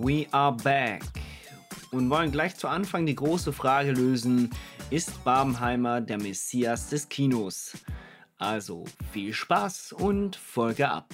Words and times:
We 0.00 0.28
are 0.30 0.52
back 0.52 1.02
und 1.90 2.08
wollen 2.08 2.30
gleich 2.30 2.54
zu 2.54 2.68
Anfang 2.68 3.04
die 3.04 3.16
große 3.16 3.52
Frage 3.52 3.90
lösen, 3.90 4.54
ist 4.90 5.24
Barbenheimer 5.24 6.00
der 6.00 6.18
Messias 6.18 6.88
des 6.88 7.08
Kinos? 7.08 7.76
Also 8.38 8.84
viel 9.12 9.32
Spaß 9.32 9.94
und 9.94 10.36
Folge 10.36 10.88
ab. 10.88 11.12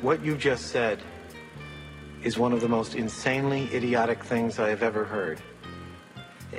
What 0.00 0.24
you 0.24 0.36
just 0.36 0.70
said 0.70 1.00
is 2.22 2.38
one 2.38 2.54
of 2.54 2.62
the 2.62 2.68
most 2.68 2.94
insanely 2.94 3.68
idiotic 3.74 4.24
things 4.24 4.58
I 4.58 4.70
have 4.70 4.82
ever 4.82 5.04
heard. 5.04 5.38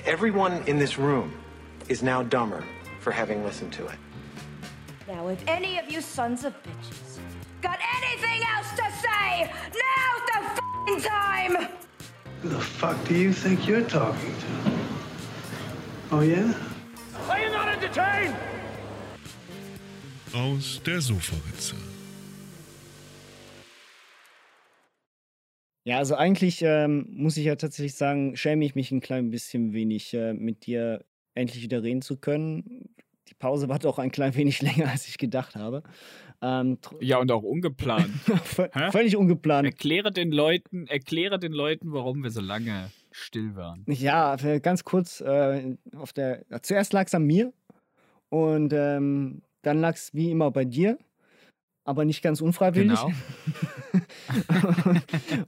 Everyone 0.06 0.62
in 0.68 0.78
this 0.78 1.00
room 1.00 1.34
is 1.90 2.04
now 2.04 2.24
dumber 2.24 2.64
for 3.00 3.12
having 3.12 3.44
listened 3.44 3.72
to 3.74 3.86
it. 3.88 3.98
Now, 5.08 5.28
if 5.30 5.42
any 5.48 5.80
of 5.80 5.90
you 5.90 6.02
sons 6.02 6.44
of 6.44 6.54
bitches 6.64 7.20
got 7.62 7.80
anything 7.98 8.42
else 8.56 8.70
to 8.76 8.86
say, 9.02 9.52
now's 9.72 10.24
the 10.28 10.40
f***ing 10.44 11.02
time! 11.02 11.68
Who 12.42 12.50
the 12.50 12.60
fuck 12.60 12.98
do 13.08 13.16
you 13.16 13.32
think 13.32 13.68
you're 13.68 13.88
talking 13.88 14.34
to? 14.34 14.72
Oh 16.12 16.22
yeah? 16.22 16.54
Are 17.30 17.40
you 17.40 17.50
not 17.50 17.68
entertained? 17.68 18.36
Aus 20.34 20.82
der 20.86 21.02
Sofaritze. 21.02 21.76
Ja, 25.86 26.00
also 26.00 26.16
eigentlich 26.16 26.62
ähm, 26.64 27.08
muss 27.12 27.38
ich 27.38 27.46
ja 27.46 27.56
tatsächlich 27.56 27.96
sagen, 27.96 28.36
schäme 28.36 28.66
ich 28.66 28.76
mich 28.76 28.92
ein 28.92 29.00
klein 29.00 29.32
bisschen 29.32 29.72
wenig, 29.72 30.14
äh, 30.14 30.34
mit 30.34 30.66
dir 30.66 31.06
endlich 31.38 31.64
wieder 31.64 31.84
reden 31.84 32.02
zu 32.02 32.18
können. 32.18 32.90
Die 33.30 33.34
Pause 33.34 33.70
war 33.70 33.80
doch 33.80 34.00
ein 34.00 34.12
klein 34.12 34.36
wenig 34.36 34.62
länger, 34.62 34.90
als 34.90 35.08
ich 35.08 35.18
gedacht 35.18 35.56
habe. 35.56 35.84
Ähm, 36.42 36.78
ja, 37.00 37.18
und 37.18 37.32
auch 37.32 37.44
ungeplant. 37.44 38.10
völlig 38.92 39.16
ungeplant. 39.16 39.66
Erkläre 39.66 40.12
den 40.12 40.32
Leuten, 40.32 40.88
erkläre 40.88 41.40
den 41.40 41.52
Leuten, 41.52 41.94
warum 41.94 42.24
wir 42.24 42.30
so 42.30 42.42
lange 42.42 42.92
still 43.12 43.56
waren. 43.56 43.84
Ja, 43.88 44.36
ganz 44.60 44.84
kurz, 44.84 45.22
äh, 45.22 45.76
auf 45.96 46.14
der, 46.14 46.46
zuerst 46.62 46.94
lag 46.94 47.08
es 47.08 47.16
an 47.16 47.24
mir 47.24 47.52
und 48.30 48.74
ähm, 48.74 49.42
dann 49.64 49.82
lag 49.82 49.96
es 49.96 50.14
wie 50.14 50.30
immer 50.30 50.52
bei 50.52 50.66
dir 50.66 50.98
aber 51.88 52.04
nicht 52.04 52.22
ganz 52.22 52.42
unfreiwillig. 52.42 53.00
Genau. 53.00 53.14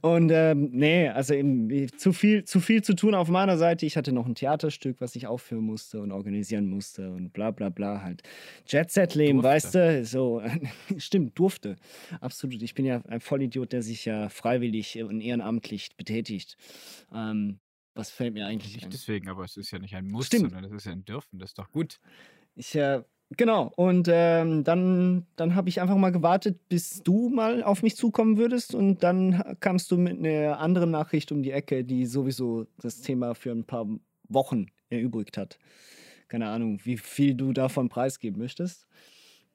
und 0.00 0.30
ähm, 0.32 0.70
nee, 0.72 1.06
also 1.08 1.34
eben, 1.34 1.88
zu 1.98 2.14
viel, 2.14 2.44
zu 2.44 2.60
viel 2.60 2.82
zu 2.82 2.94
tun 2.94 3.14
auf 3.14 3.28
meiner 3.28 3.58
Seite. 3.58 3.84
Ich 3.84 3.98
hatte 3.98 4.10
noch 4.12 4.24
ein 4.24 4.34
Theaterstück, 4.34 5.02
was 5.02 5.14
ich 5.16 5.26
aufführen 5.26 5.64
musste 5.64 6.00
und 6.00 6.12
organisieren 6.12 6.66
musste 6.66 7.10
und 7.10 7.34
bla 7.34 7.50
bla 7.50 7.68
bla 7.68 8.00
halt. 8.02 8.22
Jet-Set-Leben, 8.66 9.42
weißt 9.42 9.74
du? 9.74 10.04
So, 10.06 10.42
stimmt, 10.96 11.38
durfte. 11.38 11.76
Absolut. 12.22 12.62
Ich 12.62 12.74
bin 12.74 12.86
ja 12.86 13.02
ein 13.06 13.20
Vollidiot, 13.20 13.72
der 13.72 13.82
sich 13.82 14.06
ja 14.06 14.30
freiwillig 14.30 15.02
und 15.02 15.20
ehrenamtlich 15.20 15.90
betätigt. 15.98 16.56
Ähm, 17.14 17.60
was 17.94 18.10
fällt 18.10 18.32
mir 18.32 18.46
eigentlich 18.46 18.76
nicht 18.76 18.90
deswegen, 18.90 19.28
aber 19.28 19.44
es 19.44 19.58
ist 19.58 19.72
ja 19.72 19.78
nicht 19.78 19.94
ein 19.94 20.06
Muss, 20.06 20.28
Stimmt. 20.28 20.52
sondern 20.52 20.64
es 20.64 20.72
ist 20.72 20.86
ja 20.86 20.92
ein 20.92 21.04
Dürfen. 21.04 21.38
Das 21.38 21.50
ist 21.50 21.58
doch 21.58 21.70
gut. 21.70 22.00
Ich 22.54 22.74
äh, 22.76 23.02
Genau, 23.36 23.72
und 23.76 24.08
ähm, 24.10 24.64
dann, 24.64 25.24
dann 25.36 25.54
habe 25.54 25.68
ich 25.68 25.80
einfach 25.80 25.96
mal 25.96 26.10
gewartet, 26.10 26.68
bis 26.68 27.02
du 27.04 27.28
mal 27.28 27.62
auf 27.62 27.82
mich 27.84 27.94
zukommen 27.94 28.38
würdest 28.38 28.74
und 28.74 29.04
dann 29.04 29.56
kamst 29.60 29.90
du 29.92 29.96
mit 29.98 30.18
einer 30.18 30.58
anderen 30.58 30.90
Nachricht 30.90 31.30
um 31.30 31.42
die 31.42 31.52
Ecke, 31.52 31.84
die 31.84 32.06
sowieso 32.06 32.66
das 32.78 33.02
Thema 33.02 33.34
für 33.34 33.52
ein 33.52 33.64
paar 33.64 33.86
Wochen 34.28 34.66
erübrigt 34.88 35.36
hat. 35.36 35.60
Keine 36.26 36.48
Ahnung, 36.48 36.80
wie 36.84 36.98
viel 36.98 37.34
du 37.34 37.52
davon 37.52 37.88
preisgeben 37.88 38.40
möchtest. 38.40 38.88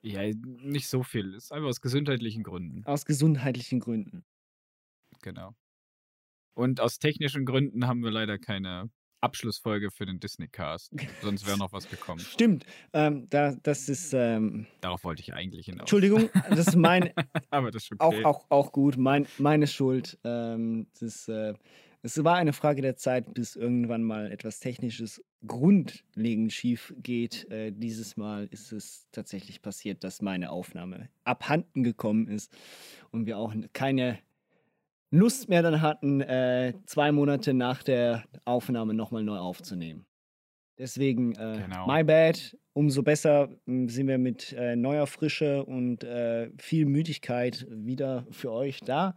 Ja, 0.01 0.21
nicht 0.23 0.87
so 0.87 1.03
viel. 1.03 1.33
Ist 1.33 1.51
einfach 1.51 1.67
aus 1.67 1.81
gesundheitlichen 1.81 2.43
Gründen. 2.43 2.85
Aus 2.85 3.05
gesundheitlichen 3.05 3.81
Gründen. 3.81 4.23
Genau. 5.21 5.53
Und 6.53 6.79
aus 6.79 6.99
technischen 6.99 7.45
Gründen 7.45 7.87
haben 7.87 8.03
wir 8.03 8.11
leider 8.11 8.37
keine 8.37 8.89
Abschlussfolge 9.25 9.89
für 9.89 10.05
den 10.05 10.19
Disney-Cast. 10.19 10.93
Sonst 11.21 11.47
wäre 11.47 11.57
noch 11.57 11.73
was 11.73 11.89
gekommen. 11.89 12.19
Stimmt. 12.19 12.65
Ähm, 12.93 13.27
da, 13.29 13.55
das 13.63 13.89
ist. 13.89 14.13
Ähm, 14.13 14.67
Darauf 14.81 15.03
wollte 15.03 15.21
ich 15.21 15.33
eigentlich 15.33 15.65
hinaus. 15.65 15.81
Entschuldigung, 15.81 16.29
das 16.49 16.67
ist 16.67 16.75
mein. 16.75 17.11
Aber 17.49 17.71
das 17.71 17.83
ist 17.83 17.93
okay. 17.99 18.23
Auch, 18.23 18.45
auch, 18.49 18.51
auch 18.51 18.71
gut. 18.71 18.97
Mein, 18.97 19.27
meine 19.39 19.65
Schuld. 19.65 20.19
Ähm, 20.23 20.87
das, 20.99 21.27
äh, 21.27 21.55
es 22.03 22.23
war 22.23 22.35
eine 22.35 22.53
Frage 22.53 22.83
der 22.83 22.97
Zeit, 22.97 23.33
bis 23.33 23.55
irgendwann 23.55 24.03
mal 24.03 24.31
etwas 24.31 24.59
Technisches 24.59 25.23
grundlegend 25.47 26.53
schief 26.53 26.93
geht. 26.97 27.49
Äh, 27.49 27.71
dieses 27.71 28.15
Mal 28.15 28.47
ist 28.51 28.71
es 28.71 29.07
tatsächlich 29.11 29.63
passiert, 29.63 30.03
dass 30.03 30.21
meine 30.21 30.51
Aufnahme 30.51 31.09
abhanden 31.23 31.83
gekommen 31.83 32.27
ist 32.27 32.55
und 33.09 33.25
wir 33.25 33.39
auch 33.39 33.55
keine 33.73 34.19
Lust 35.11 35.49
mehr 35.49 35.61
dann 35.61 35.81
hatten, 35.81 36.21
äh, 36.21 36.73
zwei 36.85 37.11
Monate 37.11 37.53
nach 37.53 37.83
der 37.83 38.23
Aufnahme 38.43 38.93
nochmal 38.93 39.23
neu 39.23 39.37
aufzunehmen. 39.37 40.05
Deswegen, 40.77 41.33
äh, 41.35 41.61
genau. 41.63 41.87
my 41.87 42.03
bad. 42.03 42.57
Umso 42.73 43.03
besser 43.03 43.49
hm, 43.65 43.87
sind 43.87 44.07
wir 44.07 44.17
mit 44.17 44.51
äh, 44.51 44.75
neuer 44.75 45.07
Frische 45.07 45.63
und 45.63 46.03
äh, 46.03 46.51
viel 46.57 46.85
Müdigkeit 46.85 47.65
wieder 47.69 48.27
für 48.31 48.51
euch 48.51 48.81
da. 48.81 49.15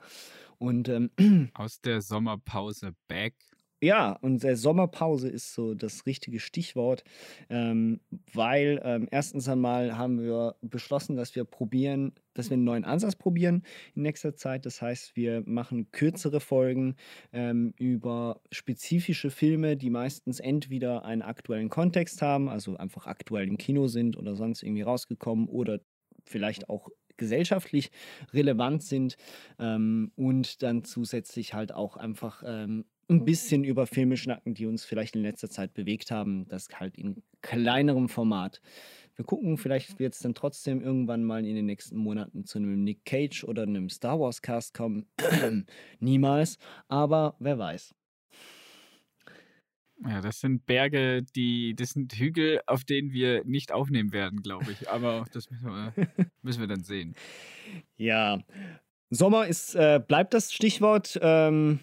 Und 0.59 0.88
ähm, 0.88 1.10
aus 1.54 1.81
der 1.81 2.00
Sommerpause 2.00 2.93
back 3.09 3.34
ja, 3.81 4.12
und 4.12 4.43
der 4.43 4.56
Sommerpause 4.56 5.28
ist 5.28 5.55
so 5.55 5.75
das 5.75 6.05
richtige 6.05 6.41
Stichwort, 6.41 7.05
ähm, 7.49 8.00
weil 8.33 8.81
ähm, 8.83 9.09
erstens 9.11 9.49
einmal 9.49 9.97
haben 9.97 10.21
wir 10.21 10.56
beschlossen, 10.62 11.15
dass 11.16 11.37
wir 11.37 11.44
probieren, 11.44 12.12
dass 12.34 12.50
wir 12.50 12.55
einen 12.55 12.65
neuen 12.65 12.84
Ansatz 12.84 13.15
probieren 13.15 13.62
in 13.94 14.03
nächster 14.03 14.34
Zeit. 14.34 14.66
Das 14.66 14.83
heißt, 14.83 15.15
wir 15.15 15.43
machen 15.47 15.93
kürzere 15.93 16.41
Folgen 16.41 16.97
ähm, 17.33 17.72
über 17.78 18.41
spezifische 18.50 19.31
Filme, 19.31 19.77
die 19.77 19.91
meistens 19.91 20.41
entweder 20.41 21.05
einen 21.05 21.22
aktuellen 21.22 21.69
Kontext 21.69 22.21
haben, 22.21 22.49
also 22.49 22.77
einfach 22.77 23.06
aktuell 23.06 23.47
im 23.47 23.59
Kino 23.59 23.87
sind 23.87 24.16
oder 24.16 24.34
sonst 24.34 24.65
irgendwie 24.65 24.83
rausgekommen 24.83 25.49
oder 25.49 25.81
vielleicht 26.25 26.69
auch 26.69 26.91
gesellschaftlich 27.16 27.91
relevant 28.33 28.83
sind 28.83 29.16
ähm, 29.59 30.12
und 30.16 30.62
dann 30.62 30.84
zusätzlich 30.84 31.53
halt 31.53 31.72
auch 31.72 31.97
einfach 31.97 32.43
ähm, 32.47 32.84
ein 33.09 33.25
bisschen 33.25 33.65
über 33.65 33.87
Filme 33.87 34.17
schnacken, 34.17 34.55
die 34.55 34.67
uns 34.67 34.85
vielleicht 34.85 35.17
in 35.17 35.23
letzter 35.23 35.49
Zeit 35.49 35.75
bewegt 35.75 36.11
haben. 36.11 36.47
Das 36.49 36.69
halt 36.75 36.97
in 36.97 37.23
kleinerem 37.41 38.09
Format. 38.09 38.61
Wir 39.17 39.25
gucken, 39.25 39.57
vielleicht 39.57 39.99
wird 39.99 40.15
es 40.15 40.21
dann 40.21 40.35
trotzdem 40.35 40.81
irgendwann 40.81 41.25
mal 41.25 41.45
in 41.45 41.57
den 41.57 41.67
nächsten 41.67 41.97
Monaten 41.97 42.45
zu 42.45 42.59
einem 42.59 42.85
Nick 42.85 43.05
Cage 43.05 43.45
oder 43.45 43.63
einem 43.63 43.89
Star 43.89 44.21
Wars 44.21 44.43
Cast 44.43 44.75
kommen. 44.75 45.07
Niemals, 46.01 46.59
aber 46.87 47.35
wer 47.41 47.59
weiß. 47.59 47.95
Ja, 50.07 50.21
das 50.21 50.39
sind 50.39 50.65
Berge, 50.67 51.25
die, 51.35 51.75
das 51.75 51.91
sind 51.91 52.13
Hügel, 52.13 52.61
auf 52.67 52.85
denen 52.85 53.13
wir 53.13 53.45
nicht 53.45 53.73
aufnehmen 53.73 54.13
werden, 54.13 54.43
glaube 54.43 54.71
ich. 54.71 54.89
Aber 54.89 55.25
das 55.33 55.51
müssen 55.51 55.67
wir, 55.67 55.93
müssen 56.43 56.61
wir 56.61 56.69
dann 56.69 56.85
sehen. 56.85 57.17
Ja, 57.97 58.39
Sommer 59.11 59.47
ist, 59.49 59.75
äh, 59.75 60.01
bleibt 60.07 60.35
das 60.35 60.53
Stichwort. 60.53 61.19
Ähm, 61.21 61.81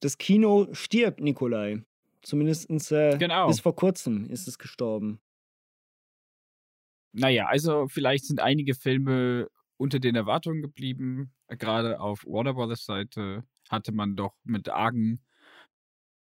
das 0.00 0.18
Kino 0.18 0.68
stirbt, 0.72 1.20
Nikolai. 1.20 1.82
Zumindest 2.22 2.68
äh, 2.92 3.16
genau. 3.18 3.46
bis 3.46 3.60
vor 3.60 3.76
kurzem 3.76 4.28
ist 4.28 4.48
es 4.48 4.58
gestorben. 4.58 5.20
Naja, 7.12 7.46
also 7.46 7.86
vielleicht 7.88 8.26
sind 8.26 8.40
einige 8.40 8.74
Filme 8.74 9.48
unter 9.76 10.00
den 10.00 10.16
Erwartungen 10.16 10.60
geblieben. 10.60 11.32
Gerade 11.48 12.00
auf 12.00 12.24
Warner 12.26 12.54
Brothers 12.54 12.84
Seite 12.84 13.44
hatte 13.70 13.92
man 13.92 14.16
doch 14.16 14.34
mit 14.44 14.68
argen 14.68 15.20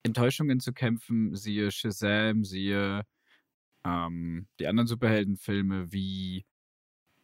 Enttäuschungen 0.04 0.60
zu 0.60 0.74
kämpfen. 0.74 1.36
Siehe 1.36 1.72
Shazam, 1.72 2.44
siehe 2.44 3.02
ähm, 3.84 4.48
die 4.60 4.68
anderen 4.68 4.88
Superheldenfilme 4.88 5.92
wie 5.92 6.46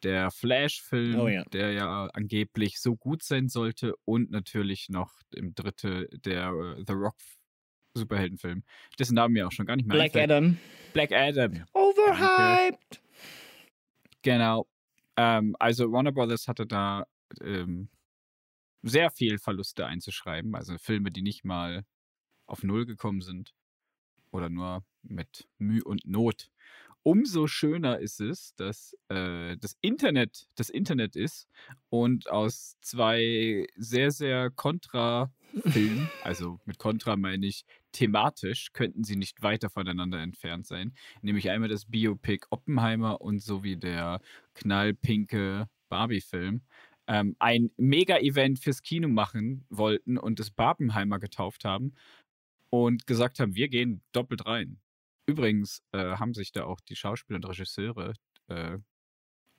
der 0.02 0.30
Flash-Film, 0.30 1.20
oh, 1.20 1.28
ja. 1.28 1.44
der 1.44 1.72
ja 1.72 2.06
angeblich 2.12 2.80
so 2.80 2.96
gut 2.96 3.22
sein 3.22 3.48
sollte, 3.48 3.94
und 4.04 4.30
natürlich 4.30 4.88
noch 4.88 5.12
im 5.34 5.54
dritte 5.54 6.08
der 6.12 6.52
uh, 6.54 6.82
The 6.84 6.92
Rock 6.92 7.16
Superheldenfilm, 7.94 8.62
dessen 8.98 9.14
Namen 9.14 9.34
mir 9.34 9.46
auch 9.46 9.52
schon 9.52 9.66
gar 9.66 9.76
nicht 9.76 9.86
mehr 9.86 9.96
Black 9.96 10.16
einfällt. 10.16 10.30
Adam. 10.30 10.58
Black 10.92 11.12
Adam. 11.12 11.64
Overhyped. 11.74 13.02
Genau. 14.22 14.66
Ähm, 15.16 15.54
also 15.58 15.92
Warner 15.92 16.12
Brothers 16.12 16.48
hatte 16.48 16.66
da 16.66 17.06
ähm, 17.40 17.90
sehr 18.82 19.10
viel 19.10 19.38
Verluste 19.38 19.86
einzuschreiben, 19.86 20.54
also 20.54 20.76
Filme, 20.78 21.10
die 21.10 21.22
nicht 21.22 21.44
mal 21.44 21.84
auf 22.46 22.62
Null 22.62 22.86
gekommen 22.86 23.20
sind 23.20 23.54
oder 24.30 24.48
nur 24.48 24.84
mit 25.02 25.46
Mühe 25.58 25.84
und 25.84 26.06
Not 26.06 26.50
umso 27.02 27.46
schöner 27.46 27.98
ist 27.98 28.20
es, 28.20 28.54
dass 28.56 28.96
äh, 29.08 29.56
das 29.58 29.76
Internet 29.80 30.46
das 30.54 30.70
Internet 30.70 31.16
ist 31.16 31.48
und 31.88 32.30
aus 32.30 32.76
zwei 32.80 33.66
sehr, 33.76 34.10
sehr 34.10 34.50
kontra 34.50 35.32
Film, 35.66 36.08
also 36.22 36.58
mit 36.64 36.78
Contra 36.78 37.16
meine 37.16 37.46
ich, 37.46 37.64
thematisch 37.92 38.72
könnten 38.72 39.04
sie 39.04 39.16
nicht 39.16 39.42
weiter 39.42 39.68
voneinander 39.68 40.18
entfernt 40.20 40.66
sein. 40.66 40.94
Nämlich 41.20 41.50
einmal 41.50 41.68
das 41.68 41.84
Biopic 41.84 42.46
Oppenheimer 42.50 43.20
und 43.20 43.40
sowie 43.40 43.76
der 43.76 44.20
knallpinke 44.54 45.68
Barbie-Film. 45.90 46.62
Ähm, 47.06 47.36
ein 47.38 47.70
Mega-Event 47.76 48.60
fürs 48.60 48.80
Kino 48.82 49.08
machen 49.08 49.66
wollten 49.68 50.16
und 50.16 50.38
das 50.38 50.50
Barbenheimer 50.50 51.18
getauft 51.18 51.64
haben 51.64 51.92
und 52.70 53.06
gesagt 53.06 53.38
haben, 53.38 53.54
wir 53.54 53.68
gehen 53.68 54.02
doppelt 54.12 54.46
rein. 54.46 54.81
Übrigens 55.26 55.82
äh, 55.92 56.16
haben 56.16 56.34
sich 56.34 56.52
da 56.52 56.64
auch 56.64 56.80
die 56.80 56.96
Schauspieler 56.96 57.36
und 57.36 57.48
Regisseure 57.48 58.14
äh, 58.48 58.78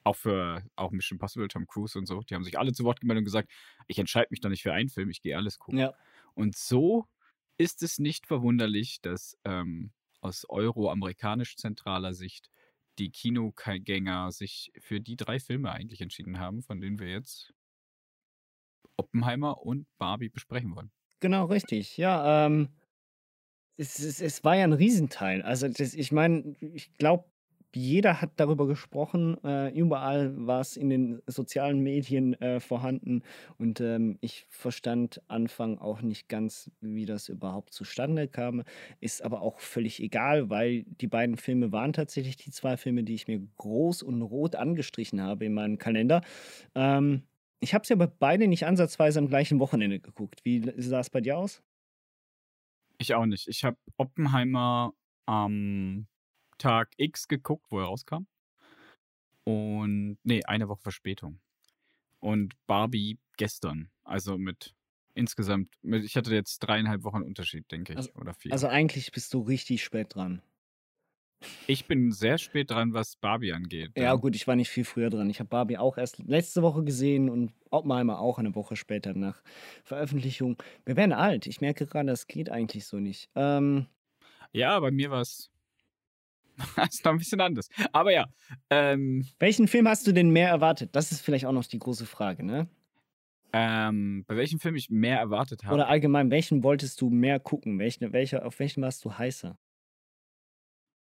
auch 0.03 0.15
für 0.15 0.63
auch 0.75 0.91
Mission 0.91 1.15
Impossible, 1.15 1.47
Tom 1.47 1.65
Cruise 1.65 1.97
und 1.97 2.05
so, 2.05 2.21
die 2.21 2.35
haben 2.35 2.43
sich 2.43 2.59
alle 2.59 2.73
zu 2.73 2.83
Wort 2.83 2.99
gemeldet 2.99 3.21
und 3.21 3.25
gesagt, 3.25 3.51
ich 3.87 3.99
entscheide 3.99 4.27
mich 4.31 4.41
doch 4.41 4.49
nicht 4.49 4.61
für 4.61 4.73
einen 4.73 4.89
Film, 4.89 5.09
ich 5.09 5.21
gehe 5.21 5.37
alles 5.37 5.59
gucken. 5.59 5.79
Ja. 5.79 5.93
Und 6.33 6.57
so 6.57 7.07
ist 7.57 7.83
es 7.83 7.99
nicht 7.99 8.27
verwunderlich, 8.27 8.99
dass 9.01 9.37
ähm, 9.45 9.91
aus 10.21 10.45
euro-amerikanisch-zentraler 10.49 12.13
Sicht 12.13 12.49
die 12.99 13.11
Kinogänger 13.11 14.31
sich 14.31 14.71
für 14.79 15.01
die 15.01 15.15
drei 15.15 15.39
Filme 15.39 15.71
eigentlich 15.71 16.01
entschieden 16.01 16.39
haben, 16.39 16.61
von 16.61 16.79
denen 16.79 16.99
wir 16.99 17.09
jetzt 17.09 17.53
Oppenheimer 18.97 19.61
und 19.61 19.87
Barbie 19.97 20.29
besprechen 20.29 20.75
wollen. 20.75 20.91
Genau, 21.19 21.45
richtig. 21.45 21.97
Ja, 21.97 22.45
ähm, 22.45 22.69
es, 23.77 23.99
es, 23.99 24.21
es 24.21 24.43
war 24.43 24.55
ja 24.55 24.63
ein 24.63 24.73
Riesenteil. 24.73 25.41
Also 25.41 25.67
das, 25.67 25.93
ich 25.93 26.11
meine, 26.11 26.55
ich 26.59 26.93
glaube, 26.97 27.25
jeder 27.75 28.21
hat 28.21 28.33
darüber 28.35 28.67
gesprochen, 28.67 29.43
äh, 29.43 29.69
überall 29.75 30.33
war 30.45 30.61
es 30.61 30.77
in 30.77 30.89
den 30.89 31.21
sozialen 31.25 31.79
Medien 31.79 32.39
äh, 32.39 32.59
vorhanden 32.59 33.23
und 33.57 33.81
ähm, 33.81 34.17
ich 34.21 34.45
verstand 34.49 35.21
Anfang 35.27 35.79
auch 35.79 36.01
nicht 36.03 36.29
ganz, 36.29 36.69
wie 36.81 37.05
das 37.07 37.29
überhaupt 37.29 37.73
zustande 37.73 38.27
kam. 38.27 38.63
Ist 38.99 39.23
aber 39.23 39.41
auch 39.41 39.59
völlig 39.59 39.99
egal, 40.03 40.51
weil 40.51 40.83
die 40.83 41.07
beiden 41.07 41.35
Filme 41.35 41.71
waren 41.71 41.93
tatsächlich 41.93 42.37
die 42.37 42.51
zwei 42.51 42.77
Filme, 42.77 43.03
die 43.03 43.15
ich 43.15 43.27
mir 43.27 43.41
groß 43.57 44.03
und 44.03 44.21
rot 44.21 44.55
angestrichen 44.55 45.21
habe 45.21 45.45
in 45.45 45.53
meinem 45.55 45.79
Kalender. 45.79 46.21
Ähm, 46.75 47.23
ich 47.59 47.73
habe 47.73 47.87
sie 47.87 47.93
aber 47.93 48.07
beide 48.07 48.47
nicht 48.47 48.65
ansatzweise 48.67 49.17
am 49.19 49.29
gleichen 49.29 49.59
Wochenende 49.59 49.99
geguckt. 49.99 50.41
Wie 50.43 50.61
sah 50.77 50.99
es 50.99 51.09
bei 51.09 51.21
dir 51.21 51.37
aus? 51.37 51.63
Ich 53.03 53.13
auch 53.15 53.25
nicht. 53.25 53.49
Ich 53.49 53.65
habe 53.65 53.75
Oppenheimer 53.97 54.93
am 55.25 56.07
Tag 56.57 56.93
X 56.95 57.27
geguckt, 57.27 57.65
wo 57.69 57.79
er 57.79 57.87
rauskam. 57.87 58.27
Und, 59.43 60.17
nee, 60.23 60.41
eine 60.45 60.69
Woche 60.69 60.83
Verspätung. 60.83 61.41
Und 62.19 62.53
Barbie 62.65 63.19
gestern. 63.35 63.91
Also 64.05 64.37
mit 64.37 64.73
insgesamt, 65.15 65.69
mit, 65.81 66.05
ich 66.05 66.15
hatte 66.15 66.33
jetzt 66.33 66.59
dreieinhalb 66.59 67.03
Wochen 67.03 67.23
Unterschied, 67.23 67.69
denke 67.69 67.91
ich. 67.91 67.97
Also, 67.97 68.13
oder 68.13 68.33
vier. 68.33 68.53
Also 68.53 68.67
eigentlich 68.67 69.11
bist 69.11 69.33
du 69.33 69.41
richtig 69.41 69.83
spät 69.83 70.15
dran. 70.15 70.41
Ich 71.67 71.85
bin 71.85 72.11
sehr 72.11 72.37
spät 72.37 72.71
dran, 72.71 72.93
was 72.93 73.15
Barbie 73.15 73.53
angeht. 73.53 73.91
Ja, 73.97 74.15
gut, 74.15 74.35
ich 74.35 74.47
war 74.47 74.55
nicht 74.55 74.69
viel 74.69 74.85
früher 74.85 75.09
dran. 75.09 75.29
Ich 75.29 75.39
habe 75.39 75.49
Barbie 75.49 75.77
auch 75.77 75.97
erst 75.97 76.19
letzte 76.19 76.61
Woche 76.61 76.83
gesehen 76.83 77.29
und 77.29 77.51
Oppenheimer 77.69 78.19
auch 78.19 78.39
eine 78.39 78.55
Woche 78.55 78.75
später 78.75 79.13
nach 79.13 79.41
Veröffentlichung. 79.83 80.57
Wir 80.85 80.95
werden 80.95 81.13
alt. 81.13 81.47
Ich 81.47 81.61
merke 81.61 81.85
gerade, 81.85 82.07
das 82.07 82.27
geht 82.27 82.49
eigentlich 82.49 82.85
so 82.85 82.99
nicht. 82.99 83.29
Ähm, 83.35 83.87
Ja, 84.51 84.79
bei 84.79 84.91
mir 84.91 85.11
war 85.11 85.21
es 85.21 85.49
ist 86.89 87.03
noch 87.05 87.13
ein 87.13 87.17
bisschen 87.17 87.41
anders. 87.41 87.67
Aber 87.91 88.11
ja, 88.11 88.27
ähm, 88.69 89.25
welchen 89.39 89.67
Film 89.67 89.87
hast 89.87 90.05
du 90.05 90.11
denn 90.11 90.29
mehr 90.29 90.49
erwartet? 90.49 90.95
Das 90.95 91.11
ist 91.11 91.21
vielleicht 91.21 91.45
auch 91.45 91.51
noch 91.51 91.65
die 91.65 91.79
große 91.79 92.05
Frage, 92.05 92.43
ne? 92.45 92.67
ähm, 93.53 94.25
bei 94.27 94.35
welchem 94.35 94.59
Film 94.59 94.75
ich 94.75 94.89
mehr 94.89 95.19
erwartet 95.19 95.63
habe. 95.63 95.75
Oder 95.75 95.87
allgemein, 95.87 96.31
welchen 96.31 96.63
wolltest 96.63 96.99
du 97.01 97.09
mehr 97.11 97.39
gucken? 97.39 97.77
Welchen, 97.77 98.11
welcher, 98.11 98.45
auf 98.45 98.59
welchen 98.59 98.81
warst 98.81 99.05
du 99.05 99.15
heißer? 99.15 99.57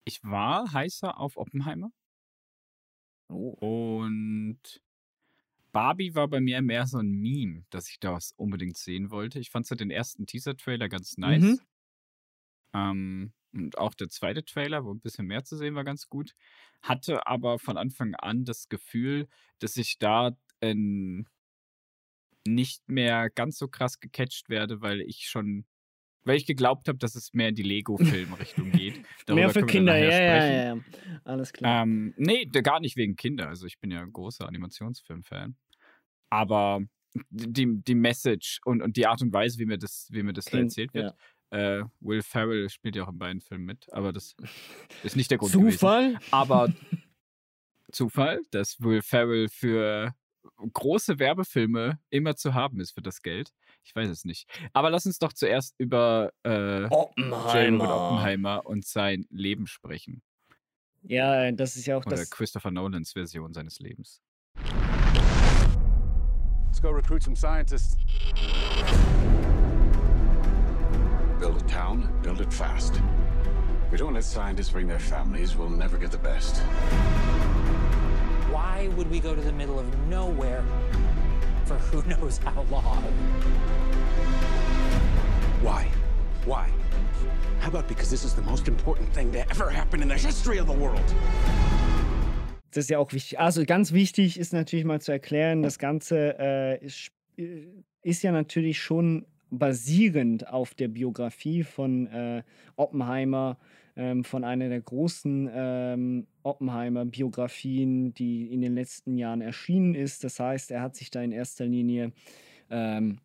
Ich 0.06 0.24
war 0.24 0.72
heißer 0.72 1.18
auf 1.18 1.38
Oppenheimer. 1.38 1.92
Oh. 3.30 3.56
Und 4.02 4.82
Barbie 5.72 6.14
war 6.14 6.28
bei 6.28 6.40
mir 6.40 6.62
mehr 6.62 6.86
so 6.86 7.00
ein 7.00 7.12
Meme, 7.12 7.66
dass 7.70 7.90
ich 7.90 8.00
das 8.00 8.34
unbedingt 8.38 8.78
sehen 8.78 9.10
wollte. 9.10 9.40
Ich 9.40 9.50
fand 9.50 9.66
so 9.66 9.76
den 9.76 9.90
ersten 9.90 10.26
Teaser-Trailer 10.26 10.88
ganz 10.88 11.18
nice. 11.18 11.42
Mhm. 11.42 11.60
Ähm, 12.74 13.34
und 13.54 13.78
auch 13.78 13.94
der 13.94 14.10
zweite 14.10 14.44
Trailer, 14.46 14.84
wo 14.84 14.92
ein 14.92 15.00
bisschen 15.00 15.28
mehr 15.28 15.44
zu 15.44 15.58
sehen 15.58 15.76
war, 15.76 15.84
ganz 15.84 16.10
gut. 16.10 16.34
Hatte 16.82 17.28
aber 17.28 17.60
von 17.60 17.78
Anfang 17.78 18.16
an 18.16 18.46
das 18.46 18.68
Gefühl, 18.68 19.28
dass 19.60 19.78
ich 19.78 19.98
da 20.00 20.32
ähm, 20.62 21.28
nicht 22.46 22.88
mehr 22.90 23.30
ganz 23.30 23.58
so 23.58 23.68
krass 23.68 24.00
gecatcht 24.00 24.50
werde, 24.50 24.82
weil 24.82 25.02
ich 25.02 25.28
schon, 25.28 25.66
weil 26.26 26.38
ich 26.38 26.46
geglaubt 26.46 26.88
habe, 26.88 26.98
dass 26.98 27.16
es 27.16 27.34
mehr 27.34 27.50
in 27.50 27.56
die 27.56 27.64
Lego-Film-Richtung 27.64 28.72
geht. 28.72 29.04
Mehr 29.30 29.50
für 29.50 29.66
Kinder, 29.66 29.98
ja, 29.98 30.10
ja, 30.12 30.46
ja, 30.46 30.76
ja. 30.76 30.82
Alles 31.24 31.52
klar. 31.54 31.84
Ähm, 31.84 32.14
nee, 32.18 32.46
gar 32.46 32.80
nicht 32.80 32.96
wegen 32.98 33.16
Kinder. 33.16 33.50
Also 33.50 33.66
ich 33.66 33.80
bin 33.80 33.92
ja 33.92 34.02
ein 34.02 34.14
großer 34.14 34.48
Animationsfilm-Fan. 34.48 35.56
Aber 36.30 36.82
die, 37.30 37.82
die 37.84 37.96
Message 37.96 38.60
und, 38.66 38.82
und 38.82 38.98
die 38.98 39.06
Art 39.06 39.22
und 39.22 39.32
Weise, 39.34 39.60
wie 39.60 39.66
mir 39.66 39.78
das, 39.78 40.08
wie 40.12 40.24
mir 40.24 40.34
das 40.34 40.46
da 40.46 40.52
Klingt- 40.52 40.66
erzählt 40.72 40.94
wird. 40.94 41.14
Äh, 41.52 41.84
Will 42.00 42.24
Ferrell 42.24 42.68
spielt 42.70 42.96
ja 42.96 43.04
auch 43.04 43.10
in 43.10 43.20
beiden 43.20 43.40
Filmen 43.40 43.66
mit, 43.66 43.86
aber 43.94 44.12
das 44.12 44.36
ist 45.04 45.16
nicht 45.16 45.30
der 45.30 45.38
Grund 45.38 45.52
Zufall? 45.52 46.14
gewesen. 46.14 46.26
Aber 46.32 46.74
Zufall, 47.92 48.42
dass 48.52 48.82
Will 48.82 49.02
Ferrell 49.04 49.50
für 49.50 50.16
große 50.74 51.20
Werbefilme 51.20 52.00
immer 52.10 52.36
zu 52.36 52.54
haben 52.56 52.80
ist 52.80 52.92
für 52.94 53.02
das 53.04 53.22
Geld. 53.22 53.52
Ich 53.84 53.96
weiß 53.96 54.10
es 54.10 54.24
nicht. 54.24 54.48
Aber 54.72 54.90
lass 54.90 55.06
uns 55.06 55.20
doch 55.20 55.34
zuerst 55.34 55.76
über 55.78 56.32
äh, 56.44 56.86
Oppenheimer. 56.86 58.12
Oppenheimer 58.14 58.66
und 58.66 58.86
sein 58.86 59.26
Leben 59.30 59.68
sprechen. 59.68 60.22
Ja, 61.02 61.52
das 61.52 61.76
ist 61.76 61.86
ja 61.86 61.98
auch 61.98 62.06
Oder 62.06 62.16
das. 62.16 62.30
Christopher 62.30 62.72
Nolans 62.72 63.12
Version 63.12 63.54
seines 63.54 63.80
Lebens. 63.80 64.22
Let's 66.68 66.82
go 66.82 66.90
recruit 66.90 67.22
some 67.24 67.36
scientists. 67.36 67.98
Build 71.40 71.62
a 71.62 71.66
town, 71.68 72.08
build 72.24 72.40
it 72.40 72.54
fast. 72.54 72.96
If 73.88 73.92
we 73.92 73.98
don't 73.98 74.14
let 74.14 74.24
scientists 74.24 74.72
bring 74.72 74.88
their 74.88 75.00
families, 75.00 75.58
we'll 75.58 75.70
never 75.70 75.98
get 75.98 76.12
the 76.12 76.18
best. 76.18 76.62
Why 78.50 78.88
would 78.96 79.10
we 79.12 79.20
go 79.20 79.36
to 79.36 79.42
the 79.42 79.52
middle 79.52 79.78
of 79.78 79.86
nowhere 80.08 80.64
for 81.66 81.76
who 81.76 82.02
knows 82.04 82.38
how 82.40 82.66
long? 82.70 83.04
Why? 85.62 85.88
Why? 86.46 86.70
How 87.60 87.70
about 87.70 87.88
because 87.88 88.10
this 88.10 88.26
is 88.26 88.34
the 88.34 88.42
most 88.42 88.68
important 88.68 89.14
thing 89.14 89.32
to 89.32 89.40
ever 89.50 89.70
happen 89.70 90.02
in 90.02 90.10
the 90.10 90.18
history 90.18 90.60
of 90.60 90.68
the 90.68 90.74
world? 90.74 91.16
Das 92.72 92.86
ist 92.86 92.90
ja 92.90 92.98
auch 92.98 93.14
wichtig. 93.14 93.40
Also 93.40 93.64
ganz 93.66 93.94
wichtig 93.94 94.40
ist 94.40 94.52
natürlich 94.52 94.84
mal 94.84 95.00
zu 95.00 95.12
erklären, 95.12 95.62
das 95.62 95.78
Ganze 95.78 96.36
äh, 96.40 96.84
ist, 96.84 97.12
äh, 97.38 97.68
ist 98.02 98.24
ja 98.24 98.32
natürlich 98.32 98.82
schon 98.82 99.26
basierend 99.52 100.48
auf 100.48 100.74
der 100.74 100.88
Biografie 100.88 101.64
von 101.64 102.08
äh, 102.08 102.44
Oppenheimer, 102.76 103.58
ähm, 103.96 104.24
von 104.24 104.44
einer 104.44 104.70
der 104.70 104.82
großen 104.82 105.50
ähm, 105.54 106.28
Oppenheimer-Biografien, 106.44 108.14
die 108.14 108.52
in 108.52 108.62
den 108.62 108.76
letzten 108.76 109.18
Jahren 109.18 109.42
erschienen 109.42 109.96
ist. 109.96 110.24
Das 110.24 110.40
heißt, 110.40 110.72
er 110.72 110.82
hat 110.82 110.96
sich 110.96 111.12
da 111.12 111.22
in 111.22 111.32
erster 111.32 111.66
Linie 111.66 112.12
ähm, 112.70 113.20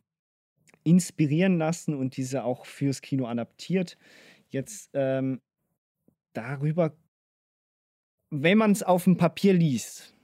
inspirieren 0.84 1.58
lassen 1.58 1.94
und 1.94 2.16
diese 2.16 2.44
auch 2.44 2.66
fürs 2.66 3.02
Kino 3.02 3.26
adaptiert. 3.26 3.98
Jetzt 4.50 4.90
ähm, 4.94 5.40
darüber 6.32 6.92
wenn 8.30 8.58
man 8.58 8.72
es 8.72 8.82
auf 8.82 9.04
dem 9.04 9.16
Papier 9.16 9.54
liest, 9.54 10.14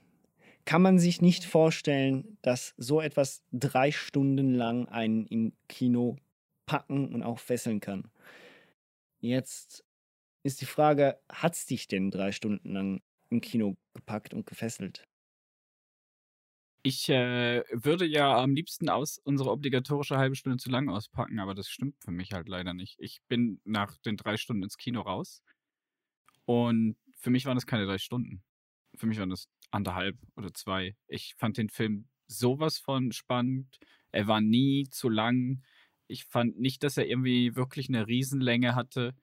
kann 0.65 0.81
man 0.81 0.99
sich 0.99 1.21
nicht 1.21 1.45
vorstellen, 1.45 2.37
dass 2.41 2.73
so 2.77 3.01
etwas 3.01 3.43
drei 3.51 3.91
Stunden 3.91 4.53
lang 4.53 4.87
einen 4.87 5.25
im 5.27 5.53
Kino 5.67 6.17
packen 6.65 7.13
und 7.13 7.23
auch 7.23 7.39
fesseln 7.39 7.79
kann. 7.79 8.09
Jetzt 9.19 9.84
ist 10.45 10.61
die 10.61 10.65
Frage, 10.67 11.19
hat 11.27 11.55
es 11.55 11.65
dich 11.65 11.87
denn 11.87 12.11
drei 12.11 12.31
Stunden 12.31 12.71
lang 12.71 13.01
im 13.29 13.41
Kino 13.41 13.77
gepackt 13.93 14.33
und 14.33 14.45
gefesselt? 14.45 15.03
Ich 16.83 17.09
äh, 17.09 17.63
würde 17.71 18.05
ja 18.05 18.37
am 18.37 18.53
liebsten 18.53 18.89
aus 18.89 19.17
unsere 19.17 19.49
obligatorische 19.49 20.17
halbe 20.17 20.35
Stunde 20.35 20.59
zu 20.59 20.69
lang 20.69 20.87
auspacken, 20.87 21.39
aber 21.39 21.55
das 21.55 21.67
stimmt 21.67 21.95
für 21.99 22.11
mich 22.11 22.31
halt 22.31 22.47
leider 22.47 22.75
nicht. 22.75 22.95
Ich 22.99 23.21
bin 23.27 23.59
nach 23.63 23.97
den 23.97 24.17
drei 24.17 24.37
Stunden 24.37 24.61
ins 24.61 24.77
Kino 24.77 25.01
raus 25.01 25.41
und 26.45 26.95
für 27.17 27.31
mich 27.31 27.45
waren 27.45 27.55
das 27.55 27.65
keine 27.65 27.87
drei 27.87 27.97
Stunden. 27.97 28.43
Für 28.95 29.07
mich 29.07 29.17
waren 29.17 29.31
das 29.31 29.49
anderthalb 29.71 30.15
oder 30.35 30.53
zwei. 30.53 30.95
Ich 31.07 31.33
fand 31.37 31.57
den 31.57 31.69
Film 31.69 32.07
sowas 32.27 32.77
von 32.77 33.11
spannend. 33.11 33.79
Er 34.11 34.27
war 34.27 34.41
nie 34.41 34.87
zu 34.91 35.09
lang. 35.09 35.63
Ich 36.07 36.25
fand 36.25 36.59
nicht, 36.59 36.83
dass 36.83 36.97
er 36.97 37.07
irgendwie 37.07 37.55
wirklich 37.55 37.89
eine 37.89 38.07
Riesenlänge 38.07 38.75
hatte. 38.75 39.15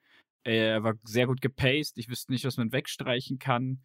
Er 0.44 0.82
war 0.82 0.94
sehr 1.04 1.26
gut 1.26 1.40
gepaced. 1.40 1.98
Ich 1.98 2.08
wüsste 2.08 2.32
nicht, 2.32 2.44
was 2.44 2.56
man 2.56 2.72
wegstreichen 2.72 3.38
kann. 3.38 3.82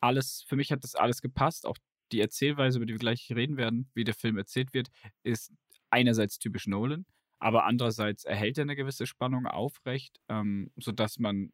Alles, 0.00 0.44
für 0.46 0.56
mich 0.56 0.70
hat 0.70 0.84
das 0.84 0.94
alles 0.94 1.22
gepasst. 1.22 1.66
Auch 1.66 1.76
die 2.12 2.20
Erzählweise, 2.20 2.78
über 2.78 2.86
die 2.86 2.94
wir 2.94 2.98
gleich 2.98 3.30
reden 3.30 3.56
werden, 3.56 3.90
wie 3.94 4.04
der 4.04 4.14
Film 4.14 4.38
erzählt 4.38 4.72
wird, 4.74 4.88
ist 5.22 5.52
einerseits 5.90 6.38
typisch 6.38 6.66
Nolan, 6.66 7.06
aber 7.38 7.64
andererseits 7.64 8.24
erhält 8.24 8.58
er 8.58 8.62
eine 8.62 8.76
gewisse 8.76 9.06
Spannung 9.06 9.46
aufrecht, 9.46 10.20
ähm, 10.28 10.70
sodass 10.76 11.18
man 11.18 11.52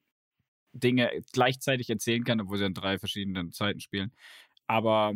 Dinge 0.73 1.11
gleichzeitig 1.33 1.89
erzählen 1.91 2.25
kann, 2.25 2.41
obwohl 2.41 2.59
sie 2.59 2.65
an 2.65 2.75
drei 2.75 2.99
verschiedenen 2.99 3.53
Zeiten 3.53 3.81
spielen. 3.81 4.13
Aber 4.67 5.15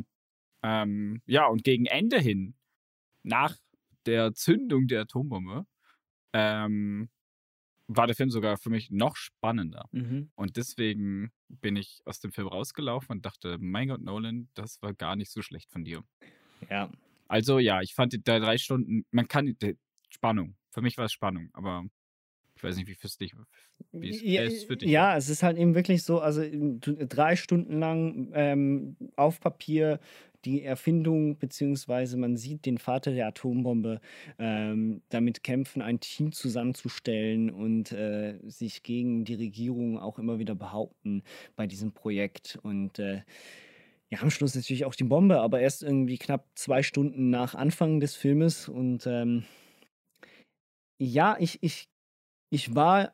ähm, 0.63 1.23
ja, 1.27 1.47
und 1.47 1.65
gegen 1.65 1.87
Ende 1.87 2.19
hin, 2.19 2.55
nach 3.23 3.57
der 4.07 4.35
Zündung 4.35 4.87
der 4.87 5.03
Atombombe, 5.03 5.67
ähm, 6.33 7.09
war 7.89 8.07
der 8.07 8.15
Film 8.15 8.31
sogar 8.31 8.59
für 8.59 8.71
mich 8.71 8.91
noch 8.91 9.17
spannender. 9.17 9.89
Mhm. 9.93 10.31
Und 10.35 10.57
deswegen 10.57 11.33
bin 11.49 11.77
ich 11.77 12.03
aus 12.05 12.21
dem 12.21 12.33
Film 12.33 12.47
rausgelaufen 12.47 13.11
und 13.17 13.27
dachte, 13.27 13.57
mein 13.59 13.89
Gott, 13.89 14.03
Nolan, 14.03 14.49
das 14.55 14.81
war 14.83 14.93
gar 14.95 15.17
nicht 15.17 15.33
so 15.33 15.43
schlecht 15.43 15.71
von 15.71 15.85
dir. 15.85 16.05
Ja. 16.71 16.91
Also 17.29 17.59
ja, 17.59 17.81
ich 17.83 17.95
fand 17.95 18.13
die 18.13 18.23
da 18.23 18.39
drei 18.39 18.59
Stunden, 18.59 19.05
man 19.11 19.27
kann, 19.27 19.47
die- 19.47 19.77
Spannung. 20.11 20.57
Für 20.71 20.81
mich 20.81 20.97
war 20.97 21.07
es 21.07 21.13
Spannung, 21.13 21.51
aber 21.53 21.85
ich 22.57 22.63
weiß 22.65 22.77
nicht, 22.77 22.89
wie 22.89 22.95
für 22.95 23.09
dich, 23.09 23.35
wie 23.93 24.09
es 24.09 24.23
Ja, 24.23 24.43
es 24.43 24.65
für 24.65 24.77
dich 24.77 24.91
ja, 24.91 25.17
es 25.17 25.29
ist 25.29 25.43
halt 25.43 25.57
eben 25.59 25.75
wirklich 25.75 26.03
so, 26.03 26.21
also 26.21 26.43
drei 26.51 27.37
Stunden 27.37 27.79
lang 27.79 28.31
ähm, 28.35 28.97
auf 29.17 29.39
Papier 29.41 30.01
die 30.45 30.63
Erfindung, 30.63 31.37
beziehungsweise 31.39 32.17
man 32.17 32.37
sieht 32.37 32.65
den 32.67 32.79
Vater 32.79 33.13
der 33.13 33.27
Atombombe 33.29 34.01
ähm, 34.39 35.03
damit 35.09 35.43
kämpfen, 35.43 35.83
ein 35.83 36.01
Team 36.01 36.33
zusammenzustellen 36.33 37.51
und 37.51 37.93
äh, 37.93 38.39
sich 38.45 38.83
gegen 38.83 39.25
die 39.25 39.35
Regierung 39.35 39.99
auch 39.99 40.19
immer 40.19 40.39
wieder 40.39 40.55
behaupten 40.55 41.23
bei 41.57 41.67
diesem 41.67 41.93
Projekt. 41.93 42.59
Und 42.63 42.99
äh, 42.99 43.23
ja, 44.11 44.21
am 44.21 44.31
Schluss 44.31 44.55
natürlich 44.55 44.85
auch 44.85 44.95
die 44.95 45.05
Bombe, 45.05 45.41
aber 45.41 45.61
erst 45.61 45.83
irgendwie 45.83 46.19
knapp 46.19 46.47
zwei 46.55 46.83
Stunden 46.83 47.31
nach 47.31 47.55
Anfang 47.55 48.01
des 48.01 48.15
Filmes. 48.15 48.69
Und 48.69 49.07
ähm, 49.07 49.45
ja, 51.01 51.37
ich, 51.39 51.59
ich, 51.63 51.89
ich 52.51 52.75
war 52.75 53.13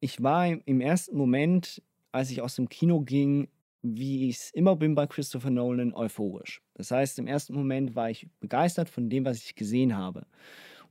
ich 0.00 0.22
war 0.22 0.46
im- 0.46 0.62
im 0.64 0.80
ersten 0.80 1.16
Moment, 1.16 1.82
als 2.12 2.30
ich 2.30 2.40
aus 2.40 2.54
dem 2.56 2.68
Kino 2.68 3.00
ging, 3.00 3.48
wie 3.82 4.28
ich 4.28 4.36
es 4.36 4.50
immer 4.50 4.76
bin 4.76 4.94
bei 4.94 5.06
Christopher 5.06 5.50
Nolan, 5.50 5.94
euphorisch. 5.94 6.60
Das 6.74 6.90
heißt, 6.90 7.18
im 7.18 7.26
ersten 7.26 7.54
Moment 7.54 7.94
war 7.94 8.10
ich 8.10 8.28
begeistert 8.40 8.88
von 8.88 9.08
dem, 9.08 9.24
was 9.24 9.38
ich 9.38 9.54
gesehen 9.54 9.96
habe. 9.96 10.26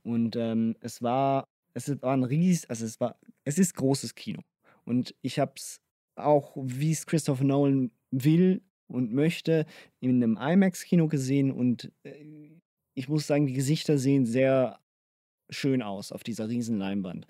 Und 0.02 0.36
ähm, 0.36 0.76
es 0.80 1.02
war, 1.02 1.48
es 1.74 2.00
war 2.02 2.16
ein 2.16 2.24
ries, 2.24 2.64
also 2.66 2.84
es 2.86 2.98
war, 3.00 3.18
es 3.44 3.58
ist 3.58 3.74
großes 3.74 4.14
Kino. 4.14 4.40
Und 4.84 5.14
ich 5.20 5.38
habe 5.38 5.52
es 5.56 5.80
auch, 6.16 6.56
wie 6.56 6.92
es 6.92 7.06
Christopher 7.06 7.44
Nolan 7.44 7.90
will 8.10 8.62
und 8.86 9.12
möchte, 9.12 9.66
in 10.00 10.22
einem 10.22 10.38
IMAX-Kino 10.38 11.08
gesehen. 11.08 11.50
Und 11.50 11.92
äh, 12.04 12.14
ich 12.94 13.08
muss 13.08 13.26
sagen, 13.26 13.46
die 13.46 13.52
Gesichter 13.52 13.98
sehen 13.98 14.24
sehr 14.24 14.80
schön 15.50 15.82
aus 15.82 16.12
auf 16.12 16.22
dieser 16.22 16.48
riesen 16.48 16.78
Leinwand. 16.78 17.26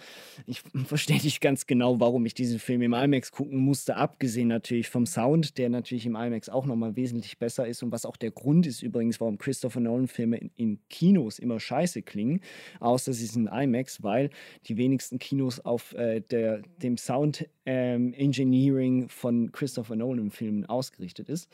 Ich 0.47 0.63
verstehe 0.85 1.21
nicht 1.23 1.41
ganz 1.41 1.67
genau, 1.67 2.01
warum 2.01 2.27
ich 2.27 2.35
diesen 2.35 2.59
Film 2.59 2.83
im 2.83 2.95
IMAX 2.95 3.33
gucken 3.33 3.59
musste, 3.59 3.97
abgesehen 3.97 4.49
natürlich 4.49 4.89
vom 4.89 5.07
Sound, 5.07 5.59
der 5.59 5.69
natürlich 5.69 6.07
im 6.07 6.17
IMAX 6.17 6.49
auch 6.49 6.67
nochmal 6.67 6.97
wesentlich 6.97 7.39
besser 7.39 7.67
ist 7.67 7.83
und 7.83 7.93
was 7.93 8.05
auch 8.05 8.17
der 8.17 8.31
Grund 8.31 8.67
ist 8.67 8.83
übrigens, 8.83 9.21
warum 9.21 9.39
Christopher 9.39 9.81
Nolan-Filme 9.81 10.37
in, 10.39 10.51
in 10.57 10.79
Kinos 10.89 11.39
immer 11.39 11.61
scheiße 11.61 12.03
klingen, 12.03 12.41
außer 12.81 13.13
sie 13.13 13.27
sind 13.27 13.49
IMAX, 13.49 14.03
weil 14.03 14.31
die 14.67 14.77
wenigsten 14.77 15.19
Kinos 15.19 15.61
auf 15.61 15.95
äh, 15.95 16.21
der, 16.21 16.63
dem 16.83 16.97
Sound 16.97 17.49
ähm, 17.67 18.13
Engineering 18.15 19.09
von 19.09 19.53
Christopher 19.53 19.97
Nolan-Filmen 19.97 20.67
ausgerichtet 20.67 21.29
ist. 21.29 21.49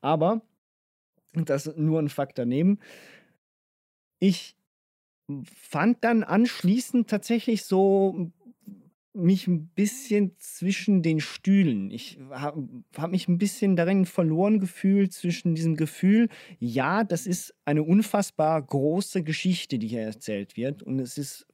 Aber 0.00 0.42
das 1.44 1.66
ist 1.66 1.76
nur 1.76 2.00
ein 2.00 2.08
Fakt 2.08 2.38
daneben. 2.38 2.78
Ich 4.18 4.55
fand 5.54 6.02
dann 6.04 6.22
anschließend 6.22 7.08
tatsächlich 7.08 7.64
so 7.64 8.30
mich 9.12 9.46
ein 9.46 9.68
bisschen 9.68 10.36
zwischen 10.38 11.02
den 11.02 11.20
Stühlen. 11.20 11.90
Ich 11.90 12.18
habe 12.30 12.68
hab 12.96 13.10
mich 13.10 13.28
ein 13.28 13.38
bisschen 13.38 13.74
darin 13.74 14.04
verloren 14.04 14.60
gefühlt 14.60 15.12
zwischen 15.12 15.54
diesem 15.54 15.74
Gefühl, 15.76 16.28
ja, 16.58 17.02
das 17.02 17.26
ist 17.26 17.54
eine 17.64 17.82
unfassbar 17.82 18.60
große 18.60 19.22
Geschichte, 19.24 19.78
die 19.78 19.88
hier 19.88 20.02
erzählt 20.02 20.56
wird 20.56 20.82
und 20.82 21.00
es 21.00 21.16
ist 21.18 21.46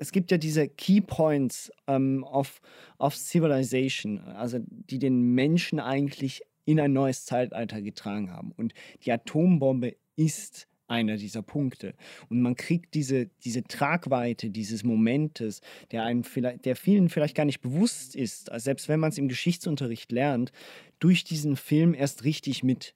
es 0.00 0.12
gibt 0.12 0.30
ja 0.30 0.38
diese 0.38 0.68
Key 0.68 1.00
Points 1.00 1.72
ähm, 1.88 2.22
of, 2.22 2.60
of 2.98 3.16
Civilization, 3.16 4.20
also 4.20 4.58
die 4.60 5.00
den 5.00 5.34
Menschen 5.34 5.80
eigentlich 5.80 6.42
in 6.64 6.78
ein 6.78 6.92
neues 6.92 7.24
Zeitalter 7.24 7.82
getragen 7.82 8.30
haben. 8.30 8.52
Und 8.52 8.74
die 9.04 9.10
Atombombe 9.10 9.96
ist 10.16 10.68
einer 10.88 11.16
dieser 11.16 11.42
Punkte. 11.42 11.94
Und 12.28 12.42
man 12.42 12.56
kriegt 12.56 12.94
diese, 12.94 13.26
diese 13.44 13.62
Tragweite 13.62 14.50
dieses 14.50 14.84
Momentes, 14.84 15.60
der 15.92 16.04
einem 16.04 16.24
vielleicht, 16.24 16.64
der 16.64 16.76
vielen 16.76 17.08
vielleicht 17.08 17.36
gar 17.36 17.44
nicht 17.44 17.60
bewusst 17.60 18.16
ist, 18.16 18.50
selbst 18.56 18.88
wenn 18.88 19.00
man 19.00 19.10
es 19.10 19.18
im 19.18 19.28
Geschichtsunterricht 19.28 20.10
lernt, 20.12 20.52
durch 20.98 21.24
diesen 21.24 21.56
Film 21.56 21.94
erst 21.94 22.24
richtig 22.24 22.62
mit. 22.62 22.94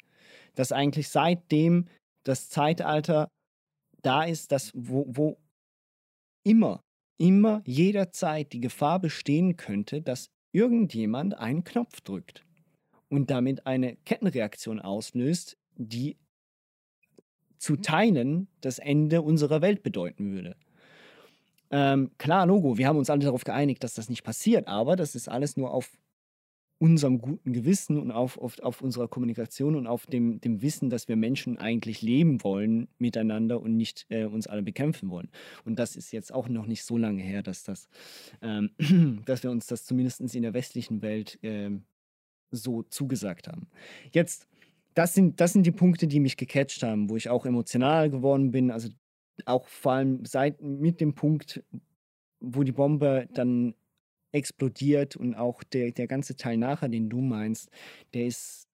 Dass 0.55 0.73
eigentlich 0.73 1.09
seitdem 1.09 1.87
das 2.25 2.49
Zeitalter 2.49 3.29
da 4.03 4.25
ist, 4.25 4.53
dass 4.53 4.73
wo, 4.75 5.07
wo 5.09 5.39
immer, 6.45 6.81
immer, 7.19 7.63
jederzeit 7.67 8.53
die 8.53 8.61
Gefahr 8.61 9.01
bestehen 9.01 9.57
könnte, 9.57 10.03
dass 10.03 10.27
irgendjemand 10.53 11.39
einen 11.39 11.65
Knopf 11.65 12.01
drückt 12.01 12.45
und 13.09 13.31
damit 13.31 13.67
eine 13.67 13.97
Kettenreaktion 14.05 14.81
auslöst, 14.81 15.57
die 15.77 16.17
zu 17.63 17.77
teilen 17.77 18.49
das 18.61 18.81
Ende 18.81 19.23
unserer 19.23 19.63
Welt 19.63 19.85
bedeuten 19.85 20.33
würde. 20.33 20.57
Ähm, 21.71 22.11
klar, 22.19 22.45
Logo, 22.45 22.77
wir 22.77 22.89
haben 22.89 22.99
uns 22.99 23.09
alle 23.09 23.25
darauf 23.25 23.45
geeinigt, 23.45 23.85
dass 23.85 23.95
das 23.95 24.09
nicht 24.09 24.25
passiert, 24.25 24.67
aber 24.67 24.97
das 24.97 25.15
ist 25.15 25.29
alles 25.29 25.57
nur 25.57 25.71
auf 25.73 25.97
unserem 26.79 27.21
guten 27.21 27.53
Gewissen 27.53 28.01
und 28.01 28.11
auf, 28.11 28.37
auf, 28.37 28.59
auf 28.59 28.83
unserer 28.83 29.07
Kommunikation 29.07 29.77
und 29.77 29.87
auf 29.87 30.07
dem, 30.07 30.41
dem 30.41 30.61
Wissen, 30.61 30.91
dass 30.91 31.07
wir 31.07 31.15
Menschen 31.15 31.57
eigentlich 31.57 32.03
leben 32.03 32.43
wollen 32.43 32.89
miteinander 32.99 33.61
und 33.61 33.77
nicht 33.77 34.07
äh, 34.09 34.25
uns 34.25 34.49
alle 34.49 34.65
bekämpfen 34.65 35.09
wollen. 35.09 35.31
Und 35.65 35.79
das 35.79 35.95
ist 35.95 36.11
jetzt 36.11 36.35
auch 36.35 36.49
noch 36.49 36.67
nicht 36.67 36.83
so 36.83 36.99
lange 36.99 37.23
her, 37.23 37.45
dass, 37.45 37.63
das, 37.63 37.89
ähm, 38.43 38.71
dass 39.25 39.45
wir 39.45 39.53
uns 39.53 39.69
das 39.69 39.85
zumindest 39.85 40.21
in 40.35 40.43
der 40.43 40.53
westlichen 40.53 41.01
Welt 41.01 41.39
ähm, 41.45 41.85
so 42.51 42.83
zugesagt 42.83 43.47
haben. 43.47 43.69
Jetzt, 44.11 44.49
das 44.95 45.15
sind, 45.15 45.41
das 45.41 45.53
sind 45.53 45.65
die 45.65 45.73
Punkte, 45.73 46.07
die 46.07 46.21
mich 46.21 46.37
gecatcht 46.37 46.83
haben, 46.83 47.09
wo 47.11 47.17
ich 47.17 47.29
auch 47.29 47.47
emotional 47.47 48.11
geworden 48.11 48.51
bin. 48.51 48.71
Also 48.71 48.89
auch 49.47 49.67
vor 49.67 49.93
allem 49.93 50.25
seit 50.25 50.61
mit 50.61 51.01
dem 51.01 51.15
Punkt, 51.15 51.63
wo 52.41 52.63
die 52.63 52.73
Bombe 52.73 53.29
dann 53.33 53.75
explodiert 54.33 55.17
und 55.17 55.35
auch 55.35 55.63
der, 55.63 55.93
der 55.93 56.07
ganze 56.07 56.37
Teil 56.37 56.57
nachher, 56.57 56.89
den 56.89 57.09
du 57.09 57.21
meinst, 57.21 57.71
der 58.15 58.27
ist, 58.27 58.67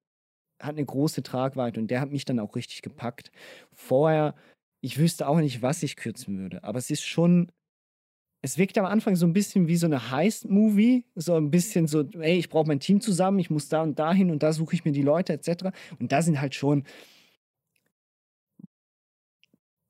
hat 0.61 0.77
eine 0.77 0.85
große 0.85 1.23
Tragweite 1.23 1.81
und 1.81 1.91
der 1.91 2.01
hat 2.01 2.11
mich 2.11 2.25
dann 2.25 2.39
auch 2.39 2.57
richtig 2.57 2.83
gepackt. 2.83 3.31
Vorher, 3.73 4.35
ich 4.81 4.99
wüsste 4.99 5.27
auch 5.29 5.39
nicht, 5.39 5.63
was 5.63 5.83
ich 5.83 5.97
kürzen 5.97 6.39
würde, 6.39 6.63
aber 6.65 6.79
es 6.79 6.91
ist 6.91 7.03
schon, 7.05 7.51
es 8.41 8.57
wirkt 8.57 8.79
am 8.79 8.85
Anfang 8.85 9.17
so 9.17 9.27
ein 9.27 9.33
bisschen 9.33 9.67
wie 9.67 9.77
so 9.77 9.87
eine 9.87 10.11
Heist-Movie, 10.11 11.05
so 11.17 11.35
ein 11.35 11.51
bisschen 11.51 11.87
so, 11.89 12.05
ey, 12.21 12.39
ich 12.39 12.49
brauche 12.49 12.69
mein 12.69 12.81
Team 12.81 13.01
zusammen, 13.01 13.39
ich 13.41 13.51
muss 13.51 13.69
da 13.69 13.83
und 13.83 13.99
dahin 13.99 14.31
und 14.31 14.43
da 14.43 14.53
suche 14.53 14.75
ich 14.75 14.85
mir 14.85 14.93
die 14.93 15.03
Leute 15.03 15.33
etc. 15.33 15.71
Und 15.99 16.13
da 16.13 16.23
sind 16.23 16.41
halt 16.41 16.55
schon 16.55 16.85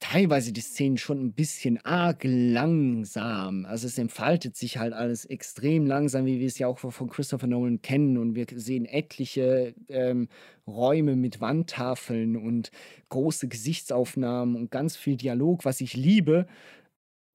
teilweise 0.01 0.53
die 0.53 0.61
Szenen 0.61 0.97
schon 0.97 1.21
ein 1.23 1.33
bisschen 1.33 1.79
arg 1.85 2.21
langsam. 2.25 3.67
Also 3.67 3.87
es 3.87 3.99
entfaltet 3.99 4.57
sich 4.57 4.79
halt 4.79 4.95
alles 4.95 5.25
extrem 5.27 5.87
langsam, 5.87 6.25
wie 6.25 6.39
wir 6.39 6.47
es 6.47 6.59
ja 6.59 6.69
auch 6.69 6.79
von 6.79 7.09
Christopher 7.11 7.49
Nolan 7.49 7.83
kennen. 7.83 8.17
Und 8.17 8.35
wir 8.35 8.47
sehen 8.55 8.87
etliche 8.87 9.75
ähm, 9.89 10.29
Räume 10.67 11.17
mit 11.17 11.41
Wandtafeln 11.41 12.37
und 12.37 12.71
große 13.11 13.49
Gesichtsaufnahmen 13.49 14.57
und 14.57 14.71
ganz 14.71 14.97
viel 14.97 15.17
Dialog, 15.17 15.65
was 15.65 15.81
ich 15.81 15.95
liebe, 15.95 16.47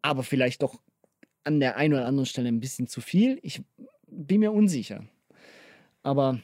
aber 0.02 0.24
vielleicht 0.24 0.64
doch 0.64 0.80
an 1.44 1.60
der 1.60 1.78
einen 1.78 1.94
oder 1.94 2.06
anderen 2.06 2.26
Stelle 2.26 2.50
ein 2.50 2.60
bisschen 2.60 2.88
zu 2.88 3.02
viel. 3.02 3.40
Ich 3.42 3.62
bin 4.08 4.40
mir 4.40 4.52
unsicher. 4.52 5.06
Aber 6.02 6.40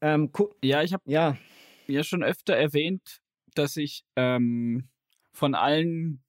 ähm, 0.00 0.30
Ja, 0.62 0.82
ich 0.82 0.92
habe 0.92 1.02
ja, 1.06 1.36
ja 1.86 2.02
schon 2.04 2.22
öfter 2.22 2.54
erwähnt, 2.54 3.20
dass 3.54 3.76
ich 3.76 4.04
ähm, 4.16 4.88
von 5.32 5.54
allen, 5.54 6.22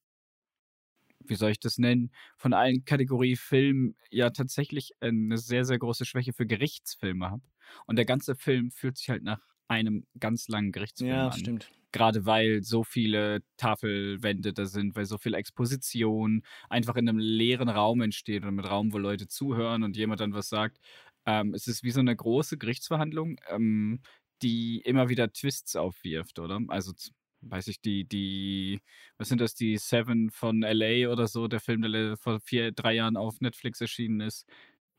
wie 1.20 1.36
soll 1.36 1.52
ich 1.52 1.60
das 1.60 1.78
nennen, 1.78 2.12
von 2.38 2.54
allen 2.54 2.86
Kategorie 2.86 3.36
Film 3.36 3.96
ja 4.10 4.30
tatsächlich 4.30 4.92
eine 5.00 5.38
sehr, 5.38 5.66
sehr 5.66 5.80
große 5.80 6.06
Schwäche 6.06 6.34
für 6.34 6.46
Gerichtsfilme 6.46 7.30
habe. 7.30 7.44
Und 7.86 7.98
der 7.98 8.06
ganze 8.06 8.36
Film 8.36 8.72
fühlt 8.72 8.98
sich 8.98 9.10
halt 9.10 9.24
nach 9.24 9.42
einem 9.68 10.06
ganz 10.20 10.48
langen 10.48 10.72
Gerichtsfilm 10.72 11.12
ja, 11.12 11.28
an. 11.28 11.34
stimmt. 11.34 11.72
Gerade 11.98 12.26
weil 12.26 12.64
so 12.64 12.84
viele 12.84 13.42
Tafelwände 13.58 14.54
da 14.54 14.66
sind, 14.66 14.96
weil 14.96 15.06
so 15.06 15.18
viel 15.18 15.34
Exposition 15.34 16.44
einfach 16.70 16.96
in 16.96 17.10
einem 17.10 17.18
leeren 17.20 17.70
Raum 17.70 18.02
entsteht 18.02 18.44
und 18.46 18.56
mit 18.56 18.70
Raum, 18.70 18.94
wo 18.94 18.98
Leute 19.00 19.28
zuhören 19.28 19.84
und 19.84 19.98
jemand 19.98 20.22
dann 20.22 20.34
was 20.34 20.50
sagt. 20.50 20.78
Ähm, 21.26 21.54
es 21.54 21.68
ist 21.68 21.84
wie 21.84 21.92
so 21.92 22.00
eine 22.00 22.16
große 22.16 22.58
Gerichtsverhandlung, 22.58 23.38
ähm, 23.50 24.02
die 24.44 24.82
immer 24.86 25.10
wieder 25.10 25.32
Twists 25.34 25.76
aufwirft, 25.76 26.40
oder? 26.40 26.60
Also 26.68 26.94
weiß 27.42 27.68
ich, 27.68 27.82
die, 27.82 28.06
die, 28.08 28.82
was 29.18 29.30
sind 29.30 29.42
das, 29.42 29.56
die 29.56 29.78
Seven 29.78 30.30
von 30.32 30.64
LA 30.64 31.10
oder 31.12 31.28
so, 31.28 31.48
der 31.48 31.60
Film, 31.60 31.82
der 31.82 32.18
vor 32.18 32.40
vier, 32.40 32.72
drei 32.72 32.94
Jahren 32.96 33.18
auf 33.18 33.42
Netflix 33.42 33.82
erschienen 33.82 34.22
ist. 34.22 34.46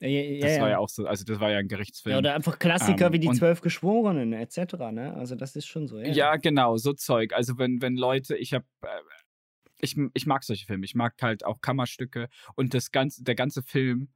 Ja, 0.01 0.09
ja, 0.09 0.41
Das 0.41 0.61
war 0.61 0.71
ja 0.71 0.79
auch 0.79 0.89
so, 0.89 1.07
also 1.07 1.25
das 1.25 1.41
war 1.41 1.51
ja 1.51 1.59
ein 1.59 1.69
Gerichtsfilm. 1.69 2.13
Ja, 2.13 2.19
oder 2.19 2.35
einfach 2.35 2.59
Klassiker 2.59 3.07
Ähm, 3.07 3.13
wie 3.15 3.19
die 3.19 3.31
Zwölf 3.31 3.61
Geschworenen 3.61 4.33
etc. 4.33 4.75
Ne? 4.93 5.13
Also 5.15 5.35
das 5.35 5.57
ist 5.57 5.67
schon 5.67 5.89
so. 5.89 5.99
Ja, 5.99 6.13
Ja, 6.13 6.37
genau, 6.37 6.77
so 6.77 6.93
Zeug. 6.93 7.33
Also 7.33 7.59
wenn, 7.59 7.83
wenn 7.83 7.97
Leute, 7.97 8.37
ich 8.37 8.55
habe, 8.55 8.65
äh, 8.83 9.01
ich, 9.81 9.97
ich 10.15 10.27
mag 10.27 10.45
solche 10.45 10.67
Filme, 10.67 10.85
ich 10.85 10.95
mag 10.95 11.15
halt 11.21 11.45
auch 11.45 11.61
Kammerstücke 11.61 12.29
und 12.55 12.75
das 12.75 12.93
ganze, 12.93 13.25
der 13.25 13.35
ganze 13.35 13.63
Film 13.63 14.13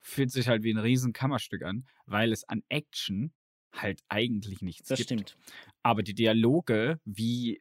fühlt 0.00 0.30
sich 0.30 0.48
halt 0.48 0.62
wie 0.62 0.72
ein 0.72 0.78
riesen 0.78 1.12
Kammerstück 1.12 1.62
an, 1.62 1.86
weil 2.06 2.30
es 2.32 2.44
an 2.44 2.62
Action 2.68 3.32
halt 3.72 4.02
eigentlich 4.08 4.62
nichts 4.62 4.88
das 4.88 4.98
gibt. 4.98 5.08
stimmt. 5.08 5.36
Aber 5.82 6.02
die 6.02 6.14
Dialoge, 6.14 7.00
wie 7.04 7.60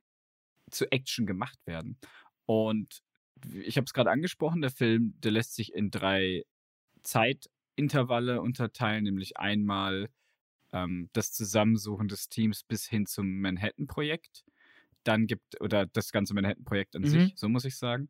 zu 0.70 0.92
Action 0.92 1.26
gemacht 1.26 1.58
werden. 1.66 1.98
Und 2.46 3.02
ich 3.52 3.78
habe 3.78 3.86
es 3.86 3.94
gerade 3.94 4.12
angesprochen, 4.12 4.62
der 4.62 4.72
Film, 4.72 5.16
der 5.20 5.32
lässt 5.32 5.56
sich 5.56 5.74
in 5.74 5.90
drei 5.92 6.44
Zeitintervalle 7.78 8.42
unterteilen, 8.42 9.04
nämlich 9.04 9.38
einmal 9.38 10.10
ähm, 10.74 11.10
das 11.14 11.32
Zusammensuchen 11.34 12.08
des 12.08 12.30
Teams 12.30 12.64
bis 12.64 12.88
hin 12.88 13.06
zum 13.06 13.40
Manhattan-Projekt. 13.42 14.44
Dann 15.04 15.28
gibt, 15.28 15.60
oder 15.62 15.86
das 15.88 16.12
ganze 16.12 16.34
Manhattan-Projekt 16.34 16.96
an 16.96 17.04
Mhm. 17.04 17.08
sich, 17.08 17.34
so 17.36 17.50
muss 17.50 17.66
ich 17.66 17.78
sagen. 17.78 18.10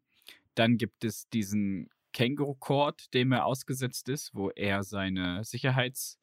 Dann 0.55 0.77
gibt 0.77 1.03
es 1.05 1.29
diesen 1.29 1.89
Känguru 2.13 2.55
Court, 2.55 3.13
dem 3.13 3.31
er 3.31 3.45
ausgesetzt 3.45 4.09
ist, 4.09 4.35
wo 4.35 4.49
er 4.51 4.83
seine 4.83 5.43
Sicherheits 5.43 6.19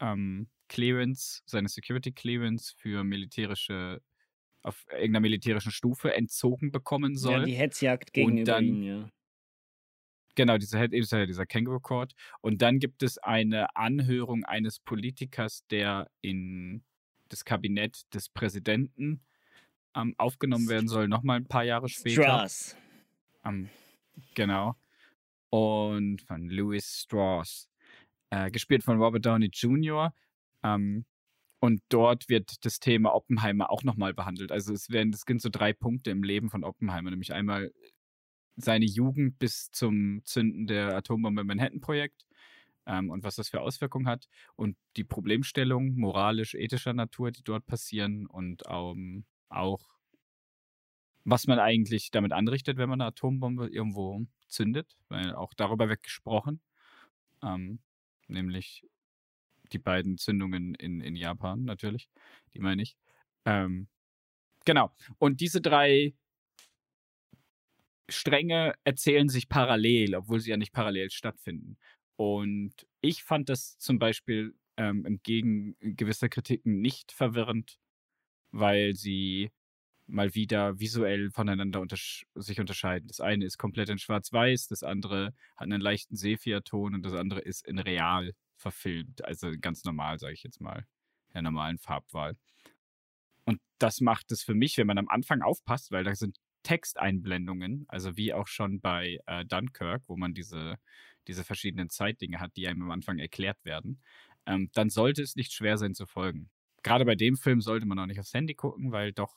ähm, 0.00 0.48
Clearance, 0.68 1.42
seine 1.46 1.68
Security 1.68 2.12
Clearance 2.12 2.74
für 2.76 3.04
militärische, 3.04 4.02
auf 4.62 4.86
irgendeiner 4.90 5.20
militärischen 5.20 5.72
Stufe 5.72 6.14
entzogen 6.14 6.72
bekommen 6.72 7.16
soll. 7.16 7.32
Ja, 7.42 7.46
die 7.46 7.54
Hetzjagd 7.54 8.12
gegenüber 8.12 8.44
dann- 8.52 8.64
ihm, 8.66 8.82
ja. 8.84 9.10
Genau, 10.34 10.56
dieser, 10.56 10.88
dieser 10.88 11.46
Kangaroo 11.46 11.80
Court. 11.80 12.14
Und 12.40 12.62
dann 12.62 12.78
gibt 12.78 13.02
es 13.02 13.18
eine 13.18 13.76
Anhörung 13.76 14.44
eines 14.44 14.80
Politikers, 14.80 15.66
der 15.70 16.10
in 16.22 16.82
das 17.28 17.44
Kabinett 17.44 18.02
des 18.14 18.28
Präsidenten 18.28 19.22
ähm, 19.94 20.14
aufgenommen 20.18 20.68
werden 20.68 20.88
soll, 20.88 21.08
nochmal 21.08 21.38
ein 21.38 21.46
paar 21.46 21.64
Jahre 21.64 21.88
später. 21.88 22.22
Strass. 22.22 22.76
Ähm, 23.44 23.68
genau. 24.34 24.76
Und 25.50 26.22
von 26.22 26.48
Louis 26.48 27.02
Strauss. 27.02 27.68
Äh, 28.30 28.50
gespielt 28.50 28.82
von 28.82 28.98
Robert 28.98 29.26
Downey 29.26 29.50
Jr. 29.52 30.14
Ähm, 30.62 31.04
und 31.60 31.82
dort 31.90 32.28
wird 32.28 32.64
das 32.64 32.80
Thema 32.80 33.14
Oppenheimer 33.14 33.70
auch 33.70 33.84
nochmal 33.84 34.14
behandelt. 34.14 34.50
Also 34.50 34.72
es 34.72 34.90
werden, 34.90 35.12
es 35.12 35.22
sind 35.26 35.42
so 35.42 35.48
drei 35.48 35.72
Punkte 35.72 36.10
im 36.10 36.22
Leben 36.22 36.50
von 36.50 36.64
Oppenheimer, 36.64 37.10
nämlich 37.10 37.32
einmal 37.32 37.72
seine 38.56 38.84
Jugend 38.84 39.38
bis 39.38 39.70
zum 39.70 40.22
Zünden 40.24 40.66
der 40.66 40.96
Atombombe 40.96 41.42
im 41.42 41.46
Manhattan-Projekt 41.46 42.26
ähm, 42.86 43.10
und 43.10 43.24
was 43.24 43.36
das 43.36 43.48
für 43.48 43.60
Auswirkungen 43.60 44.08
hat 44.08 44.28
und 44.56 44.76
die 44.96 45.04
Problemstellung 45.04 45.94
moralisch-ethischer 45.94 46.92
Natur, 46.92 47.30
die 47.30 47.42
dort 47.42 47.66
passieren 47.66 48.26
und 48.26 48.62
ähm, 48.68 49.24
auch 49.48 49.92
was 51.24 51.46
man 51.46 51.58
eigentlich 51.58 52.10
damit 52.10 52.32
anrichtet, 52.32 52.78
wenn 52.78 52.88
man 52.88 53.00
eine 53.00 53.08
Atombombe 53.08 53.68
irgendwo 53.68 54.26
zündet, 54.48 54.96
weil 55.08 55.34
auch 55.34 55.54
darüber 55.54 55.88
wird 55.88 56.02
gesprochen, 56.02 56.60
ähm, 57.42 57.78
nämlich 58.26 58.84
die 59.72 59.78
beiden 59.78 60.18
Zündungen 60.18 60.74
in, 60.74 61.00
in 61.00 61.16
Japan 61.16 61.64
natürlich, 61.64 62.10
die 62.54 62.58
meine 62.58 62.82
ich. 62.82 62.96
Ähm, 63.44 63.88
genau. 64.64 64.92
Und 65.18 65.40
diese 65.40 65.60
drei 65.60 66.14
Stränge 68.08 68.74
erzählen 68.84 69.28
sich 69.28 69.48
parallel, 69.48 70.14
obwohl 70.14 70.40
sie 70.40 70.50
ja 70.50 70.56
nicht 70.56 70.72
parallel 70.72 71.10
stattfinden. 71.10 71.78
Und 72.16 72.72
ich 73.00 73.22
fand 73.22 73.48
das 73.48 73.78
zum 73.78 73.98
Beispiel 73.98 74.54
ähm, 74.76 75.04
entgegen 75.04 75.76
gewisser 75.80 76.28
Kritiken 76.28 76.80
nicht 76.80 77.12
verwirrend, 77.12 77.78
weil 78.50 78.94
sie 78.94 79.50
mal 80.06 80.34
wieder 80.34 80.78
visuell 80.78 81.30
voneinander 81.30 81.80
untersch 81.80 82.26
sich 82.34 82.60
unterscheiden. 82.60 83.08
Das 83.08 83.20
eine 83.20 83.44
ist 83.44 83.58
komplett 83.58 83.88
in 83.88 83.98
Schwarz-Weiß, 83.98 84.68
das 84.68 84.82
andere 84.82 85.34
hat 85.56 85.64
einen 85.64 85.80
leichten 85.80 86.16
Sepia-Ton 86.16 86.94
und 86.94 87.02
das 87.02 87.14
andere 87.14 87.40
ist 87.40 87.66
in 87.66 87.78
real 87.78 88.32
verfilmt. 88.56 89.24
Also 89.24 89.52
ganz 89.60 89.84
normal, 89.84 90.18
sage 90.18 90.34
ich 90.34 90.42
jetzt 90.42 90.60
mal, 90.60 90.86
in 91.28 91.34
der 91.34 91.42
normalen 91.42 91.78
Farbwahl. 91.78 92.36
Und 93.44 93.60
das 93.78 94.00
macht 94.00 94.30
es 94.32 94.42
für 94.42 94.54
mich, 94.54 94.76
wenn 94.76 94.86
man 94.86 94.98
am 94.98 95.08
Anfang 95.08 95.42
aufpasst, 95.42 95.90
weil 95.90 96.04
da 96.04 96.14
sind 96.14 96.38
Texteinblendungen, 96.62 97.84
also 97.88 98.16
wie 98.16 98.32
auch 98.34 98.46
schon 98.48 98.80
bei 98.80 99.18
äh, 99.26 99.44
Dunkirk, 99.44 100.02
wo 100.08 100.16
man 100.16 100.34
diese, 100.34 100.76
diese 101.28 101.44
verschiedenen 101.44 101.90
Zeitdinge 101.90 102.40
hat, 102.40 102.56
die 102.56 102.68
einem 102.68 102.82
am 102.82 102.90
Anfang 102.90 103.18
erklärt 103.18 103.64
werden, 103.64 104.02
ähm, 104.46 104.70
dann 104.74 104.90
sollte 104.90 105.22
es 105.22 105.36
nicht 105.36 105.52
schwer 105.52 105.78
sein 105.78 105.94
zu 105.94 106.06
folgen. 106.06 106.50
Gerade 106.82 107.04
bei 107.04 107.14
dem 107.14 107.36
Film 107.36 107.60
sollte 107.60 107.86
man 107.86 107.98
auch 107.98 108.06
nicht 108.06 108.20
aufs 108.20 108.34
Handy 108.34 108.54
gucken, 108.54 108.92
weil 108.92 109.12
doch, 109.12 109.34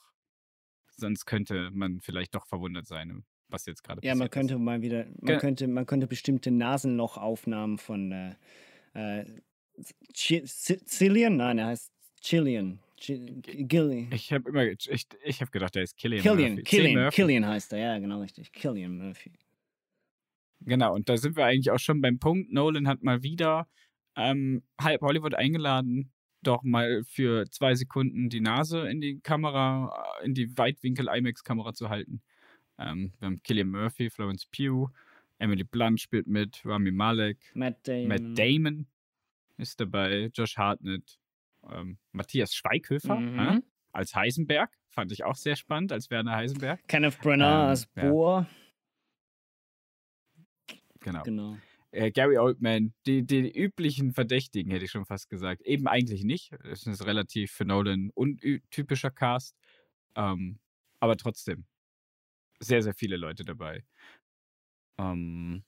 sonst 0.98 1.26
könnte 1.26 1.72
man 1.72 2.02
vielleicht 2.02 2.36
doch 2.36 2.48
verwundert 2.48 2.88
sein, 2.88 3.26
was 3.50 3.66
jetzt 3.66 3.84
gerade 3.84 4.02
Ja, 4.02 4.14
man 4.16 4.30
passiert 4.30 4.30
könnte 4.30 4.58
ist. 4.58 4.60
mal 4.60 4.82
wieder, 4.82 5.08
man 5.22 5.38
Ge- 5.38 5.38
könnte, 5.38 5.68
man 5.68 5.86
könnte 5.86 6.08
bestimmte 6.08 6.52
Nasenlochaufnahmen 6.52 7.78
von 7.78 8.12
äh, 8.12 8.36
äh, 8.94 9.26
Cillian? 10.14 11.38
Nein, 11.38 11.58
er 11.60 11.68
heißt 11.68 11.92
Chillian. 12.22 12.80
Gillian. 12.98 14.12
Ich 14.12 14.32
habe 14.32 14.50
immer, 14.50 14.66
ich, 14.66 15.08
ich 15.24 15.42
habe 15.42 15.52
gedacht, 15.52 15.76
der 15.76 15.84
ist 15.84 15.98
Killian 15.98 16.22
Killian, 16.24 16.52
Murphy. 16.54 16.64
Killian, 16.64 17.04
Murphy. 17.04 17.16
Killian 17.16 17.48
heißt 17.48 17.74
er, 17.74 17.80
ja, 17.80 18.00
genau 18.00 18.22
richtig. 18.22 18.52
Killian 18.52 18.98
Murphy. 18.98 19.32
Genau, 20.62 20.96
und 20.96 21.10
da 21.10 21.18
sind 21.18 21.36
wir 21.36 21.46
eigentlich 21.46 21.72
auch 21.72 21.80
schon 21.80 22.02
beim 22.02 22.20
Punkt. 22.20 22.52
Nolan 22.52 22.88
hat 22.88 23.04
mal 23.04 23.22
wieder 23.22 23.68
ähm, 24.16 24.64
halb 24.80 25.02
Hollywood 25.02 25.36
eingeladen, 25.36 26.12
doch 26.42 26.64
mal 26.64 27.04
für 27.04 27.50
zwei 27.52 27.76
Sekunden 27.76 28.30
die 28.30 28.40
Nase 28.40 28.88
in 28.88 29.02
die 29.02 29.20
Kamera, 29.20 30.18
äh, 30.22 30.26
in 30.26 30.34
die 30.34 30.58
Weitwinkel-IMAX-Kamera 30.58 31.74
zu 31.74 31.90
halten. 31.90 32.22
Ähm, 32.78 33.14
wir 33.20 33.28
haben 33.28 33.44
Killian 33.44 33.70
Murphy, 33.70 34.10
Florence 34.10 34.46
Pugh, 34.46 34.92
Emily 35.38 35.64
Blunt 35.64 36.00
spielt 36.00 36.28
mit, 36.28 36.62
Rami 36.66 36.92
Malek, 36.92 37.52
Matt 37.54 37.88
Damon. 37.88 38.08
Matt 38.08 38.40
Damon 38.40 38.88
ist 39.58 39.80
dabei, 39.80 40.30
Josh 40.34 40.58
Hartnett, 40.58 41.20
ähm, 41.72 41.98
Matthias 42.12 42.54
Schweighöfer 42.54 43.16
Mhm. 43.20 43.40
äh, 43.40 43.62
als 43.92 44.14
Heisenberg, 44.16 44.72
fand 44.90 45.12
ich 45.12 45.24
auch 45.24 45.36
sehr 45.36 45.56
spannend, 45.56 45.92
als 45.92 46.10
Werner 46.10 46.36
Heisenberg. 46.36 46.86
Kenneth 46.88 47.20
Branagh 47.20 47.64
Ähm, 47.64 47.70
als 47.70 47.88
ja. 47.96 48.10
Bohr. 48.10 48.48
Genau. 51.00 51.24
Genau. 51.24 51.58
äh, 51.92 52.12
Gary 52.12 52.38
Oldman, 52.38 52.94
die, 53.06 53.24
die 53.26 53.50
üblichen 53.52 54.12
Verdächtigen, 54.14 54.72
hätte 54.72 54.86
ich 54.86 54.92
schon 54.92 55.06
fast 55.06 55.30
gesagt. 55.30 55.62
Eben 55.62 55.88
eigentlich 55.88 56.24
nicht. 56.24 56.52
Es 56.64 56.86
ist 56.88 57.06
relativ 57.06 57.52
für 57.52 57.66
Nolan 57.66 58.10
untypischer 58.14 59.12
Cast. 59.12 59.56
Ähm, 60.16 60.60
aber 61.00 61.16
trotzdem. 61.18 61.66
Sehr, 62.60 62.82
sehr 62.82 62.94
viele 62.94 63.18
Leute 63.18 63.44
dabei. 63.44 63.84
Ähm, 64.98 65.64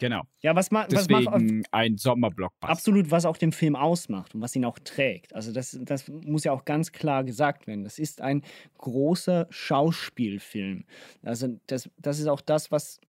genau. 0.00 0.22
Ja, 0.40 0.56
was, 0.56 0.72
ma 0.72 0.86
was 0.90 1.08
macht 1.08 1.28
ein 1.70 1.96
Sommerblockbuster. 1.96 2.68
absolut, 2.68 3.10
was 3.12 3.24
auch 3.24 3.36
den 3.36 3.52
Film 3.52 3.76
ausmacht 3.76 4.34
und 4.34 4.40
was 4.40 4.56
ihn 4.56 4.64
auch 4.64 4.80
trägt. 4.80 5.34
Also 5.34 5.52
das, 5.52 5.78
das 5.82 6.08
muss 6.08 6.42
ja 6.42 6.52
auch 6.52 6.64
ganz 6.64 6.90
klar 6.90 7.22
gesagt 7.22 7.68
werden. 7.68 7.84
Das 7.84 8.00
ist 8.00 8.20
ein 8.20 8.42
großer 8.78 9.46
Schauspielfilm. 9.50 10.84
Also 11.22 11.60
das, 11.68 11.88
das 11.98 12.18
ist 12.18 12.26
auch 12.26 12.40
das, 12.40 12.72
was 12.72 13.00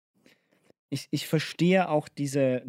ich, 0.90 1.09
ich 1.11 1.26
verstehe 1.26 1.88
auch 1.88 2.09
diese, 2.09 2.62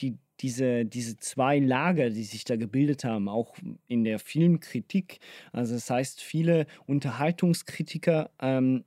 die, 0.00 0.18
diese, 0.40 0.84
diese 0.84 1.16
zwei 1.18 1.58
Lager, 1.58 2.10
die 2.10 2.22
sich 2.22 2.44
da 2.44 2.56
gebildet 2.56 3.04
haben, 3.04 3.28
auch 3.28 3.56
in 3.88 4.04
der 4.04 4.18
Filmkritik. 4.18 5.18
Also 5.52 5.74
das 5.74 5.90
heißt, 5.90 6.22
viele 6.22 6.66
Unterhaltungskritiker 6.86 8.30
ähm, 8.40 8.84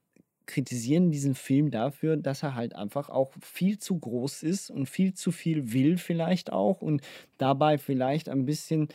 kritisieren 0.50 1.12
diesen 1.12 1.36
Film 1.36 1.72
dafür, 1.72 2.18
dass 2.18 2.44
er 2.44 2.56
halt 2.56 2.76
einfach 2.76 3.10
auch 3.10 3.34
viel 3.42 3.78
zu 3.78 3.98
groß 3.98 4.44
ist 4.44 4.70
und 4.70 4.88
viel 4.88 5.14
zu 5.14 5.32
viel 5.32 5.72
will 5.72 5.98
vielleicht 5.98 6.52
auch 6.52 6.82
und 6.82 7.02
dabei 7.38 7.78
vielleicht 7.78 8.28
ein 8.28 8.46
bisschen 8.46 8.90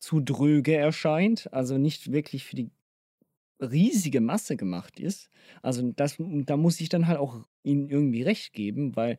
zu 0.00 0.20
dröge 0.20 0.76
erscheint, 0.76 1.50
also 1.52 1.78
nicht 1.78 2.12
wirklich 2.12 2.44
für 2.44 2.56
die 2.56 2.70
riesige 3.60 4.20
Masse 4.20 4.56
gemacht 4.56 5.00
ist. 5.00 5.30
Also 5.62 5.92
das, 5.94 6.16
da 6.18 6.56
muss 6.56 6.80
ich 6.80 6.88
dann 6.88 7.06
halt 7.06 7.18
auch 7.18 7.46
ihnen 7.62 7.88
irgendwie 7.88 8.22
recht 8.22 8.52
geben, 8.52 8.96
weil 8.96 9.16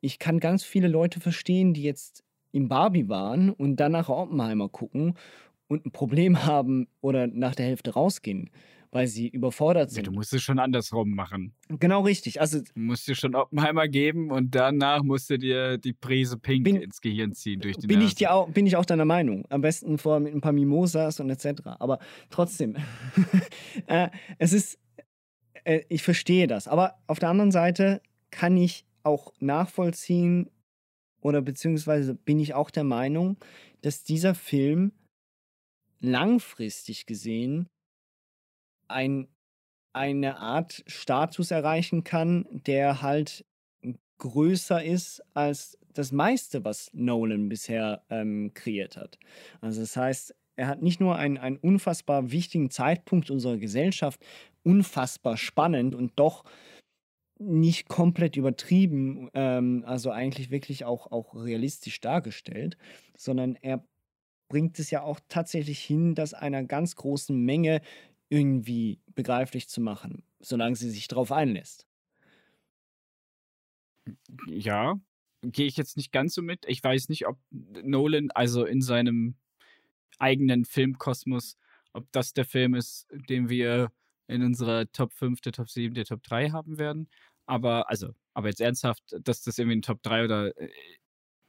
ich 0.00 0.18
kann 0.18 0.40
ganz 0.40 0.64
viele 0.64 0.88
Leute 0.88 1.20
verstehen, 1.20 1.74
die 1.74 1.82
jetzt 1.82 2.24
im 2.52 2.68
Barbie 2.68 3.08
waren 3.08 3.50
und 3.50 3.76
dann 3.76 3.92
nach 3.92 4.08
Oppenheimer 4.08 4.68
gucken 4.68 5.14
und 5.68 5.86
ein 5.86 5.92
Problem 5.92 6.44
haben 6.46 6.88
oder 7.00 7.26
nach 7.26 7.54
der 7.54 7.66
Hälfte 7.66 7.92
rausgehen. 7.92 8.50
Weil 8.94 9.06
sie 9.08 9.26
überfordert 9.28 9.88
Ja, 9.90 9.94
sind. 9.96 10.06
du 10.06 10.12
musst 10.12 10.32
es 10.34 10.42
schon 10.42 10.58
andersrum 10.58 11.10
machen. 11.10 11.54
genau 11.80 12.02
richtig. 12.02 12.40
Also 12.40 12.60
Du 12.60 12.70
musst 12.74 13.08
dir 13.08 13.14
schon 13.14 13.34
Oppenheimer 13.34 13.88
geben 13.88 14.30
und 14.30 14.54
danach 14.54 15.02
musst 15.02 15.30
du 15.30 15.38
dir 15.38 15.78
die 15.78 15.94
Prise 15.94 16.36
Pink 16.38 16.64
Bin- 16.64 16.76
ins 16.76 17.00
Gehirn 17.00 17.32
ziehen 17.32 17.60
durch 17.60 17.76
die 17.78 17.86
bin 17.86 18.02
ich, 18.02 18.14
dir 18.14 18.32
auch, 18.32 18.50
bin 18.50 18.66
ich 18.66 18.76
auch 18.76 18.84
deiner 18.84 19.06
Meinung. 19.06 19.44
Am 19.48 19.62
besten 19.62 19.96
vorher 19.98 20.20
mit 20.20 20.34
ein 20.34 20.40
paar 20.42 20.52
Mimosas 20.52 21.18
und 21.20 21.30
etc. 21.30 21.62
Aber 21.80 21.98
trotzdem, 22.30 22.76
äh, 23.86 24.10
es 24.38 24.52
ist, 24.52 24.78
äh, 25.64 25.80
ich 25.88 26.02
verstehe 26.02 26.46
das. 26.46 26.68
Aber 26.68 26.98
auf 27.06 27.18
der 27.18 27.30
anderen 27.30 27.50
Seite 27.50 28.02
kann 28.30 28.56
ich 28.58 28.84
auch 29.04 29.32
nachvollziehen 29.40 30.50
oder 31.22 31.40
beziehungsweise 31.40 32.14
bin 32.14 32.38
ich 32.38 32.52
auch 32.52 32.70
der 32.70 32.84
Meinung, 32.84 33.36
dass 33.80 34.04
dieser 34.04 34.34
Film 34.34 34.92
langfristig 36.00 37.06
gesehen 37.06 37.68
ein, 38.92 39.28
eine 39.92 40.38
Art 40.38 40.82
Status 40.86 41.50
erreichen 41.50 42.04
kann, 42.04 42.46
der 42.50 43.02
halt 43.02 43.44
größer 44.18 44.82
ist 44.84 45.22
als 45.34 45.78
das 45.92 46.12
meiste, 46.12 46.64
was 46.64 46.90
Nolan 46.94 47.48
bisher 47.48 48.02
ähm, 48.08 48.52
kreiert 48.54 48.96
hat. 48.96 49.18
Also 49.60 49.80
das 49.80 49.96
heißt, 49.96 50.34
er 50.56 50.68
hat 50.68 50.82
nicht 50.82 51.00
nur 51.00 51.16
einen, 51.16 51.38
einen 51.38 51.56
unfassbar 51.56 52.30
wichtigen 52.30 52.70
Zeitpunkt 52.70 53.30
unserer 53.30 53.58
Gesellschaft, 53.58 54.20
unfassbar 54.62 55.36
spannend 55.36 55.94
und 55.94 56.12
doch 56.16 56.44
nicht 57.38 57.88
komplett 57.88 58.36
übertrieben, 58.36 59.28
ähm, 59.34 59.82
also 59.86 60.10
eigentlich 60.10 60.50
wirklich 60.50 60.84
auch, 60.84 61.10
auch 61.10 61.34
realistisch 61.34 62.00
dargestellt, 62.00 62.76
sondern 63.16 63.56
er 63.60 63.84
bringt 64.48 64.78
es 64.78 64.90
ja 64.90 65.02
auch 65.02 65.18
tatsächlich 65.28 65.80
hin, 65.80 66.14
das 66.14 66.34
einer 66.34 66.62
ganz 66.62 66.94
großen 66.94 67.36
Menge 67.36 67.80
irgendwie 68.32 68.98
begreiflich 69.14 69.68
zu 69.68 69.82
machen, 69.82 70.24
solange 70.40 70.74
sie 70.74 70.88
sich 70.88 71.06
darauf 71.06 71.30
einlässt. 71.32 71.86
Ja, 74.46 74.98
gehe 75.42 75.66
ich 75.66 75.76
jetzt 75.76 75.98
nicht 75.98 76.12
ganz 76.12 76.34
so 76.34 76.40
mit. 76.40 76.64
Ich 76.66 76.82
weiß 76.82 77.10
nicht, 77.10 77.26
ob 77.26 77.38
Nolan, 77.50 78.30
also 78.30 78.64
in 78.64 78.80
seinem 78.80 79.36
eigenen 80.18 80.64
Filmkosmos, 80.64 81.58
ob 81.92 82.10
das 82.12 82.32
der 82.32 82.46
Film 82.46 82.74
ist, 82.74 83.06
den 83.28 83.50
wir 83.50 83.92
in 84.28 84.42
unserer 84.42 84.90
Top 84.92 85.12
5, 85.12 85.42
der 85.42 85.52
Top 85.52 85.68
7, 85.68 85.94
der 85.94 86.06
Top 86.06 86.22
3 86.22 86.50
haben 86.50 86.78
werden. 86.78 87.10
Aber, 87.44 87.90
also, 87.90 88.14
aber 88.32 88.48
jetzt 88.48 88.62
ernsthaft, 88.62 89.02
dass 89.20 89.42
das 89.42 89.58
irgendwie 89.58 89.76
ein 89.76 89.82
Top 89.82 90.02
3 90.02 90.24
oder 90.24 90.56
äh, 90.58 90.70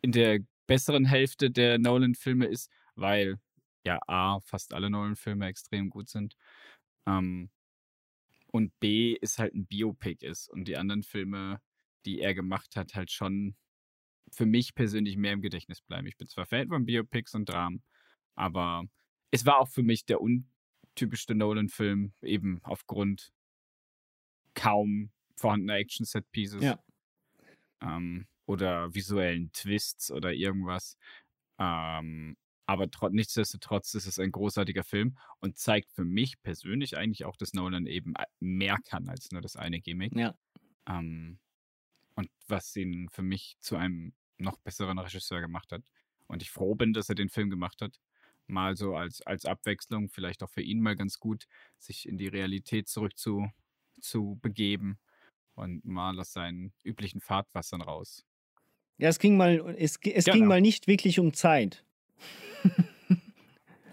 in 0.02 0.12
der 0.12 0.40
besseren 0.68 1.06
Hälfte 1.06 1.50
der 1.50 1.80
Nolan-Filme 1.80 2.46
ist, 2.46 2.70
weil 2.96 3.40
ja 3.86 4.00
A, 4.08 4.42
fast 4.42 4.74
alle 4.74 4.90
Nolan-Filme 4.90 5.46
extrem 5.46 5.90
gut 5.90 6.10
sind. 6.10 6.36
Ähm, 7.06 7.50
und 8.48 8.80
B, 8.80 9.14
ist 9.14 9.40
halt 9.40 9.56
ein 9.56 9.66
Biopic 9.66 10.26
ist 10.26 10.48
und 10.50 10.68
die 10.68 10.78
anderen 10.78 11.04
Filme, 11.04 11.60
die 12.06 12.20
er 12.20 12.34
gemacht 12.34 12.76
hat, 12.76 12.94
halt 12.94 13.12
schon 13.12 13.56
für 14.32 14.46
mich 14.46 14.76
persönlich 14.76 15.18
mehr 15.18 15.34
im 15.34 15.42
Gedächtnis 15.42 15.82
bleiben. 15.82 16.08
Ich 16.08 16.18
bin 16.18 16.28
zwar 16.28 16.46
Fan 16.46 16.68
von 16.68 16.86
Biopics 16.86 17.34
und 17.34 17.50
Dramen, 17.50 17.84
aber 18.36 18.84
es 19.32 19.46
war 19.46 19.58
auch 19.58 19.70
für 19.70 19.84
mich 19.84 20.06
der 20.06 20.22
untypischste 20.22 21.36
Nolan-Film, 21.36 22.14
eben 22.22 22.60
aufgrund 22.64 23.34
kaum 24.54 25.12
vorhandener 25.36 25.78
Action-Set-Pieces. 25.78 26.64
Ja. 26.64 26.84
Ähm, 27.82 28.28
oder 28.46 28.94
visuellen 28.94 29.52
Twists 29.54 30.12
oder 30.12 30.34
irgendwas. 30.34 30.98
Ähm, 31.58 32.38
aber 32.66 32.90
tro 32.90 33.10
nichtsdestotrotz 33.10 33.94
ist 33.94 34.08
es 34.08 34.20
ein 34.20 34.32
großartiger 34.32 34.84
Film 34.84 35.18
und 35.40 35.58
zeigt 35.58 35.92
für 35.92 36.06
mich 36.06 36.42
persönlich 36.42 36.98
eigentlich 36.98 37.26
auch, 37.26 37.36
dass 37.36 37.54
Nolan 37.54 37.86
eben 37.88 38.16
a- 38.16 38.26
mehr 38.40 38.78
kann 38.86 39.10
als 39.10 39.32
nur 39.32 39.42
das 39.42 39.56
eine 39.56 39.82
Gimmick. 39.82 40.16
Ja. 40.16 40.36
Ähm, 40.88 41.40
und 42.16 42.30
was 42.48 42.76
ihn 42.76 43.10
für 43.10 43.24
mich 43.24 43.58
zu 43.60 43.76
einem 43.76 44.14
noch 44.38 44.58
besseren 44.60 45.00
Regisseur 45.00 45.42
gemacht 45.42 45.72
hat. 45.72 45.84
Und 46.28 46.42
ich 46.42 46.52
froh 46.52 46.76
bin, 46.76 46.94
dass 46.94 47.10
er 47.10 47.16
den 47.16 47.30
Film 47.30 47.50
gemacht 47.50 47.82
hat. 47.82 48.00
Mal 48.48 48.76
so 48.76 48.96
als, 48.96 49.22
als 49.22 49.46
Abwechslung, 49.46 50.10
vielleicht 50.10 50.44
auch 50.44 50.50
für 50.50 50.62
ihn 50.62 50.82
mal 50.82 50.96
ganz 50.96 51.20
gut, 51.20 51.46
sich 51.80 52.08
in 52.08 52.18
die 52.18 52.28
Realität 52.28 52.88
zurück 52.90 53.18
zu, 53.18 53.50
zu 54.02 54.38
begeben 54.42 55.00
und 55.56 55.86
mal 55.86 56.20
aus 56.20 56.34
seinen 56.34 56.74
üblichen 56.84 57.22
Fahrtwassern 57.22 57.82
raus. 57.82 58.26
Ja, 58.98 59.10
es 59.10 59.20
ging 59.20 59.38
mal, 59.38 59.76
es, 59.78 59.98
es 60.04 60.26
ging 60.26 60.34
Genau. 60.36 60.48
mal 60.48 60.62
nicht 60.62 60.88
wirklich 60.88 61.20
um 61.20 61.34
Zeit. 61.34 61.86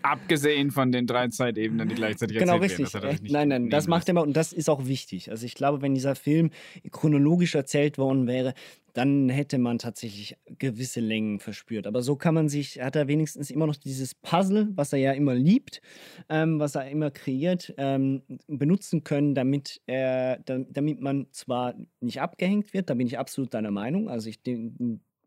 Abgesehen 0.02 0.70
von 0.70 0.92
den 0.92 1.06
drei 1.06 1.28
Zeitebenen, 1.28 1.88
die 1.88 1.94
gleichzeitig 1.94 2.38
Genau, 2.38 2.58
erzählt 2.58 2.94
werden. 2.94 3.08
richtig. 3.08 3.28
Das 3.28 3.32
Nein, 3.32 3.48
nein, 3.48 3.70
das 3.70 3.86
macht 3.86 4.08
er 4.08 4.14
mal 4.14 4.22
und 4.22 4.36
das 4.36 4.52
ist 4.52 4.68
auch 4.68 4.86
wichtig. 4.86 5.30
Also 5.30 5.46
ich 5.46 5.54
glaube, 5.54 5.82
wenn 5.82 5.94
dieser 5.94 6.14
Film 6.14 6.50
chronologisch 6.90 7.54
erzählt 7.54 7.98
worden 7.98 8.26
wäre, 8.26 8.54
dann 8.92 9.28
hätte 9.28 9.58
man 9.58 9.78
tatsächlich 9.78 10.36
gewisse 10.58 11.00
Längen 11.00 11.38
verspürt. 11.38 11.86
Aber 11.86 12.02
so 12.02 12.16
kann 12.16 12.34
man 12.34 12.48
sich, 12.48 12.80
hat 12.80 12.96
er 12.96 13.08
wenigstens 13.08 13.50
immer 13.50 13.66
noch 13.66 13.76
dieses 13.76 14.14
Puzzle, 14.14 14.68
was 14.74 14.92
er 14.92 14.98
ja 14.98 15.12
immer 15.12 15.34
liebt, 15.34 15.80
ähm, 16.28 16.58
was 16.58 16.74
er 16.74 16.88
immer 16.90 17.10
kreiert, 17.10 17.72
ähm, 17.76 18.22
benutzen 18.48 19.04
können, 19.04 19.34
damit, 19.34 19.80
er, 19.86 20.38
da, 20.38 20.58
damit 20.68 21.00
man 21.00 21.26
zwar 21.30 21.74
nicht 22.00 22.20
abgehängt 22.20 22.72
wird, 22.72 22.90
da 22.90 22.94
bin 22.94 23.06
ich 23.06 23.18
absolut 23.18 23.54
deiner 23.54 23.70
Meinung. 23.70 24.08
Also 24.08 24.28
ich 24.28 24.40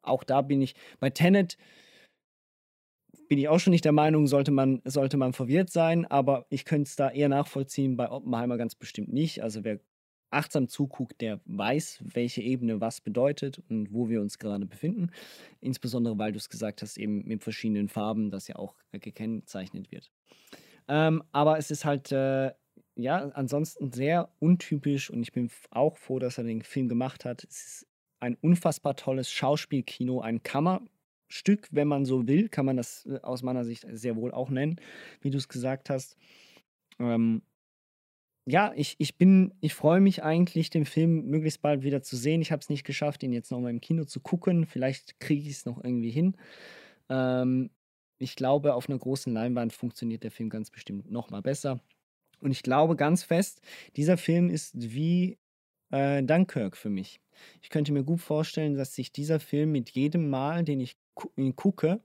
auch 0.02 0.24
da 0.24 0.42
bin 0.42 0.62
ich 0.62 0.76
bei 1.00 1.10
Tenet 1.10 1.58
bin 3.28 3.38
ich 3.38 3.48
auch 3.48 3.60
schon 3.60 3.72
nicht 3.72 3.86
der 3.86 3.92
Meinung, 3.92 4.28
sollte 4.28 4.52
man, 4.52 4.82
sollte 4.86 5.18
man 5.18 5.34
verwirrt 5.34 5.70
sein, 5.70 6.06
aber 6.06 6.46
ich 6.50 6.66
könnte 6.66 6.88
es 6.88 6.96
da 6.96 7.10
eher 7.10 7.30
nachvollziehen, 7.30 7.98
bei 7.98 8.10
Oppenheimer 8.10 8.58
ganz 8.58 8.76
bestimmt 8.76 9.12
nicht. 9.12 9.42
Also 9.42 9.64
wer 9.64 9.80
achtsam 10.34 10.68
zuguckt, 10.68 11.22
der 11.22 11.40
weiß, 11.46 12.04
welche 12.14 12.42
Ebene 12.42 12.82
was 12.82 13.02
bedeutet 13.02 13.62
und 13.70 13.94
wo 13.94 14.10
wir 14.10 14.20
uns 14.20 14.40
gerade 14.40 14.66
befinden. 14.66 15.12
Insbesondere, 15.62 16.18
weil 16.18 16.32
du 16.32 16.38
es 16.38 16.50
gesagt 16.50 16.82
hast, 16.82 16.98
eben 16.98 17.24
mit 17.26 17.44
verschiedenen 17.44 17.88
Farben, 17.88 18.32
das 18.32 18.48
ja 18.48 18.56
auch 18.58 18.76
gekennzeichnet 18.92 19.92
wird. 19.92 20.12
Ähm, 20.88 21.24
aber 21.32 21.58
es 21.58 21.72
ist 21.72 21.86
halt, 21.86 22.12
äh, 22.12 22.52
ja, 22.96 23.30
ansonsten 23.30 23.92
sehr 23.92 24.30
untypisch 24.40 25.10
und 25.10 25.22
ich 25.22 25.32
bin 25.32 25.50
auch 25.72 25.98
froh, 25.98 26.20
dass 26.20 26.38
er 26.38 26.44
den 26.44 26.62
Film 26.62 26.90
gemacht 26.90 27.26
hat. 27.26 27.44
Es 27.44 27.66
ist 27.66 27.88
ein 28.20 28.36
unfassbar 28.36 28.96
tolles 28.96 29.32
Schauspielkino, 29.32 30.22
ein 30.22 30.44
Kammerstück, 31.34 31.68
wenn 31.72 31.88
man 31.88 32.06
so 32.06 32.28
will, 32.28 32.48
kann 32.50 32.66
man 32.66 32.78
das 32.78 33.06
äh, 33.06 33.20
aus 33.22 33.42
meiner 33.42 33.66
Sicht 33.66 33.86
sehr 33.92 34.16
wohl 34.16 34.32
auch 34.32 34.50
nennen, 34.50 34.80
wie 35.22 35.32
du 35.32 35.38
es 35.38 35.48
gesagt 35.48 35.90
hast. 35.90 36.16
Ähm, 37.00 37.42
ja, 38.46 38.74
ich, 38.76 38.96
ich 39.00 39.18
bin, 39.18 39.54
ich 39.62 39.74
freue 39.74 40.02
mich 40.02 40.22
eigentlich, 40.24 40.70
den 40.70 40.86
Film 40.86 41.26
möglichst 41.28 41.62
bald 41.62 41.84
wieder 41.84 42.04
zu 42.04 42.18
sehen. 42.18 42.42
Ich 42.42 42.52
habe 42.52 42.60
es 42.60 42.70
nicht 42.70 42.84
geschafft, 42.84 43.24
ihn 43.24 43.34
jetzt 43.34 43.52
nochmal 43.52 43.72
im 43.72 43.82
Kino 43.82 44.04
zu 44.06 44.20
gucken. 44.20 44.66
Vielleicht 44.66 45.20
kriege 45.20 45.42
ich 45.42 45.56
es 45.56 45.66
noch 45.66 45.84
irgendwie 45.84 46.12
hin. 46.12 46.36
Ähm, 47.10 47.72
ich 48.20 48.36
glaube, 48.36 48.76
auf 48.76 48.90
einer 48.90 49.00
großen 49.00 49.34
Leinwand 49.34 49.74
funktioniert 49.74 50.24
der 50.24 50.32
Film 50.32 50.50
ganz 50.50 50.70
bestimmt 50.70 51.10
nochmal 51.10 51.42
besser. 51.42 51.80
Und 52.42 52.52
ich 52.52 52.64
glaube 52.64 52.96
ganz 52.96 53.24
fest, 53.24 53.62
dieser 53.96 54.18
Film 54.18 54.50
ist 54.50 54.74
wie 54.76 55.40
äh, 55.92 56.22
Dunkirk 56.22 56.78
für 56.78 56.90
mich. 56.90 57.22
Ich 57.62 57.70
könnte 57.70 57.94
mir 57.94 58.04
gut 58.04 58.22
vorstellen, 58.22 58.76
dass 58.76 58.94
sich 58.94 59.12
dieser 59.12 59.40
Film 59.40 59.72
mit 59.72 59.90
jedem 59.92 60.30
Mal, 60.30 60.64
den 60.64 60.80
ich 60.80 60.98
gucke, 61.56 62.02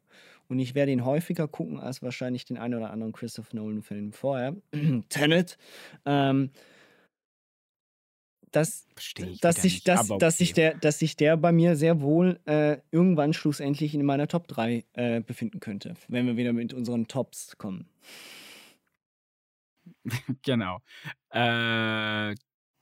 und 0.48 0.58
ich 0.58 0.74
werde 0.74 0.92
ihn 0.92 1.04
häufiger 1.04 1.46
gucken 1.46 1.78
als 1.78 2.02
wahrscheinlich 2.02 2.44
den 2.44 2.56
einen 2.56 2.74
oder 2.74 2.90
anderen 2.90 3.12
Christopher 3.12 3.56
Nolan-Film 3.56 4.12
vorher, 4.12 4.56
Tenet, 5.08 5.58
ähm, 6.06 6.50
dass, 8.50 8.86
dass, 9.42 9.60
sich, 9.60 9.84
dass, 9.84 10.10
aber 10.10 10.18
dass, 10.18 10.38
sich 10.38 10.52
okay. 10.52 10.60
der, 10.60 10.74
dass 10.76 10.98
sich 10.98 11.16
der 11.16 11.36
bei 11.36 11.52
mir 11.52 11.76
sehr 11.76 12.00
wohl 12.00 12.40
äh, 12.46 12.78
irgendwann 12.90 13.34
schlussendlich 13.34 13.94
in 13.94 14.04
meiner 14.04 14.26
Top 14.26 14.48
3 14.48 14.84
äh, 14.94 15.20
befinden 15.20 15.60
könnte, 15.60 15.94
wenn 16.08 16.26
wir 16.26 16.38
wieder 16.38 16.54
mit 16.54 16.72
unseren 16.72 17.08
Tops 17.08 17.56
kommen. 17.58 17.88
Genau. 20.42 20.80
Äh, 21.30 22.34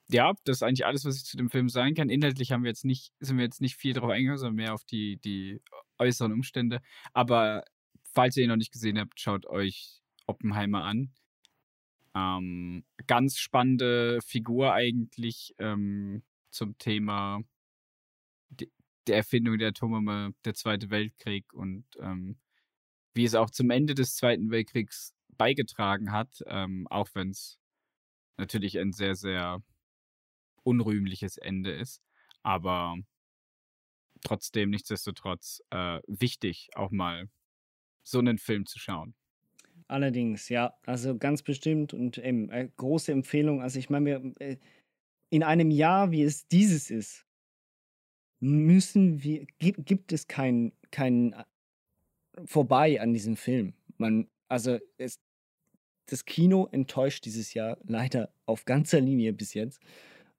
ja, 0.09 0.33
das 0.45 0.59
ist 0.59 0.63
eigentlich 0.63 0.87
alles, 0.87 1.05
was 1.05 1.17
ich 1.17 1.25
zu 1.25 1.37
dem 1.37 1.51
Film 1.51 1.69
sagen 1.69 1.95
kann. 1.95 2.09
Inhaltlich 2.09 2.53
haben 2.53 2.63
wir 2.63 2.71
jetzt 2.71 2.85
nicht, 2.85 3.13
sind 3.19 3.39
wir 3.39 3.45
jetzt 3.45 3.61
nicht 3.61 3.77
viel 3.77 3.93
drauf 3.93 4.11
eingegangen, 4.11 4.39
sondern 4.39 4.57
mehr 4.57 4.75
auf 4.75 4.85
die, 4.85 5.17
die 5.17 5.61
äußeren 5.99 6.33
Umstände. 6.33 6.81
Aber 7.13 7.65
falls 8.13 8.37
ihr 8.37 8.45
ihn 8.45 8.51
noch 8.51 8.57
nicht 8.57 8.73
gesehen 8.73 8.99
habt, 8.99 9.21
schaut 9.21 9.47
euch 9.47 10.01
Oppenheimer 10.27 10.85
an. 10.85 11.13
Ähm, 12.15 12.85
ganz 13.07 13.39
spannende 13.39 14.21
Figur 14.23 14.73
eigentlich 14.73 15.55
ähm, 15.59 16.23
zum 16.51 16.79
Thema 16.79 17.43
die, 18.49 18.71
der 19.07 19.19
Erfindung 19.19 19.59
der 19.59 19.69
Atombombe, 19.69 20.33
der 20.45 20.55
Zweite 20.55 20.91
Weltkrieg 20.91 21.53
und 21.53 21.85
ähm, 22.01 22.39
wie 23.15 23.25
es 23.25 23.35
auch 23.35 23.51
zum 23.51 23.71
Ende 23.71 23.95
des 23.95 24.17
Zweiten 24.17 24.51
Weltkriegs 24.51 25.15
beigetragen 25.37 26.13
hat, 26.13 26.43
ähm, 26.47 26.87
auch 26.89 27.09
wenn 27.15 27.31
es 27.31 27.59
natürlich 28.39 28.79
ein 28.79 28.93
sehr, 28.93 29.15
sehr 29.15 29.63
unrühmliches 30.63 31.37
Ende 31.37 31.73
ist. 31.73 32.03
Aber 32.43 32.97
trotzdem, 34.27 34.71
nichtsdestotrotz, 34.71 35.63
äh, 35.71 36.01
wichtig, 36.07 36.69
auch 36.75 36.91
mal 36.91 37.29
so 38.03 38.19
einen 38.19 38.39
Film 38.39 38.67
zu 38.67 38.79
schauen. 38.79 39.15
Allerdings, 39.89 40.49
ja. 40.49 40.75
Also 40.85 41.17
ganz 41.17 41.43
bestimmt 41.43 41.95
und 41.95 42.19
eben 42.19 42.51
äh, 42.51 42.69
große 42.77 43.13
Empfehlung. 43.13 43.63
Also 43.63 43.79
ich 43.79 43.91
meine, 43.91 44.33
äh, 44.39 44.57
in 45.31 45.43
einem 45.43 45.71
Jahr, 45.71 46.11
wie 46.11 46.23
es 46.23 46.49
dieses 46.49 46.91
ist, 46.91 47.25
müssen 48.41 49.23
wir, 49.23 49.47
gibt, 49.59 49.87
gibt 49.87 50.13
es 50.13 50.27
kein, 50.27 50.73
kein 50.91 51.33
äh, 51.33 51.45
vorbei 52.45 53.01
an 53.01 53.13
diesem 53.13 53.37
Film. 53.37 53.75
Man, 53.97 54.29
also 54.49 54.79
es, 54.99 55.21
das 56.07 56.25
Kino 56.25 56.69
enttäuscht 56.71 57.25
dieses 57.25 57.55
Jahr 57.55 57.79
leider 57.85 58.33
auf 58.45 58.65
ganzer 58.65 59.01
Linie 59.01 59.33
bis 59.33 59.55
jetzt. 59.55 59.81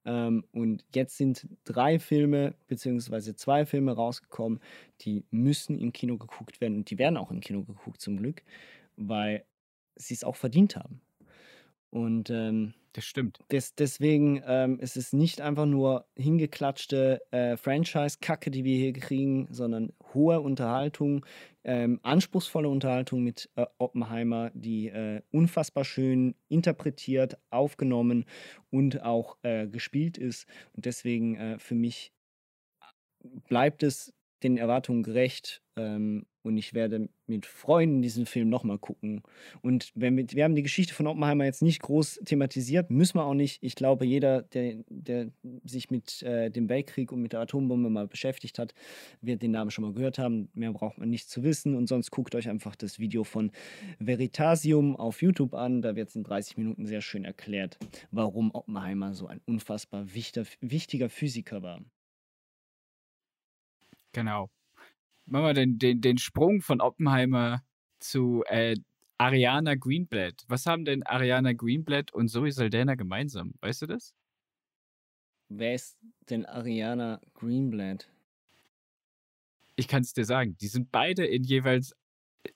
Ähm, 0.08 0.44
und 0.52 0.84
jetzt 0.94 1.18
sind 1.18 1.46
drei 1.64 1.98
Filme 1.98 2.54
beziehungsweise 2.66 3.36
zwei 3.36 3.66
Filme 3.66 3.92
rausgekommen, 3.92 4.58
die 5.02 5.26
müssen 5.30 5.78
im 5.78 5.92
Kino 5.92 6.16
geguckt 6.16 6.62
werden 6.62 6.78
und 6.78 6.90
die 6.90 6.98
werden 6.98 7.18
auch 7.18 7.30
im 7.30 7.40
Kino 7.40 7.62
geguckt 7.62 8.00
zum 8.00 8.16
Glück, 8.16 8.42
weil 8.96 9.44
sie 9.96 10.14
es 10.14 10.24
auch 10.24 10.36
verdient 10.36 10.76
haben. 10.76 11.02
Und 11.90 12.30
ähm, 12.30 12.72
das 12.94 13.04
stimmt. 13.04 13.38
Des, 13.52 13.74
deswegen 13.74 14.42
ähm, 14.46 14.80
ist 14.80 14.96
es 14.96 15.12
nicht 15.12 15.42
einfach 15.42 15.66
nur 15.66 16.06
hingeklatschte 16.16 17.20
äh, 17.30 17.58
Franchise-Kacke, 17.58 18.50
die 18.50 18.64
wir 18.64 18.76
hier 18.78 18.94
kriegen, 18.94 19.46
sondern 19.50 19.92
hohe 20.14 20.40
Unterhaltung, 20.40 21.24
ähm, 21.68 22.00
anspruchsvolle 22.02 22.68
Unterhaltung 22.70 23.22
mit 23.22 23.50
äh, 23.54 23.66
Oppenheimer, 23.76 24.50
die 24.54 24.88
äh, 24.88 25.20
unfassbar 25.30 25.84
schön 25.84 26.34
interpretiert, 26.48 27.36
aufgenommen 27.50 28.24
und 28.70 29.02
auch 29.02 29.36
äh, 29.42 29.66
gespielt 29.66 30.16
ist. 30.16 30.46
Und 30.72 30.86
deswegen 30.86 31.36
äh, 31.36 31.58
für 31.58 31.74
mich 31.74 32.10
bleibt 33.48 33.82
es 33.82 34.14
den 34.42 34.56
Erwartungen 34.56 35.02
gerecht. 35.02 35.62
Ähm, 35.76 36.24
und 36.42 36.56
ich 36.56 36.74
werde 36.74 37.08
mit 37.26 37.46
Freunden 37.46 38.02
diesen 38.02 38.26
Film 38.26 38.48
nochmal 38.48 38.78
gucken. 38.78 39.22
Und 39.62 39.92
wenn 39.94 40.16
wir, 40.16 40.24
wir 40.30 40.44
haben 40.44 40.54
die 40.54 40.62
Geschichte 40.62 40.94
von 40.94 41.06
Oppenheimer 41.06 41.44
jetzt 41.44 41.62
nicht 41.62 41.82
groß 41.82 42.20
thematisiert, 42.24 42.90
müssen 42.90 43.18
wir 43.18 43.24
auch 43.24 43.34
nicht. 43.34 43.62
Ich 43.62 43.74
glaube, 43.74 44.06
jeder, 44.06 44.42
der, 44.42 44.76
der 44.88 45.28
sich 45.64 45.90
mit 45.90 46.22
äh, 46.22 46.50
dem 46.50 46.68
Weltkrieg 46.68 47.12
und 47.12 47.22
mit 47.22 47.32
der 47.32 47.40
Atombombe 47.40 47.90
mal 47.90 48.06
beschäftigt 48.06 48.58
hat, 48.58 48.74
wird 49.20 49.42
den 49.42 49.50
Namen 49.50 49.70
schon 49.70 49.84
mal 49.84 49.92
gehört 49.92 50.18
haben. 50.18 50.48
Mehr 50.54 50.72
braucht 50.72 50.98
man 50.98 51.10
nicht 51.10 51.28
zu 51.28 51.42
wissen. 51.42 51.74
Und 51.74 51.88
sonst 51.88 52.10
guckt 52.10 52.34
euch 52.34 52.48
einfach 52.48 52.76
das 52.76 52.98
Video 52.98 53.24
von 53.24 53.50
Veritasium 53.98 54.96
auf 54.96 55.22
YouTube 55.22 55.54
an. 55.54 55.82
Da 55.82 55.96
wird 55.96 56.08
es 56.08 56.16
in 56.16 56.24
30 56.24 56.56
Minuten 56.56 56.86
sehr 56.86 57.00
schön 57.00 57.24
erklärt, 57.24 57.78
warum 58.10 58.50
Oppenheimer 58.54 59.12
so 59.14 59.26
ein 59.26 59.40
unfassbar 59.46 60.14
wichtiger, 60.14 60.46
wichtiger 60.60 61.08
Physiker 61.08 61.62
war. 61.62 61.80
Genau. 64.12 64.48
Machen 65.30 65.44
wir 65.44 65.54
den, 65.54 65.78
den, 65.78 66.00
den 66.00 66.18
Sprung 66.18 66.62
von 66.62 66.80
Oppenheimer 66.80 67.62
zu 67.98 68.44
äh, 68.46 68.76
Ariana 69.18 69.74
Greenblatt. 69.74 70.44
Was 70.48 70.64
haben 70.64 70.84
denn 70.84 71.02
Ariana 71.02 71.52
Greenblatt 71.52 72.12
und 72.12 72.28
Zoe 72.28 72.50
Saldana 72.50 72.94
gemeinsam? 72.94 73.52
Weißt 73.60 73.82
du 73.82 73.86
das? 73.86 74.14
Wer 75.48 75.74
ist 75.74 75.98
denn 76.30 76.46
Ariana 76.46 77.20
Greenblatt? 77.34 78.08
Ich 79.76 79.88
kann 79.88 80.02
es 80.02 80.12
dir 80.12 80.24
sagen. 80.24 80.56
Die 80.60 80.68
sind 80.68 80.90
beide 80.90 81.26
in 81.26 81.44
jeweils 81.44 81.94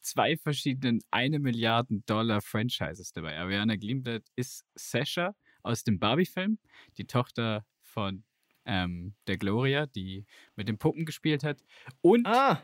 zwei 0.01 0.37
verschiedenen 0.37 1.01
eine 1.11 1.41
Milliarden 1.41 2.05
Dollar 2.07 2.41
Franchises 2.41 3.13
dabei. 3.13 3.39
Ariana 3.39 3.77
Greenblatt 3.77 4.25
ist 4.37 4.65
Sasha 4.75 5.35
aus 5.63 5.85
dem 5.85 5.99
Barbie-Film, 5.99 6.59
die 6.97 7.07
Tochter 7.07 7.67
von 7.81 8.25
ähm, 8.65 9.15
der 9.27 9.37
Gloria, 9.39 9.87
die 9.87 10.25
mit 10.57 10.69
den 10.69 10.79
Puppen 10.79 11.05
gespielt 11.05 11.45
hat. 11.45 11.63
Und 12.01 12.27
ah. 12.27 12.63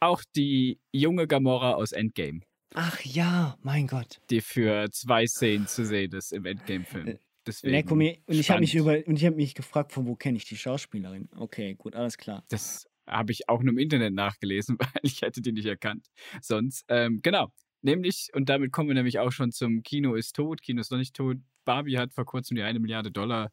auch 0.00 0.22
die 0.36 0.80
junge 0.92 1.26
Gamora 1.26 1.74
aus 1.74 1.92
Endgame. 1.92 2.40
Ach 2.74 3.00
ja, 3.00 3.56
mein 3.62 3.86
Gott. 3.86 4.20
Die 4.30 4.40
für 4.40 4.90
zwei 4.90 5.26
Szenen 5.26 5.66
zu 5.66 5.84
sehen 5.84 6.12
ist 6.12 6.32
im 6.32 6.44
Endgame-Film. 6.44 7.08
Äh, 7.08 7.18
Deswegen 7.46 7.90
und 7.90 8.02
ich 8.28 8.50
habe 8.50 8.60
mich 8.60 8.74
über 8.74 8.98
und 9.06 9.16
ich 9.16 9.24
habe 9.24 9.36
mich 9.36 9.54
gefragt, 9.54 9.92
von 9.92 10.06
wo 10.06 10.14
kenne 10.14 10.36
ich 10.36 10.44
die 10.44 10.56
Schauspielerin? 10.58 11.30
Okay, 11.34 11.74
gut, 11.76 11.96
alles 11.96 12.18
klar. 12.18 12.44
Das 12.48 12.86
habe 13.06 13.32
ich 13.32 13.48
auch 13.48 13.62
nur 13.62 13.72
im 13.72 13.78
Internet 13.78 14.12
nachgelesen, 14.12 14.76
weil 14.78 15.00
ich 15.02 15.22
hätte 15.22 15.40
die 15.40 15.52
nicht 15.52 15.64
erkannt. 15.64 16.08
Sonst, 16.42 16.84
ähm, 16.88 17.20
genau. 17.22 17.50
Nämlich, 17.80 18.28
und 18.34 18.50
damit 18.50 18.72
kommen 18.72 18.88
wir 18.88 18.94
nämlich 18.94 19.18
auch 19.18 19.32
schon 19.32 19.50
zum 19.50 19.82
Kino 19.82 20.14
ist 20.14 20.34
tot, 20.34 20.60
Kino 20.60 20.80
ist 20.80 20.90
noch 20.90 20.98
nicht 20.98 21.14
tot. 21.14 21.38
Barbie 21.64 21.96
hat 21.96 22.12
vor 22.12 22.26
kurzem 22.26 22.56
die 22.56 22.62
eine 22.62 22.80
Milliarde 22.80 23.10
Dollar 23.10 23.50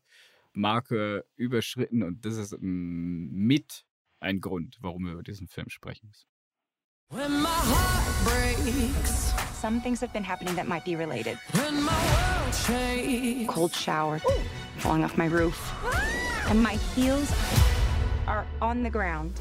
Marke 0.56 1.26
überschritten 1.36 2.04
und 2.04 2.26
das 2.26 2.38
ist 2.38 2.58
mit 2.60 3.86
ein 4.20 4.40
Grund, 4.40 4.78
warum 4.82 5.06
wir 5.06 5.14
über 5.14 5.24
diesen 5.24 5.48
Film 5.48 5.70
sprechen 5.70 6.08
müssen. 6.08 6.28
When 7.12 7.42
my 7.42 7.50
heart 7.50 8.26
breaks. 8.26 9.34
Some 9.62 9.80
things 9.82 10.02
have 10.02 10.12
been 10.12 10.24
happening 10.24 10.56
that 10.56 10.68
might 10.68 10.84
be 10.84 10.96
related. 10.96 11.38
When 11.54 11.84
my 11.84 11.92
world 11.92 12.56
shakes. 12.56 13.54
Cold 13.54 13.76
shower, 13.76 14.20
falling 14.78 15.04
off 15.04 15.18
my 15.18 15.28
roof, 15.28 15.58
and 16.50 16.62
my 16.62 16.78
heels 16.96 17.32
are 18.28 18.46
on 18.62 18.84
the 18.84 18.90
ground. 18.90 19.40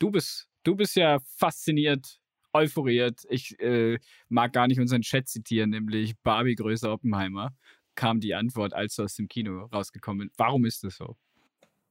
Du 0.00 0.10
bist, 0.10 0.48
du 0.64 0.74
bist 0.74 0.96
ja 0.96 1.18
fasziniert 1.36 2.20
euphoriert. 2.52 3.24
Ich 3.28 3.58
äh, 3.60 3.98
mag 4.28 4.52
gar 4.52 4.66
nicht 4.68 4.80
unseren 4.80 5.02
Chat 5.02 5.28
zitieren, 5.28 5.70
nämlich 5.70 6.14
Barbie 6.22 6.54
größer 6.54 6.92
Oppenheimer, 6.92 7.54
kam 7.94 8.20
die 8.20 8.34
Antwort, 8.34 8.74
als 8.74 8.96
du 8.96 9.02
aus 9.02 9.14
dem 9.14 9.28
Kino 9.28 9.66
rausgekommen 9.66 10.28
bist. 10.28 10.38
Warum 10.38 10.64
ist 10.64 10.84
das 10.84 10.96
so? 10.96 11.16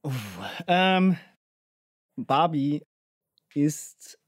Uh, 0.04 0.12
ähm, 0.66 1.16
Barbie 2.16 2.82
ist 3.54 4.18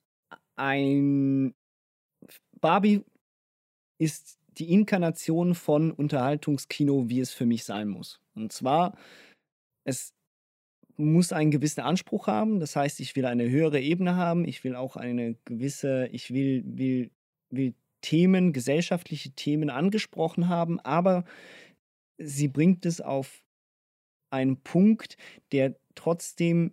ein. 0.56 1.54
Barbie 2.60 3.04
ist 3.98 4.38
die 4.58 4.72
Inkarnation 4.72 5.54
von 5.54 5.90
Unterhaltungskino, 5.92 7.08
wie 7.08 7.20
es 7.20 7.32
für 7.32 7.46
mich 7.46 7.64
sein 7.64 7.88
muss. 7.88 8.20
Und 8.34 8.52
zwar, 8.52 8.96
es 9.84 10.12
muss 11.00 11.32
einen 11.32 11.50
gewissen 11.50 11.80
Anspruch 11.80 12.26
haben. 12.26 12.60
Das 12.60 12.76
heißt, 12.76 13.00
ich 13.00 13.16
will 13.16 13.26
eine 13.26 13.48
höhere 13.50 13.80
Ebene 13.80 14.16
haben. 14.16 14.44
Ich 14.44 14.62
will 14.64 14.76
auch 14.76 14.96
eine 14.96 15.36
gewisse, 15.44 16.06
ich 16.12 16.32
will, 16.32 16.62
will, 16.66 17.10
will 17.50 17.74
Themen, 18.00 18.52
gesellschaftliche 18.52 19.32
Themen 19.32 19.70
angesprochen 19.70 20.48
haben, 20.48 20.80
aber 20.80 21.24
sie 22.18 22.48
bringt 22.48 22.86
es 22.86 23.00
auf 23.00 23.44
einen 24.30 24.62
Punkt, 24.62 25.16
der 25.52 25.76
trotzdem 25.94 26.72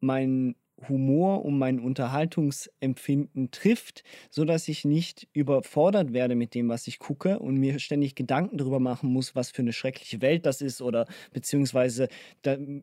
meinen 0.00 0.56
Humor 0.88 1.44
und 1.44 1.58
mein 1.58 1.80
Unterhaltungsempfinden 1.80 3.50
trifft, 3.50 4.02
sodass 4.30 4.68
ich 4.68 4.84
nicht 4.84 5.26
überfordert 5.32 6.12
werde 6.12 6.34
mit 6.34 6.54
dem, 6.54 6.68
was 6.68 6.86
ich 6.86 6.98
gucke 6.98 7.38
und 7.38 7.56
mir 7.56 7.78
ständig 7.78 8.14
Gedanken 8.14 8.58
darüber 8.58 8.80
machen 8.80 9.12
muss, 9.12 9.34
was 9.34 9.50
für 9.50 9.62
eine 9.62 9.72
schreckliche 9.72 10.20
Welt 10.20 10.44
das 10.44 10.60
ist 10.60 10.82
oder 10.82 11.06
beziehungsweise 11.32 12.08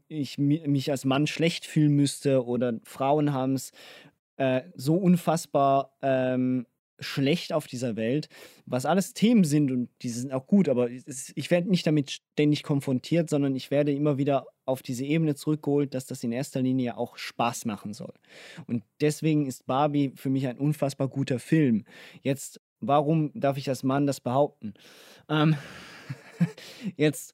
ich 0.08 0.38
mich 0.38 0.92
als 0.92 1.06
Mann 1.06 1.28
schlecht 1.28 1.66
fühlen 1.66 1.96
müsste 1.96 2.46
oder 2.46 2.80
Frauen 2.84 3.34
haben 3.34 3.54
es 3.54 3.72
äh, 4.38 4.62
so 4.76 4.96
unfassbar 4.96 5.96
ähm, 6.02 6.66
schlecht 7.00 7.54
auf 7.54 7.68
dieser 7.68 7.96
Welt, 7.96 8.30
was 8.66 8.86
alles 8.86 9.14
Themen 9.14 9.44
sind 9.44 9.72
und 9.72 9.90
die 10.02 10.10
sind 10.10 10.32
auch 10.32 10.48
gut, 10.48 10.70
aber 10.70 10.90
ich 10.90 11.52
werde 11.52 11.70
nicht 11.70 11.86
damit 11.86 12.12
ständig 12.12 12.64
konfrontiert, 12.64 13.30
sondern 13.30 13.56
ich 13.56 13.72
werde 13.72 13.92
immer 13.92 14.18
wieder 14.18 14.46
auf 14.66 14.82
diese 14.82 15.06
Ebene 15.06 15.36
zurückgeholt, 15.36 15.94
dass 15.94 16.06
das 16.06 16.24
in 16.24 16.32
erster 16.32 16.62
Linie 16.62 16.98
auch 16.98 17.18
Spaß 17.18 17.66
machen 17.66 17.94
soll. 17.94 18.14
Und 18.68 18.84
deswegen 19.02 19.46
ist 19.46 19.66
Barbie 19.66 20.14
für 20.16 20.30
mich 20.30 20.48
ein 20.48 20.58
unfassbar 20.58 21.08
guter 21.08 21.40
Film. 21.40 21.86
Jetzt, 22.22 22.62
warum 22.80 23.32
darf 23.34 23.58
ich 23.58 23.70
als 23.70 23.84
Mann 23.84 24.08
das 24.08 24.20
behaupten? 24.20 24.74
Ähm, 25.30 25.56
jetzt. 26.96 27.34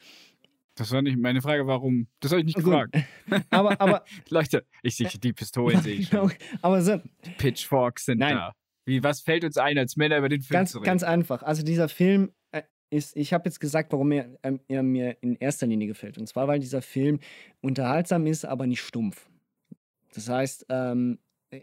Das 0.75 0.91
war 0.91 1.01
nicht 1.01 1.17
meine 1.17 1.41
Frage, 1.41 1.67
warum. 1.67 2.07
Das 2.19 2.31
habe 2.31 2.39
ich 2.41 2.45
nicht 2.45 2.55
Gut. 2.55 2.65
gefragt. 2.65 2.95
Aber, 3.49 3.79
aber. 3.81 4.05
Leute, 4.29 4.65
ich 4.81 4.95
sehe 4.95 5.07
die 5.07 5.33
Pistolen, 5.33 5.81
sehe 5.81 5.95
ich 5.95 6.07
schon. 6.07 6.31
aber 6.61 6.81
so. 6.81 7.01
Pitchforks 7.37 8.05
sind 8.05 8.19
Nein. 8.19 8.35
da. 8.35 8.53
Wie, 8.85 9.03
was 9.03 9.21
fällt 9.21 9.43
uns 9.43 9.57
ein, 9.57 9.77
als 9.77 9.97
Männer 9.97 10.17
über 10.17 10.29
den 10.29 10.41
Film 10.41 10.53
ganz, 10.53 10.71
zu 10.71 10.79
reden? 10.79 10.85
Ganz 10.85 11.03
einfach. 11.03 11.43
Also 11.43 11.63
dieser 11.63 11.89
Film 11.89 12.31
ist, 12.89 13.15
ich 13.15 13.33
habe 13.33 13.45
jetzt 13.45 13.59
gesagt, 13.59 13.91
warum 13.91 14.11
er, 14.11 14.29
äh, 14.41 14.57
er, 14.67 14.83
mir 14.83 15.17
in 15.21 15.35
erster 15.35 15.67
Linie 15.67 15.87
gefällt. 15.87 16.17
Und 16.17 16.27
zwar, 16.27 16.47
weil 16.47 16.59
dieser 16.59 16.81
Film 16.81 17.19
unterhaltsam 17.61 18.25
ist, 18.25 18.45
aber 18.45 18.67
nicht 18.67 18.81
stumpf. 18.81 19.29
Das 20.13 20.29
heißt, 20.29 20.65
ähm, 20.69 21.19
äh, 21.51 21.61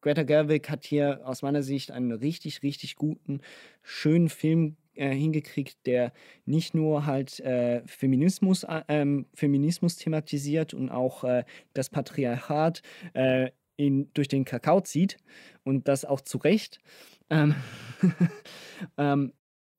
Greta 0.00 0.22
Gerwig 0.22 0.68
hat 0.70 0.84
hier 0.84 1.20
aus 1.24 1.42
meiner 1.42 1.62
Sicht 1.62 1.90
einen 1.90 2.12
richtig, 2.12 2.62
richtig 2.62 2.96
guten, 2.96 3.40
schönen 3.82 4.28
Film 4.28 4.76
äh, 4.94 5.14
hingekriegt, 5.14 5.78
der 5.86 6.12
nicht 6.44 6.74
nur 6.74 7.06
halt 7.06 7.40
äh, 7.40 7.82
Feminismus, 7.86 8.64
äh, 8.64 8.82
ähm, 8.88 9.26
Feminismus 9.34 9.96
thematisiert 9.96 10.74
und 10.74 10.90
auch 10.90 11.24
äh, 11.24 11.44
das 11.72 11.90
Patriarchat 11.90 12.82
äh, 13.14 13.50
ihn 13.76 14.10
durch 14.14 14.28
den 14.28 14.44
Kakao 14.44 14.80
zieht 14.80 15.18
und 15.64 15.88
das 15.88 16.04
auch 16.04 16.20
zu 16.20 16.38
Recht, 16.38 16.80
ähm, 17.30 17.54
ähm, 18.98 19.32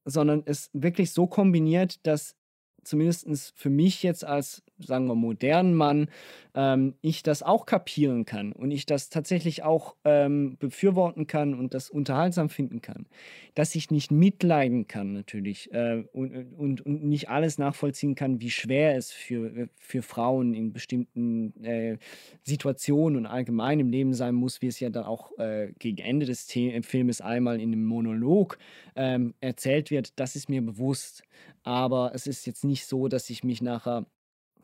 sondern 0.10 0.44
es 0.46 0.70
wirklich 0.74 1.12
so 1.12 1.28
kombiniert, 1.28 2.06
dass 2.06 2.36
zumindest 2.84 3.54
für 3.56 3.70
mich 3.70 4.04
jetzt 4.04 4.26
als 4.26 4.64
sagen 4.80 5.08
wir, 5.08 5.16
modernen 5.16 5.74
Mann, 5.74 6.10
ähm, 6.56 6.96
ich 7.02 7.24
das 7.24 7.44
auch 7.44 7.66
kapieren 7.66 8.26
kann 8.26 8.52
und 8.52 8.72
ich 8.72 8.86
das 8.86 9.10
tatsächlich 9.10 9.64
auch 9.64 9.96
ähm, 10.04 10.58
befürworten 10.60 11.28
kann 11.28 11.54
und 11.54 11.74
das 11.74 11.90
unterhaltsam 11.90 12.50
finden 12.50 12.82
kann. 12.82 13.08
Dass 13.56 13.76
ich 13.76 13.92
nicht 13.92 14.12
mitleiden 14.12 14.88
kann, 14.88 15.14
natürlich, 15.14 15.72
äh, 15.74 16.04
und, 16.12 16.54
und, 16.54 16.86
und 16.86 17.04
nicht 17.04 17.30
alles 17.30 17.58
nachvollziehen 17.58 18.16
kann, 18.16 18.42
wie 18.42 18.52
schwer 18.52 18.96
es 18.96 19.12
für, 19.12 19.70
für 19.78 20.02
Frauen 20.02 20.54
in 20.54 20.74
bestimmten 20.74 21.64
äh, 21.64 21.98
Situationen 22.44 23.18
und 23.18 23.26
allgemein 23.26 23.80
im 23.80 23.90
Leben 23.90 24.14
sein 24.14 24.36
muss, 24.36 24.62
wie 24.62 24.68
es 24.68 24.80
ja 24.80 24.90
dann 24.90 25.04
auch 25.04 25.38
äh, 25.38 25.74
gegen 25.80 25.98
Ende 25.98 26.26
des 26.26 26.48
The 26.48 26.82
Filmes 26.82 27.22
einmal 27.22 27.60
in 27.60 27.74
einem 27.74 27.86
Monolog 27.86 28.58
ähm, 28.96 29.34
erzählt 29.42 29.92
wird, 29.92 30.20
das 30.20 30.36
ist 30.36 30.50
mir 30.50 30.62
bewusst. 30.62 31.24
Aber 31.64 32.12
es 32.14 32.28
ist 32.28 32.48
jetzt 32.48 32.64
nicht 32.64 32.86
so, 32.86 33.08
dass 33.08 33.30
ich 33.30 33.44
mich 33.44 33.62
nachher 33.62 34.06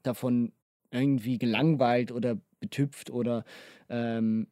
davon 0.06 0.52
irgendwie 0.91 1.38
gelangweilt 1.38 2.12
oder 2.12 2.38
betüpft 2.60 3.10
oder, 3.10 3.44
ähm, 3.89 4.48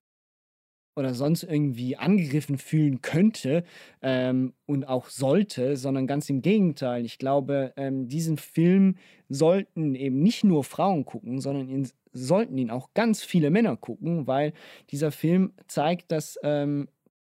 oder 0.96 1.14
sonst 1.14 1.44
irgendwie 1.44 1.98
angegriffen 1.98 2.58
fühlen 2.58 3.02
könnte 3.02 3.64
ähm, 4.02 4.54
und 4.66 4.86
auch 4.86 5.10
sollte, 5.10 5.76
sondern 5.76 6.06
ganz 6.06 6.30
im 6.30 6.42
Gegenteil. 6.42 7.06
Ich 7.06 7.18
glaube, 7.18 7.74
ähm, 7.78 8.08
diesen 8.08 8.38
Film 8.38 8.98
sollten 9.30 9.96
eben 9.96 10.22
nicht 10.22 10.44
nur 10.44 10.64
Frauen 10.64 11.06
gucken, 11.06 11.42
sondern 11.42 11.68
ihn, 11.70 11.90
sollten 12.12 12.58
ihn 12.58 12.70
auch 12.70 12.94
ganz 12.94 13.24
viele 13.24 13.50
Männer 13.50 13.76
gucken, 13.76 14.28
weil 14.28 14.54
dieser 14.92 15.12
Film 15.12 15.54
zeigt, 15.68 16.12
dass, 16.12 16.38
ähm, 16.44 16.88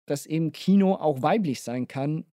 dass 0.06 0.26
eben 0.26 0.50
Kino 0.52 0.94
auch 0.94 1.22
weiblich 1.22 1.62
sein 1.62 1.86
kann 1.86 2.24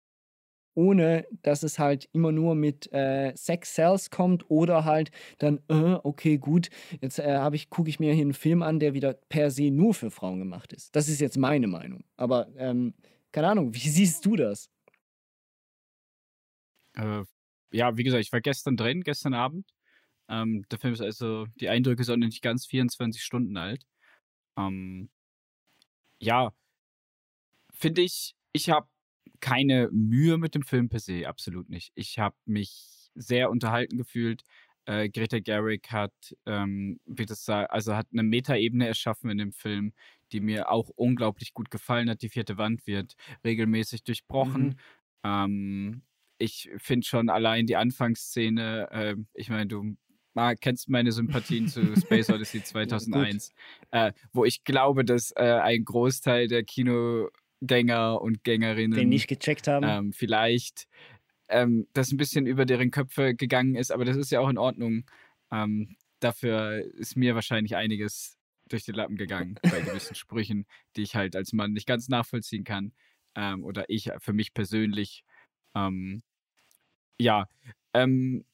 ohne 0.73 1.27
dass 1.41 1.63
es 1.63 1.79
halt 1.79 2.10
immer 2.13 2.31
nur 2.31 2.55
mit 2.55 2.91
äh, 2.93 3.34
Sex 3.36 3.73
Cells 3.75 4.10
kommt 4.10 4.49
oder 4.49 4.86
halt 4.86 5.12
dann, 5.39 5.60
äh, 5.67 5.97
okay, 6.03 6.38
gut, 6.38 6.69
jetzt 7.01 7.19
äh, 7.19 7.49
ich, 7.53 7.69
gucke 7.69 7.89
ich 7.89 7.99
mir 7.99 8.13
hier 8.13 8.23
einen 8.23 8.34
Film 8.34 8.63
an, 8.63 8.79
der 8.79 8.93
wieder 8.93 9.13
per 9.13 9.51
se 9.51 9.71
nur 9.71 9.93
für 9.93 10.12
Frauen 10.12 10.39
gemacht 10.39 10.73
ist. 10.73 10.95
Das 10.95 11.10
ist 11.10 11.21
jetzt 11.21 11.38
meine 11.38 11.67
Meinung. 11.67 12.03
Aber 12.17 12.47
ähm, 12.55 12.93
keine 13.31 13.47
Ahnung, 13.49 13.73
wie 13.73 13.79
siehst 13.89 14.25
du 14.25 14.36
das? 14.36 14.69
Äh, 16.95 17.23
ja, 17.71 17.97
wie 17.97 18.03
gesagt, 18.03 18.23
ich 18.23 18.31
war 18.31 18.41
gestern 18.41 18.77
drin, 18.77 19.01
gestern 19.01 19.34
Abend. 19.34 19.65
Ähm, 20.29 20.65
der 20.71 20.79
Film 20.79 20.93
ist 20.93 21.01
also, 21.01 21.45
die 21.60 21.69
Eindrücke 21.69 22.03
sind 22.03 22.19
nicht 22.19 22.41
ganz 22.41 22.65
24 22.65 23.21
Stunden 23.23 23.57
alt. 23.57 23.86
Ähm, 24.57 25.10
ja, 26.19 26.53
finde 27.73 28.01
ich, 28.01 28.36
ich 28.53 28.69
habe 28.69 28.88
keine 29.41 29.89
Mühe 29.91 30.38
mit 30.38 30.56
dem 30.56 30.63
Film 30.63 30.89
per 30.89 30.99
se, 30.99 31.27
absolut 31.27 31.69
nicht. 31.69 31.91
Ich 31.95 32.19
habe 32.19 32.36
mich 32.45 33.12
sehr 33.15 33.49
unterhalten 33.49 33.97
gefühlt. 33.97 34.43
Äh, 34.86 35.10
Greta 35.10 35.39
Gerwig 35.39 35.91
hat, 35.91 36.13
ähm, 36.45 36.99
wie 37.06 37.25
das 37.25 37.45
sah, 37.45 37.63
also 37.65 37.95
hat 37.95 38.08
eine 38.12 38.23
Metaebene 38.23 38.88
erschaffen 38.88 39.30
in 39.30 39.38
dem 39.38 39.51
Film, 39.51 39.93
die 40.32 40.39
mir 40.39 40.71
auch 40.71 40.89
unglaublich 40.95 41.54
gut 41.54 41.69
gefallen 41.69 42.10
hat. 42.10 42.21
Die 42.21 42.30
vierte 42.30 42.58
Wand 42.58 42.88
wird 42.88 43.15
regelmäßig 43.43 44.04
durchbrochen. 44.04 44.63
Mhm. 44.63 44.75
Ähm, 45.23 46.01
ich 46.38 46.69
finde 46.77 47.06
schon 47.06 47.30
allein 47.30 47.67
die 47.67 47.75
Anfangsszene, 47.75 48.89
äh, 48.91 49.15
ich 49.34 49.49
meine, 49.49 49.67
du 49.67 49.95
mal, 50.34 50.56
kennst 50.56 50.89
meine 50.89 51.12
Sympathien 51.12 51.67
zu 51.67 51.95
Space 51.95 52.30
Odyssey 52.32 52.63
2001, 52.63 53.54
äh, 53.91 54.13
wo 54.34 54.45
ich 54.45 54.63
glaube, 54.63 55.06
dass 55.06 55.32
äh, 55.36 55.60
ein 55.62 55.86
Großteil 55.86 56.47
der 56.47 56.63
Kino 56.63 57.30
Gänger 57.62 58.21
und 58.21 58.43
Gängerinnen. 58.43 58.97
Den 58.97 59.10
nicht 59.10 59.28
gecheckt 59.28 59.67
haben. 59.67 59.86
Ähm, 59.88 60.13
vielleicht 60.13 60.88
ähm, 61.47 61.88
das 61.93 62.12
ein 62.12 62.17
bisschen 62.17 62.47
über 62.47 62.65
deren 62.65 62.91
Köpfe 62.91 63.36
gegangen 63.36 63.76
ist, 63.76 63.91
aber 63.91 64.06
das 64.06 64.17
ist 64.17 64.32
ja 64.32 64.39
auch 64.39 64.50
in 64.50 64.58
Ordnung. 64.58 65.06
Ähm, 65.52 65.95
dafür 66.19 66.84
ist 66.95 67.15
mir 67.15 67.36
wahrscheinlich 67.36 67.76
einiges 67.76 68.38
durch 68.69 68.84
die 68.84 68.93
Lappen 68.93 69.17
gegangen 69.17 69.56
bei 69.62 69.82
gewissen 69.82 70.15
Sprüchen, 70.15 70.65
die 70.95 71.04
ich 71.04 71.15
halt 71.15 71.36
als 71.36 71.54
Mann 71.54 71.74
nicht 71.74 71.88
ganz 71.88 72.08
nachvollziehen 72.08 72.63
kann. 72.63 72.93
Ähm, 73.36 73.63
oder 73.63 73.86
ich 73.89 74.10
für 74.19 74.34
mich 74.34 74.54
persönlich. 74.54 75.24
Ähm, 75.76 76.24
ja, 77.19 77.47
ähm, 77.93 78.45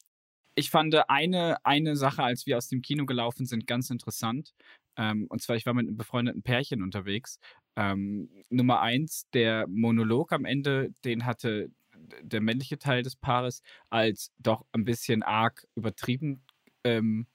ich 0.56 0.72
fand 0.72 0.96
eine, 1.10 1.64
eine 1.66 1.96
Sache, 1.96 2.24
als 2.24 2.48
wir 2.48 2.58
aus 2.58 2.68
dem 2.68 2.82
Kino 2.82 3.06
gelaufen 3.06 3.46
sind, 3.46 3.68
ganz 3.68 3.92
interessant. 3.92 4.56
Ähm, 4.98 5.28
und 5.30 5.42
zwar, 5.42 5.56
ich 5.56 5.68
war 5.68 5.76
mit 5.76 5.88
einem 5.88 5.98
befreundeten 5.98 6.42
Pärchen 6.42 6.82
unterwegs 6.82 7.40
ähm, 7.78 8.30
Nummer 8.50 8.82
eins, 8.82 9.30
der 9.34 9.68
Monolog 9.68 10.34
am 10.34 10.44
Ende, 10.44 10.90
den 11.06 11.26
hatte 11.26 11.72
der 12.22 12.42
männliche 12.42 12.78
Teil 12.78 13.04
des 13.04 13.16
Paares 13.16 13.62
als 13.90 14.32
doch 14.40 14.66
ein 14.72 14.84
bisschen 14.84 15.24
arg 15.24 15.66
übertrieben 15.76 16.44
ähm, 16.84 17.28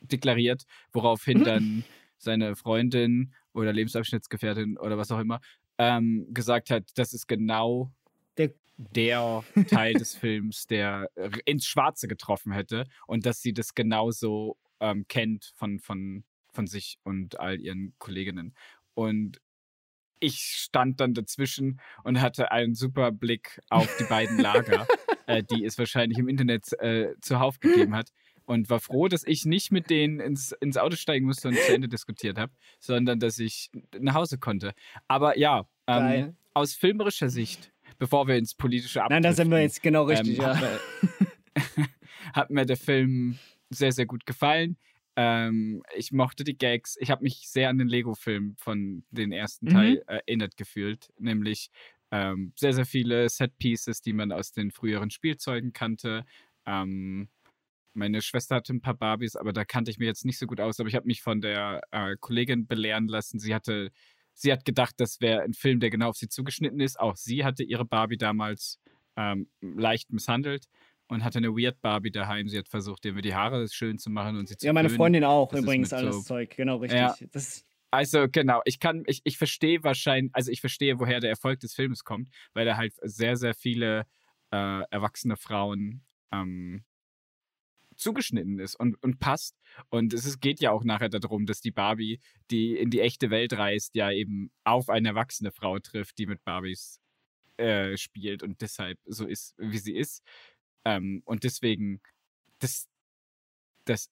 deklariert, 0.00 0.64
woraufhin 0.92 1.44
dann 1.44 1.84
seine 2.18 2.56
Freundin 2.56 3.32
oder 3.52 3.72
Lebensabschnittsgefährtin 3.72 4.76
oder 4.78 4.98
was 4.98 5.10
auch 5.10 5.20
immer 5.20 5.40
ähm, 5.78 6.26
gesagt 6.30 6.70
hat, 6.70 6.90
das 6.96 7.12
ist 7.12 7.26
genau 7.26 7.92
der, 8.36 8.52
der 8.76 9.44
Teil 9.68 9.94
des 9.94 10.14
Films, 10.16 10.66
der 10.66 11.08
ins 11.44 11.66
Schwarze 11.66 12.08
getroffen 12.08 12.52
hätte 12.52 12.84
und 13.06 13.26
dass 13.26 13.40
sie 13.40 13.52
das 13.52 13.74
genauso 13.74 14.56
ähm, 14.80 15.06
kennt 15.08 15.52
von, 15.54 15.78
von 15.78 16.24
von 16.56 16.66
sich 16.66 16.98
und 17.04 17.38
all 17.38 17.60
ihren 17.60 17.94
Kolleginnen. 17.98 18.54
Und 18.94 19.40
ich 20.18 20.38
stand 20.38 21.00
dann 21.00 21.14
dazwischen 21.14 21.80
und 22.02 22.20
hatte 22.20 22.50
einen 22.50 22.74
super 22.74 23.12
Blick 23.12 23.60
auf 23.68 23.88
die 23.98 24.04
beiden 24.04 24.38
Lager, 24.38 24.86
äh, 25.26 25.42
die 25.42 25.64
es 25.64 25.78
wahrscheinlich 25.78 26.18
im 26.18 26.28
Internet 26.28 26.72
äh, 26.80 27.14
zuhauf 27.20 27.60
gegeben 27.60 27.94
hat. 27.94 28.10
Und 28.46 28.70
war 28.70 28.78
froh, 28.78 29.08
dass 29.08 29.24
ich 29.24 29.44
nicht 29.44 29.72
mit 29.72 29.90
denen 29.90 30.20
ins, 30.20 30.52
ins 30.52 30.76
Auto 30.76 30.94
steigen 30.94 31.26
musste 31.26 31.48
und 31.48 31.56
zu 31.58 31.74
Ende 31.74 31.88
diskutiert 31.88 32.38
habe, 32.38 32.52
sondern 32.78 33.18
dass 33.18 33.40
ich 33.40 33.70
nach 33.98 34.14
Hause 34.14 34.38
konnte. 34.38 34.72
Aber 35.08 35.36
ja, 35.36 35.68
ähm, 35.88 36.36
aus 36.54 36.72
filmerischer 36.72 37.28
Sicht, 37.28 37.72
bevor 37.98 38.28
wir 38.28 38.36
ins 38.36 38.54
politische 38.54 39.04
Nein, 39.08 39.24
da 39.24 39.32
sind 39.32 39.50
wir 39.50 39.60
jetzt 39.60 39.82
genau 39.82 40.04
richtig, 40.04 40.38
ähm, 40.38 40.44
ja. 40.44 40.56
Hat 40.56 40.62
mir, 40.62 41.88
hat 42.34 42.50
mir 42.50 42.66
der 42.66 42.76
Film 42.76 43.36
sehr, 43.68 43.90
sehr 43.90 44.06
gut 44.06 44.26
gefallen. 44.26 44.76
Ähm, 45.16 45.82
ich 45.96 46.12
mochte 46.12 46.44
die 46.44 46.56
Gags. 46.56 46.96
Ich 47.00 47.10
habe 47.10 47.22
mich 47.22 47.48
sehr 47.48 47.70
an 47.70 47.78
den 47.78 47.88
Lego-Film 47.88 48.54
von 48.58 49.04
den 49.10 49.32
ersten 49.32 49.66
mhm. 49.66 49.70
Teil 49.70 50.02
erinnert 50.06 50.56
gefühlt, 50.58 51.10
nämlich 51.18 51.70
ähm, 52.10 52.52
sehr, 52.54 52.74
sehr 52.74 52.84
viele 52.84 53.28
Set-Pieces, 53.28 54.02
die 54.02 54.12
man 54.12 54.30
aus 54.30 54.52
den 54.52 54.70
früheren 54.70 55.10
Spielzeugen 55.10 55.72
kannte. 55.72 56.24
Ähm, 56.66 57.28
meine 57.94 58.20
Schwester 58.20 58.56
hatte 58.56 58.74
ein 58.74 58.82
paar 58.82 58.94
Barbies, 58.94 59.36
aber 59.36 59.54
da 59.54 59.64
kannte 59.64 59.90
ich 59.90 59.98
mir 59.98 60.04
jetzt 60.04 60.26
nicht 60.26 60.38
so 60.38 60.46
gut 60.46 60.60
aus. 60.60 60.78
Aber 60.78 60.88
ich 60.88 60.94
habe 60.94 61.06
mich 61.06 61.22
von 61.22 61.40
der 61.40 61.80
äh, 61.90 62.16
Kollegin 62.20 62.66
belehren 62.66 63.08
lassen. 63.08 63.38
Sie 63.38 63.54
hatte, 63.54 63.90
sie 64.34 64.52
hat 64.52 64.66
gedacht, 64.66 64.96
das 64.98 65.22
wäre 65.22 65.42
ein 65.42 65.54
Film, 65.54 65.80
der 65.80 65.88
genau 65.88 66.10
auf 66.10 66.16
sie 66.16 66.28
zugeschnitten 66.28 66.80
ist. 66.80 67.00
Auch 67.00 67.16
sie 67.16 67.42
hatte 67.42 67.62
ihre 67.62 67.86
Barbie 67.86 68.18
damals 68.18 68.78
ähm, 69.16 69.48
leicht 69.62 70.12
misshandelt 70.12 70.66
und 71.08 71.24
hatte 71.24 71.38
eine 71.38 71.50
Weird 71.50 71.80
Barbie 71.80 72.10
daheim. 72.10 72.48
Sie 72.48 72.58
hat 72.58 72.68
versucht, 72.68 73.04
ihr 73.04 73.14
die 73.14 73.34
Haare 73.34 73.68
schön 73.68 73.98
zu 73.98 74.10
machen 74.10 74.36
und 74.36 74.48
sie 74.48 74.56
zu 74.56 74.66
Ja, 74.66 74.72
meine 74.72 74.90
Freundin 74.90 75.24
auch 75.24 75.50
das 75.50 75.62
übrigens 75.62 75.92
alles 75.92 76.16
so, 76.16 76.22
Zeug, 76.22 76.56
genau 76.56 76.76
richtig. 76.76 76.98
Ja, 76.98 77.16
also 77.90 78.26
genau, 78.30 78.60
ich 78.64 78.80
kann, 78.80 79.04
ich, 79.06 79.20
ich 79.24 79.38
verstehe 79.38 79.82
wahrscheinlich, 79.82 80.34
also 80.34 80.50
ich 80.50 80.60
verstehe, 80.60 80.98
woher 80.98 81.20
der 81.20 81.30
Erfolg 81.30 81.60
des 81.60 81.74
Films 81.74 82.04
kommt, 82.04 82.28
weil 82.52 82.66
er 82.66 82.76
halt 82.76 82.92
sehr, 83.02 83.36
sehr 83.36 83.54
viele 83.54 84.06
äh, 84.50 84.82
erwachsene 84.90 85.36
Frauen 85.36 86.04
ähm, 86.32 86.84
zugeschnitten 87.96 88.58
ist 88.58 88.74
und, 88.74 89.02
und 89.02 89.18
passt. 89.18 89.56
Und 89.88 90.12
es 90.12 90.26
ist, 90.26 90.40
geht 90.40 90.60
ja 90.60 90.70
auch 90.70 90.84
nachher 90.84 91.08
darum, 91.08 91.46
dass 91.46 91.60
die 91.60 91.70
Barbie, 91.70 92.20
die 92.50 92.76
in 92.76 92.90
die 92.90 93.00
echte 93.00 93.30
Welt 93.30 93.54
reist, 93.54 93.94
ja 93.94 94.10
eben 94.10 94.50
auf 94.64 94.88
eine 94.88 95.08
erwachsene 95.08 95.50
Frau 95.50 95.78
trifft, 95.78 96.18
die 96.18 96.26
mit 96.26 96.44
Barbies 96.44 97.00
äh, 97.56 97.96
spielt 97.96 98.42
und 98.42 98.60
deshalb 98.60 98.98
so 99.06 99.26
ist, 99.26 99.54
wie 99.56 99.78
sie 99.78 99.94
ist. 99.94 100.22
Ähm, 100.86 101.22
und 101.24 101.42
deswegen, 101.42 102.00
das, 102.60 102.88
das, 103.86 104.08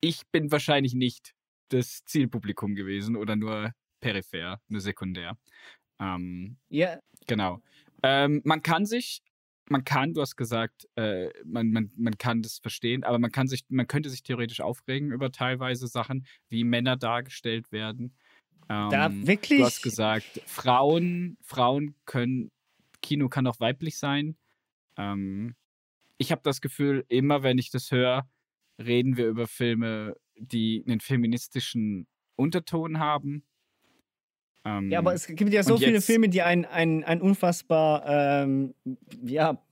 ich 0.00 0.26
bin 0.32 0.50
wahrscheinlich 0.50 0.94
nicht 0.94 1.34
das 1.68 2.06
Zielpublikum 2.06 2.74
gewesen 2.74 3.16
oder 3.16 3.36
nur 3.36 3.74
peripher, 4.00 4.62
nur 4.68 4.80
sekundär. 4.80 5.36
Ähm, 6.00 6.56
ja. 6.70 6.98
Genau. 7.26 7.60
Ähm, 8.02 8.40
man 8.44 8.62
kann 8.62 8.86
sich, 8.86 9.22
man 9.68 9.84
kann, 9.84 10.14
du 10.14 10.22
hast 10.22 10.36
gesagt, 10.36 10.88
äh, 10.96 11.28
man, 11.44 11.70
man, 11.70 11.92
man 11.96 12.16
kann 12.16 12.40
das 12.40 12.60
verstehen, 12.60 13.04
aber 13.04 13.18
man 13.18 13.30
kann 13.30 13.46
sich, 13.46 13.66
man 13.68 13.86
könnte 13.86 14.08
sich 14.08 14.22
theoretisch 14.22 14.62
aufregen 14.62 15.12
über 15.12 15.30
teilweise 15.30 15.86
Sachen, 15.86 16.26
wie 16.48 16.64
Männer 16.64 16.96
dargestellt 16.96 17.72
werden. 17.72 18.16
da 18.68 19.06
ähm, 19.06 19.26
wirklich? 19.26 19.58
Du 19.58 19.66
hast 19.66 19.82
gesagt, 19.82 20.40
Frauen, 20.46 21.36
Frauen 21.42 21.94
können, 22.06 22.50
Kino 23.02 23.28
kann 23.28 23.46
auch 23.46 23.60
weiblich 23.60 23.98
sein. 23.98 24.38
Ähm, 24.96 25.54
ich 26.20 26.30
habe 26.30 26.42
das 26.44 26.60
Gefühl, 26.60 27.06
immer 27.08 27.42
wenn 27.42 27.56
ich 27.56 27.70
das 27.70 27.90
höre, 27.90 28.28
reden 28.78 29.16
wir 29.16 29.26
über 29.26 29.46
Filme, 29.46 30.14
die 30.36 30.84
einen 30.86 31.00
feministischen 31.00 32.06
Unterton 32.36 32.98
haben. 32.98 33.42
Ähm, 34.66 34.90
ja, 34.90 34.98
aber 34.98 35.14
es 35.14 35.26
gibt 35.26 35.50
ja 35.50 35.62
so 35.62 35.78
viele 35.78 36.02
Filme, 36.02 36.28
die 36.28 36.42
ein, 36.42 36.66
ein, 36.66 37.04
ein 37.04 37.22
unfassbar, 37.22 38.04
ähm, 38.06 38.74
ja, 39.22 39.62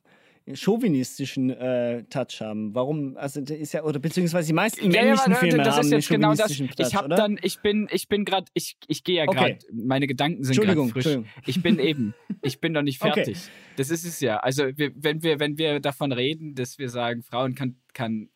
chauvinistischen 0.57 1.51
äh, 1.51 2.05
Touch 2.05 2.41
haben. 2.41 2.75
Warum? 2.75 3.17
Also 3.17 3.41
ist 3.41 3.73
ja 3.73 3.83
oder 3.85 3.99
beziehungsweise 3.99 4.49
die 4.49 4.53
meisten 4.53 4.91
Ja, 4.91 5.03
ja, 5.03 5.15
männlichen 5.17 5.35
Filme 5.35 5.65
das 5.65 5.77
haben 5.77 5.85
ist 5.87 5.91
jetzt 5.91 6.09
genau 6.09 6.35
das. 6.35 6.57
Touch, 6.57 6.69
Ich 6.79 6.95
habe 6.95 7.09
dann, 7.09 7.39
ich 7.43 7.61
bin, 7.61 7.89
ich 7.91 8.09
bin 8.09 8.25
gerade, 8.25 8.47
ich, 8.55 8.77
ich 8.87 9.05
gehe 9.05 9.17
ja 9.17 9.27
gerade, 9.27 9.55
Okay. 9.55 9.59
meine 9.73 10.07
Gedanken 10.07 10.45
sind 10.45 10.57
gerade 10.61 10.75
frisch. 10.89 11.07
Entschuldigung. 11.07 11.27
Ich 11.47 11.63
bin 11.63 11.79
eben, 11.79 12.15
ich 12.43 12.61
bin 12.61 12.73
noch 12.73 12.83
nicht 12.83 13.03
Okay. 13.03 13.25
fertig. 13.25 13.39
Das 13.77 13.91
ist 13.91 14.05
es 14.05 14.21
ja. 14.21 14.39
Also 14.39 14.65
wir, 14.77 14.93
wenn 14.97 15.23
wir, 15.23 15.39
wenn 15.41 15.59
wir 15.59 15.81
davon 15.81 16.13
reden, 16.13 16.55
dass 16.55 16.79
wir 16.79 16.89
sagen, 16.89 17.23
Frauen 17.23 17.55
kann, 17.55 17.77
kann, 17.95 18.29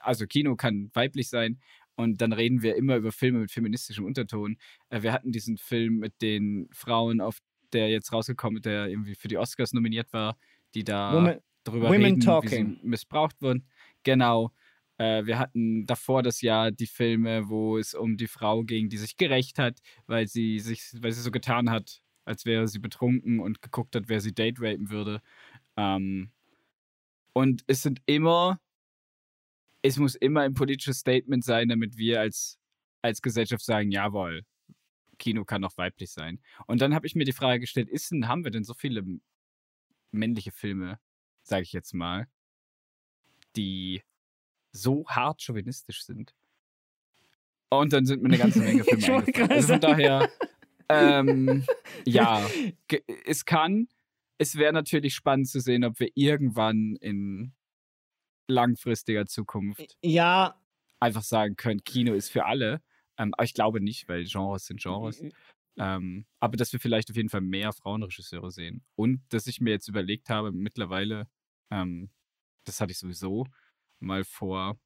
also 0.00 0.26
Kino 0.26 0.56
kann 0.56 0.90
weiblich 0.94 1.28
sein. 1.28 1.58
Und 1.96 2.20
dann 2.20 2.32
reden 2.32 2.62
wir 2.62 2.74
immer 2.74 2.96
über 2.96 3.12
Filme 3.12 3.38
mit 3.38 3.52
feministischem 3.52 4.04
Unterton. 4.04 4.56
Äh, 4.88 5.02
Wir 5.02 5.12
hatten 5.12 5.30
diesen 5.30 5.56
Film 5.58 5.98
mit 5.98 6.20
den 6.22 6.68
Frauen, 6.72 7.20
auf 7.20 7.38
der 7.72 7.88
jetzt 7.88 8.12
rausgekommen 8.12 8.56
ist, 8.56 8.66
der 8.66 8.88
irgendwie 8.88 9.14
für 9.14 9.28
die 9.28 9.38
Oscars 9.38 9.72
nominiert 9.72 10.12
war, 10.12 10.36
die 10.74 10.82
da 10.82 11.12
Women- 11.14 11.38
darüber 11.64 11.88
Women 11.88 12.04
reden, 12.04 12.20
Talking. 12.20 12.50
wie 12.50 12.80
sie 12.80 12.86
missbraucht 12.86 13.40
wurden. 13.42 13.66
Genau. 14.02 14.52
Äh, 14.98 15.26
wir 15.26 15.38
hatten 15.38 15.86
davor 15.86 16.22
das 16.22 16.40
Jahr 16.40 16.70
die 16.70 16.86
Filme, 16.86 17.48
wo 17.48 17.78
es 17.78 17.94
um 17.94 18.16
die 18.16 18.28
Frau 18.28 18.62
ging, 18.62 18.88
die 18.88 18.98
sich 18.98 19.16
gerecht 19.16 19.58
hat, 19.58 19.80
weil 20.06 20.28
sie 20.28 20.60
sich, 20.60 20.82
weil 21.00 21.12
sie 21.12 21.22
so 21.22 21.30
getan 21.30 21.70
hat, 21.70 22.02
als 22.24 22.44
wäre 22.44 22.68
sie 22.68 22.78
betrunken 22.78 23.40
und 23.40 23.60
geguckt 23.60 23.96
hat, 23.96 24.08
wer 24.08 24.20
sie 24.20 24.32
date 24.32 24.60
rapen 24.60 24.90
würde. 24.90 25.20
Ähm, 25.76 26.30
und 27.32 27.64
es 27.66 27.82
sind 27.82 28.00
immer, 28.06 28.60
es 29.82 29.98
muss 29.98 30.14
immer 30.14 30.42
ein 30.42 30.54
politisches 30.54 30.98
Statement 30.98 31.44
sein, 31.44 31.68
damit 31.68 31.96
wir 31.96 32.20
als, 32.20 32.58
als 33.02 33.20
Gesellschaft 33.20 33.64
sagen, 33.64 33.90
jawohl, 33.90 34.44
Kino 35.18 35.44
kann 35.44 35.64
auch 35.64 35.76
weiblich 35.76 36.10
sein. 36.10 36.40
Und 36.66 36.80
dann 36.80 36.94
habe 36.94 37.06
ich 37.06 37.14
mir 37.14 37.24
die 37.24 37.32
Frage 37.32 37.60
gestellt, 37.60 37.88
ist 37.88 38.12
denn, 38.12 38.28
haben 38.28 38.44
wir 38.44 38.50
denn 38.50 38.64
so 38.64 38.74
viele 38.74 39.04
männliche 40.12 40.52
Filme, 40.52 41.00
sage 41.44 41.62
ich 41.62 41.72
jetzt 41.72 41.94
mal, 41.94 42.26
die 43.56 44.02
so 44.72 45.06
hart 45.08 45.42
chauvinistisch 45.42 46.04
sind? 46.04 46.34
Und 47.70 47.92
dann 47.92 48.06
sind 48.06 48.22
mir 48.22 48.28
eine 48.28 48.38
ganze 48.38 48.60
Menge 48.60 48.84
Filme 48.84 49.18
eingefallen. 49.18 49.50
Also 49.50 49.68
von 49.68 49.80
daher, 49.80 50.30
ähm, 50.88 51.64
ja, 52.04 52.44
es 53.26 53.44
kann, 53.44 53.88
es 54.38 54.56
wäre 54.56 54.72
natürlich 54.72 55.14
spannend 55.14 55.48
zu 55.48 55.60
sehen, 55.60 55.84
ob 55.84 56.00
wir 56.00 56.10
irgendwann 56.14 56.96
in 56.96 57.52
langfristiger 58.48 59.26
Zukunft 59.26 59.96
ja, 60.02 60.60
einfach 61.00 61.22
sagen 61.22 61.56
können, 61.56 61.82
Kino 61.84 62.14
ist 62.14 62.30
für 62.30 62.44
alle. 62.44 62.82
Ähm, 63.16 63.32
aber 63.34 63.44
ich 63.44 63.54
glaube 63.54 63.80
nicht, 63.80 64.08
weil 64.08 64.24
Genres 64.24 64.66
sind 64.66 64.80
Genres. 64.80 65.22
Ähm, 65.76 66.26
aber 66.40 66.56
dass 66.56 66.72
wir 66.72 66.80
vielleicht 66.80 67.10
auf 67.10 67.16
jeden 67.16 67.28
Fall 67.28 67.40
mehr 67.40 67.72
Frauenregisseure 67.72 68.50
sehen. 68.50 68.84
Und 68.94 69.22
dass 69.30 69.46
ich 69.46 69.60
mir 69.60 69.70
jetzt 69.70 69.88
überlegt 69.88 70.30
habe, 70.30 70.52
mittlerweile, 70.52 71.28
ähm, 71.70 72.10
das 72.64 72.80
hatte 72.80 72.92
ich 72.92 72.98
sowieso 72.98 73.46
mal 73.98 74.24
vor, 74.24 74.78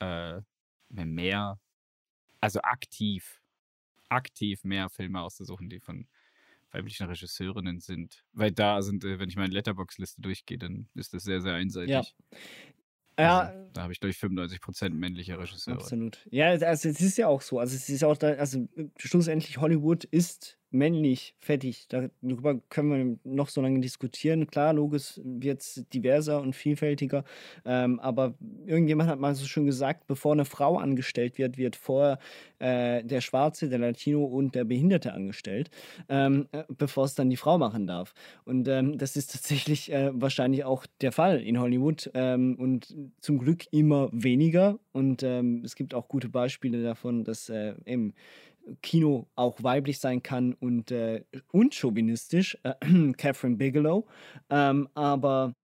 äh, 0.00 0.40
mehr, 0.88 1.60
also 2.40 2.60
aktiv, 2.62 3.40
aktiv 4.08 4.64
mehr 4.64 4.90
Filme 4.90 5.20
auszusuchen, 5.20 5.70
die 5.70 5.80
von 5.80 6.06
weiblichen 6.72 7.06
Regisseurinnen 7.06 7.80
sind. 7.80 8.24
Weil 8.32 8.50
da 8.50 8.82
sind, 8.82 9.04
äh, 9.04 9.18
wenn 9.18 9.28
ich 9.28 9.36
meine 9.36 9.54
Letterbox-Liste 9.54 10.20
durchgehe, 10.20 10.58
dann 10.58 10.88
ist 10.94 11.14
das 11.14 11.24
sehr, 11.24 11.40
sehr 11.40 11.54
einseitig. 11.54 11.90
Ja. 11.90 12.02
Ja, 13.18 13.40
Also, 13.40 13.70
da 13.72 13.82
habe 13.82 13.92
ich, 13.92 14.00
glaube 14.00 14.10
ich, 14.10 14.18
95% 14.18 14.90
männliche 14.90 15.38
Regisseure. 15.38 15.78
Absolut. 15.78 16.26
Ja, 16.30 16.48
also 16.48 16.88
es 16.88 17.00
ist 17.00 17.18
ja 17.18 17.28
auch 17.28 17.40
so. 17.40 17.58
Also 17.58 17.74
es 17.74 17.88
ist 17.88 18.04
auch 18.04 18.16
da, 18.16 18.28
also 18.28 18.68
schlussendlich 18.96 19.58
Hollywood 19.58 20.04
ist 20.04 20.58
männlich, 20.72 21.34
fertig. 21.38 21.86
Darüber 21.88 22.60
können 22.68 23.20
wir 23.24 23.32
noch 23.32 23.48
so 23.48 23.60
lange 23.60 23.80
diskutieren. 23.80 24.46
Klar, 24.46 24.72
logisch 24.72 25.20
wird 25.24 25.60
es 25.60 25.84
diverser 25.92 26.40
und 26.40 26.54
vielfältiger. 26.54 27.24
Ähm, 27.64 28.00
aber 28.00 28.34
irgendjemand 28.66 29.10
hat 29.10 29.18
mal 29.18 29.34
so 29.34 29.46
schön 29.46 29.66
gesagt, 29.66 30.06
bevor 30.06 30.32
eine 30.32 30.44
Frau 30.44 30.78
angestellt 30.78 31.38
wird, 31.38 31.58
wird 31.58 31.76
vorher 31.76 32.18
äh, 32.58 33.04
der 33.04 33.20
Schwarze, 33.20 33.68
der 33.68 33.78
Latino 33.78 34.24
und 34.24 34.54
der 34.54 34.64
Behinderte 34.64 35.12
angestellt, 35.12 35.70
ähm, 36.08 36.48
äh, 36.52 36.64
bevor 36.68 37.04
es 37.04 37.14
dann 37.14 37.30
die 37.30 37.36
Frau 37.36 37.58
machen 37.58 37.86
darf. 37.86 38.14
Und 38.44 38.68
ähm, 38.68 38.98
das 38.98 39.16
ist 39.16 39.32
tatsächlich 39.32 39.92
äh, 39.92 40.10
wahrscheinlich 40.14 40.64
auch 40.64 40.86
der 41.00 41.12
Fall 41.12 41.40
in 41.40 41.60
Hollywood 41.60 42.10
ähm, 42.14 42.56
und 42.58 42.94
zum 43.20 43.38
Glück 43.38 43.64
immer 43.72 44.08
weniger. 44.12 44.78
Und 44.92 45.22
ähm, 45.22 45.62
es 45.64 45.74
gibt 45.74 45.94
auch 45.94 46.08
gute 46.08 46.28
Beispiele 46.28 46.82
davon, 46.82 47.24
dass 47.24 47.48
äh, 47.48 47.74
im 47.84 48.14
Kino 48.82 49.28
auch 49.34 49.62
weiblich 49.62 49.98
sein 49.98 50.22
kann 50.22 50.54
und, 50.54 50.90
äh, 50.90 51.24
und 51.52 51.74
chauvinistisch. 51.74 52.58
Äh, 52.62 52.74
Catherine 53.16 53.56
Bigelow. 53.56 54.06
Ähm, 54.50 54.88
aber 54.94 55.54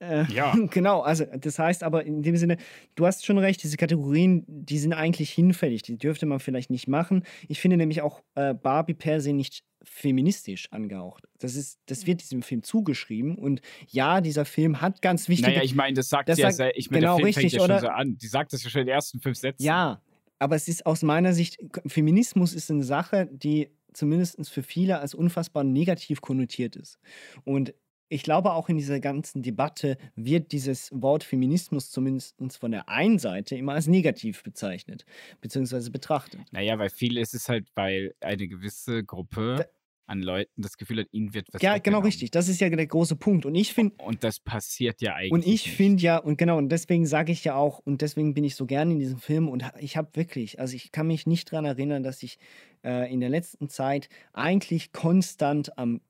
äh, 0.00 0.24
Ja. 0.32 0.54
genau, 0.70 1.00
also 1.02 1.24
das 1.38 1.58
heißt 1.58 1.82
aber 1.82 2.04
in 2.04 2.22
dem 2.22 2.36
Sinne, 2.36 2.56
du 2.94 3.06
hast 3.06 3.24
schon 3.26 3.38
recht, 3.38 3.62
diese 3.62 3.76
Kategorien, 3.76 4.44
die 4.46 4.78
sind 4.78 4.92
eigentlich 4.92 5.30
hinfällig, 5.30 5.82
die 5.82 5.98
dürfte 5.98 6.26
man 6.26 6.40
vielleicht 6.40 6.70
nicht 6.70 6.88
machen. 6.88 7.24
Ich 7.48 7.60
finde 7.60 7.76
nämlich 7.76 8.00
auch 8.02 8.22
äh, 8.34 8.54
Barbie 8.54 8.94
per 8.94 9.20
se 9.20 9.32
nicht 9.32 9.62
feministisch 9.82 10.68
angehaucht. 10.72 11.24
Das, 11.38 11.54
ist, 11.54 11.78
das 11.86 12.06
wird 12.06 12.20
diesem 12.20 12.42
Film 12.42 12.62
zugeschrieben 12.62 13.36
und 13.38 13.62
ja, 13.88 14.20
dieser 14.20 14.44
Film 14.44 14.82
hat 14.82 15.00
ganz 15.00 15.28
wichtige... 15.28 15.52
Naja, 15.52 15.62
ich 15.62 15.74
meine, 15.74 15.94
das 15.94 16.08
sagt 16.10 16.28
Das 16.28 16.38
ja 16.38 16.48
sagt- 16.48 16.56
sehr, 16.56 16.76
ich 16.78 16.90
meine, 16.90 17.00
genau, 17.00 17.16
der 17.16 17.24
Film 17.24 17.34
fängt 17.34 17.44
richtig, 17.46 17.52
ja 17.54 17.60
schon 17.60 17.70
oder? 17.70 17.80
so 17.80 17.88
an. 17.88 18.16
Die 18.18 18.26
sagt 18.26 18.52
das 18.52 18.62
ja 18.62 18.68
schon 18.70 18.82
in 18.82 18.86
den 18.88 18.94
ersten 18.94 19.20
fünf 19.20 19.38
Sätzen. 19.38 19.62
Ja, 19.62 20.02
aber 20.40 20.56
es 20.56 20.66
ist 20.66 20.86
aus 20.86 21.02
meiner 21.02 21.32
Sicht, 21.32 21.58
Feminismus 21.86 22.54
ist 22.54 22.70
eine 22.70 22.82
Sache, 22.82 23.28
die 23.30 23.70
zumindest 23.92 24.48
für 24.50 24.62
viele 24.62 24.98
als 24.98 25.14
unfassbar 25.14 25.64
negativ 25.64 26.20
konnotiert 26.20 26.76
ist. 26.76 26.98
Und 27.44 27.74
ich 28.08 28.24
glaube, 28.24 28.52
auch 28.52 28.68
in 28.68 28.76
dieser 28.76 28.98
ganzen 28.98 29.42
Debatte 29.42 29.96
wird 30.16 30.50
dieses 30.50 30.90
Wort 30.92 31.22
Feminismus 31.22 31.90
zumindest 31.90 32.34
von 32.58 32.72
der 32.72 32.88
einen 32.88 33.20
Seite 33.20 33.54
immer 33.54 33.74
als 33.74 33.86
negativ 33.86 34.42
bezeichnet, 34.42 35.04
beziehungsweise 35.40 35.92
betrachtet. 35.92 36.40
Naja, 36.50 36.76
weil 36.78 36.90
viel 36.90 37.16
ist 37.18 37.34
es 37.34 37.48
halt, 37.48 37.68
weil 37.76 38.14
eine 38.20 38.48
gewisse 38.48 39.04
Gruppe 39.04 39.68
an 40.10 40.20
Leuten 40.22 40.60
das 40.60 40.76
Gefühl 40.76 41.00
hat, 41.00 41.06
ihnen 41.12 41.32
wird 41.32 41.46
was 41.52 41.62
Ja, 41.62 41.78
genau 41.78 42.00
richtig. 42.00 42.30
Das 42.32 42.48
ist 42.48 42.60
ja 42.60 42.68
der 42.68 42.86
große 42.86 43.16
Punkt. 43.16 43.46
Und 43.46 43.54
ich 43.54 43.72
finde, 43.72 43.94
Und 44.04 44.24
das 44.24 44.40
passiert 44.40 45.00
ja 45.00 45.14
eigentlich. 45.14 45.32
Und 45.32 45.46
ich 45.46 45.70
finde 45.70 46.02
ja, 46.02 46.18
und 46.18 46.36
genau, 46.36 46.58
und 46.58 46.68
deswegen 46.68 47.06
sage 47.06 47.32
ich 47.32 47.44
ja 47.44 47.54
auch, 47.54 47.78
und 47.78 48.02
deswegen 48.02 48.34
bin 48.34 48.44
ich 48.44 48.56
so 48.56 48.66
gerne 48.66 48.92
in 48.92 48.98
diesem 48.98 49.18
Film 49.18 49.48
und 49.48 49.64
ich 49.78 49.96
habe 49.96 50.10
wirklich, 50.14 50.58
also 50.58 50.74
ich 50.74 50.90
kann 50.92 51.06
mich 51.06 51.26
nicht 51.26 51.52
daran 51.52 51.64
erinnern, 51.64 52.02
dass 52.02 52.22
ich 52.22 52.38
äh, 52.84 53.10
in 53.12 53.20
der 53.20 53.28
letzten 53.28 53.68
Zeit 53.68 54.08
eigentlich 54.32 54.92
konstant 54.92 55.78
am 55.78 56.00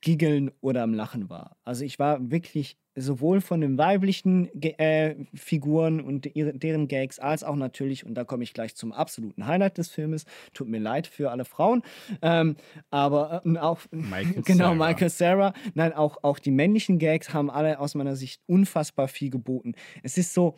Giggeln 0.00 0.50
oder 0.60 0.82
am 0.82 0.94
Lachen 0.94 1.28
war. 1.28 1.56
Also 1.64 1.84
ich 1.84 1.98
war 1.98 2.30
wirklich 2.30 2.78
sowohl 3.00 3.40
von 3.40 3.60
den 3.60 3.78
weiblichen 3.78 4.50
äh, 4.62 5.16
Figuren 5.34 6.00
und 6.00 6.34
ihre, 6.34 6.52
deren 6.54 6.88
Gags, 6.88 7.18
als 7.18 7.44
auch 7.44 7.56
natürlich, 7.56 8.06
und 8.06 8.14
da 8.14 8.24
komme 8.24 8.44
ich 8.44 8.54
gleich 8.54 8.74
zum 8.74 8.92
absoluten 8.92 9.46
Highlight 9.46 9.78
des 9.78 9.88
Filmes, 9.88 10.24
tut 10.54 10.68
mir 10.68 10.80
leid 10.80 11.06
für 11.06 11.30
alle 11.30 11.44
Frauen, 11.44 11.82
ähm, 12.22 12.56
aber 12.90 13.42
äh, 13.44 13.58
auch 13.58 13.80
Michael 13.90 14.42
genau, 14.44 14.72
Cera. 14.72 14.74
Michael 14.74 15.10
Sarah, 15.10 15.52
nein, 15.74 15.92
auch, 15.92 16.22
auch 16.22 16.38
die 16.38 16.50
männlichen 16.50 16.98
Gags 16.98 17.32
haben 17.32 17.50
alle 17.50 17.78
aus 17.80 17.94
meiner 17.94 18.16
Sicht 18.16 18.40
unfassbar 18.46 19.08
viel 19.08 19.30
geboten. 19.30 19.74
Es 20.02 20.18
ist 20.18 20.34
so, 20.34 20.56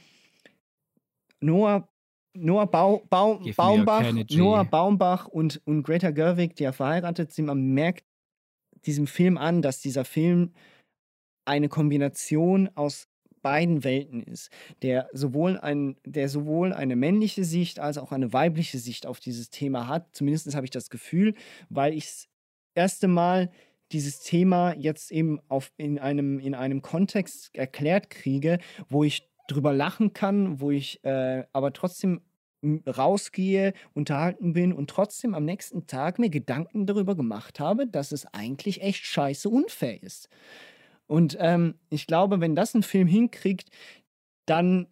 Noah 1.41 1.89
Noah 2.35 2.67
Bau, 2.67 3.03
Bau, 3.11 3.43
Baumbach. 3.55 4.11
Noah 4.31 4.65
Baumbach 4.65 5.27
und, 5.29 5.61
und 5.67 5.83
Greta 5.83 6.11
Gerwig, 6.11 6.57
die 6.57 6.63
ja 6.63 6.73
verheiratet 6.73 7.31
sind, 7.31 7.45
man 7.45 7.75
merkt 7.75 8.07
diesem 8.87 9.07
Film 9.07 9.37
an, 9.37 9.63
dass 9.63 9.81
dieser 9.81 10.05
Film 10.05 10.53
eine 11.45 11.69
Kombination 11.69 12.71
aus 12.75 13.09
beiden 13.43 13.85
Welten 13.85 14.23
ist, 14.23 14.51
der 14.83 15.09
sowohl, 15.13 15.59
ein, 15.59 15.97
der 16.05 16.29
sowohl 16.29 16.73
eine 16.73 16.97
männliche 16.97 17.45
Sicht 17.45 17.81
als 17.81 17.99
auch 17.99 18.13
eine 18.13 18.33
weibliche 18.33 18.79
Sicht 18.79 19.07
auf 19.07 19.21
dieses 19.21 19.51
Thema 19.51 19.89
hat. 19.89 20.15
Zumindest 20.15 20.55
habe 20.55 20.65
ich 20.65 20.71
das 20.71 20.91
Gefühl, 20.91 21.35
weil 21.69 21.93
ich 21.93 22.07
das 22.07 22.29
erste 22.75 23.09
Mal 23.09 23.51
dieses 23.91 24.21
Thema 24.21 24.75
jetzt 24.75 25.11
eben 25.11 25.41
auf, 25.49 25.73
in, 25.77 25.99
einem, 25.99 26.39
in 26.39 26.55
einem 26.55 26.83
Kontext 26.83 27.55
erklärt 27.55 28.11
kriege, 28.11 28.59
wo 28.89 29.05
ich 29.05 29.29
drüber 29.49 29.73
lachen 29.73 30.13
kann, 30.13 30.61
wo 30.61 30.71
ich 30.71 31.05
äh, 31.05 31.45
aber 31.53 31.73
trotzdem 31.73 32.23
rausgehe, 32.87 33.73
unterhalten 33.93 34.53
bin 34.53 34.73
und 34.73 34.89
trotzdem 34.89 35.35
am 35.35 35.45
nächsten 35.45 35.89
Tag 35.89 36.21
mir 36.21 36.31
Gedanken 36.31 36.87
darüber 36.87 37.17
gemacht 37.17 37.59
habe, 37.59 37.89
dass 37.89 38.13
es 38.13 38.25
eigentlich 38.27 38.83
echt 38.83 39.05
scheiße 39.05 39.49
unfair 39.49 40.01
ist. 40.01 40.29
Und 41.07 41.37
ähm, 41.41 41.75
ich 41.91 42.07
glaube, 42.07 42.41
wenn 42.41 42.55
das 42.55 42.75
ein 42.75 42.83
Film 42.83 43.07
hinkriegt, 43.07 43.71
dann 44.47 44.87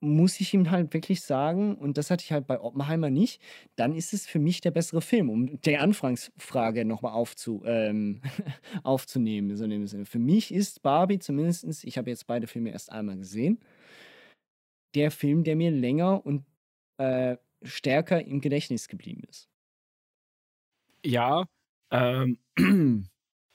muss 0.00 0.40
ich 0.40 0.52
ihm 0.52 0.70
halt 0.70 0.92
wirklich 0.92 1.22
sagen, 1.22 1.74
und 1.74 1.96
das 1.96 2.10
hatte 2.10 2.24
ich 2.24 2.32
halt 2.32 2.46
bei 2.46 2.60
Oppenheimer 2.60 3.10
nicht, 3.10 3.40
dann 3.76 3.94
ist 3.94 4.12
es 4.12 4.26
für 4.26 4.38
mich 4.38 4.60
der 4.60 4.70
bessere 4.70 5.00
Film, 5.00 5.30
um 5.30 5.60
die 5.60 5.78
Anfangsfrage 5.78 6.84
nochmal 6.84 7.12
aufzu, 7.12 7.62
ähm, 7.64 8.20
aufzunehmen. 8.82 9.56
So 9.56 9.64
in 9.64 9.70
dem 9.70 9.86
Sinne. 9.86 10.04
Für 10.04 10.18
mich 10.18 10.52
ist 10.52 10.82
Barbie 10.82 11.18
zumindest, 11.18 11.84
ich 11.84 11.96
habe 11.98 12.10
jetzt 12.10 12.26
beide 12.26 12.46
Filme 12.46 12.70
erst 12.70 12.92
einmal 12.92 13.16
gesehen, 13.16 13.60
der 14.94 15.10
Film, 15.10 15.44
der 15.44 15.56
mir 15.56 15.70
länger 15.70 16.24
und 16.26 16.44
äh, 16.98 17.36
stärker 17.62 18.24
im 18.24 18.40
Gedächtnis 18.40 18.88
geblieben 18.88 19.22
ist. 19.28 19.48
Ja, 21.04 21.44
ähm, 21.90 22.38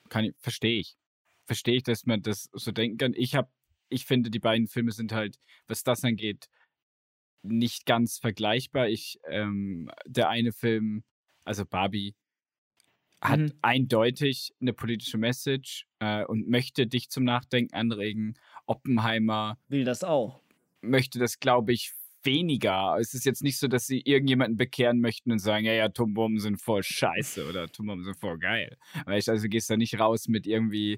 kann 0.09 0.25
ich, 0.25 0.35
verstehe 0.39 0.79
ich. 0.79 0.95
Verstehe 1.45 1.77
ich, 1.77 1.83
dass 1.83 2.05
man 2.05 2.21
das 2.21 2.49
so 2.53 2.71
denken 2.71 2.97
kann. 2.97 3.13
Ich 3.15 3.35
habe, 3.35 3.49
ich 3.89 4.05
finde, 4.05 4.29
die 4.29 4.39
beiden 4.39 4.67
Filme 4.67 4.91
sind 4.91 5.11
halt, 5.11 5.37
was 5.67 5.83
das 5.83 6.03
angeht, 6.03 6.47
nicht 7.43 7.85
ganz 7.85 8.17
vergleichbar. 8.17 8.89
Ich, 8.89 9.19
ähm, 9.29 9.89
der 10.05 10.29
eine 10.29 10.51
Film, 10.51 11.03
also 11.43 11.65
Barbie, 11.65 12.15
hat 13.21 13.39
mhm. 13.39 13.53
eindeutig 13.61 14.53
eine 14.61 14.73
politische 14.73 15.17
Message 15.17 15.87
äh, 15.99 16.23
und 16.25 16.47
möchte 16.47 16.87
dich 16.87 17.09
zum 17.09 17.23
Nachdenken 17.23 17.73
anregen. 17.73 18.35
Oppenheimer 18.65 19.57
will 19.67 19.83
das 19.83 20.03
auch. 20.03 20.41
Möchte 20.81 21.17
das, 21.17 21.39
glaube 21.39 21.73
ich, 21.73 21.93
weniger. 22.25 22.97
Es 22.99 23.13
ist 23.13 23.25
jetzt 23.25 23.43
nicht 23.43 23.57
so, 23.57 23.67
dass 23.67 23.85
sie 23.85 24.01
irgendjemanden 24.01 24.57
bekehren 24.57 24.99
möchten 24.99 25.31
und 25.31 25.39
sagen, 25.39 25.65
ja, 25.65 25.73
ja, 25.73 25.85
Atombomben 25.85 26.39
sind 26.39 26.61
voll 26.61 26.83
scheiße 26.83 27.47
oder 27.47 27.63
Atombomben 27.63 28.03
sind 28.03 28.19
voll 28.19 28.37
geil. 28.37 28.77
Weißt 29.05 29.29
also 29.29 29.47
gehst 29.47 29.69
da 29.69 29.77
nicht 29.77 29.99
raus 29.99 30.27
mit 30.27 30.47
irgendwie, 30.47 30.97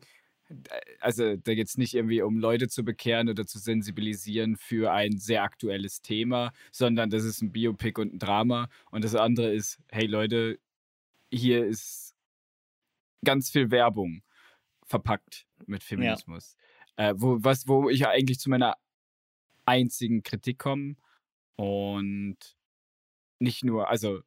also 1.00 1.36
da 1.36 1.56
geht 1.56 1.68
es 1.68 1.78
nicht 1.78 1.94
irgendwie 1.94 2.22
um 2.22 2.38
Leute 2.38 2.68
zu 2.68 2.84
bekehren 2.84 3.30
oder 3.30 3.46
zu 3.46 3.60
sensibilisieren 3.60 4.56
für 4.56 4.92
ein 4.92 5.18
sehr 5.18 5.44
aktuelles 5.44 6.02
Thema, 6.02 6.52
sondern 6.72 7.10
das 7.10 7.24
ist 7.24 7.42
ein 7.42 7.52
Biopic 7.52 8.00
und 8.00 8.14
ein 8.14 8.20
Drama. 8.20 8.70
Und 8.92 9.04
das 9.04 9.16
andere 9.16 9.54
ist, 9.54 9.80
hey 9.92 10.06
Leute, 10.06 10.60
hier 11.32 11.66
ist 11.66 12.16
ganz 13.26 13.50
viel 13.50 13.72
Werbung 13.72 14.24
verpackt 14.86 15.46
mit 15.66 15.84
Feminismus. 15.84 16.56
Ja. 16.98 17.10
Äh, 17.10 17.14
wo, 17.18 17.38
was, 17.42 17.68
wo 17.68 17.90
ich 17.90 18.08
eigentlich 18.08 18.40
zu 18.40 18.50
meiner 18.50 18.76
einzigen 19.66 20.24
Kritik 20.24 20.60
komme. 20.60 20.96
Und 21.56 22.38
nicht 23.40 23.64
nur, 23.64 23.90
also 23.90 24.22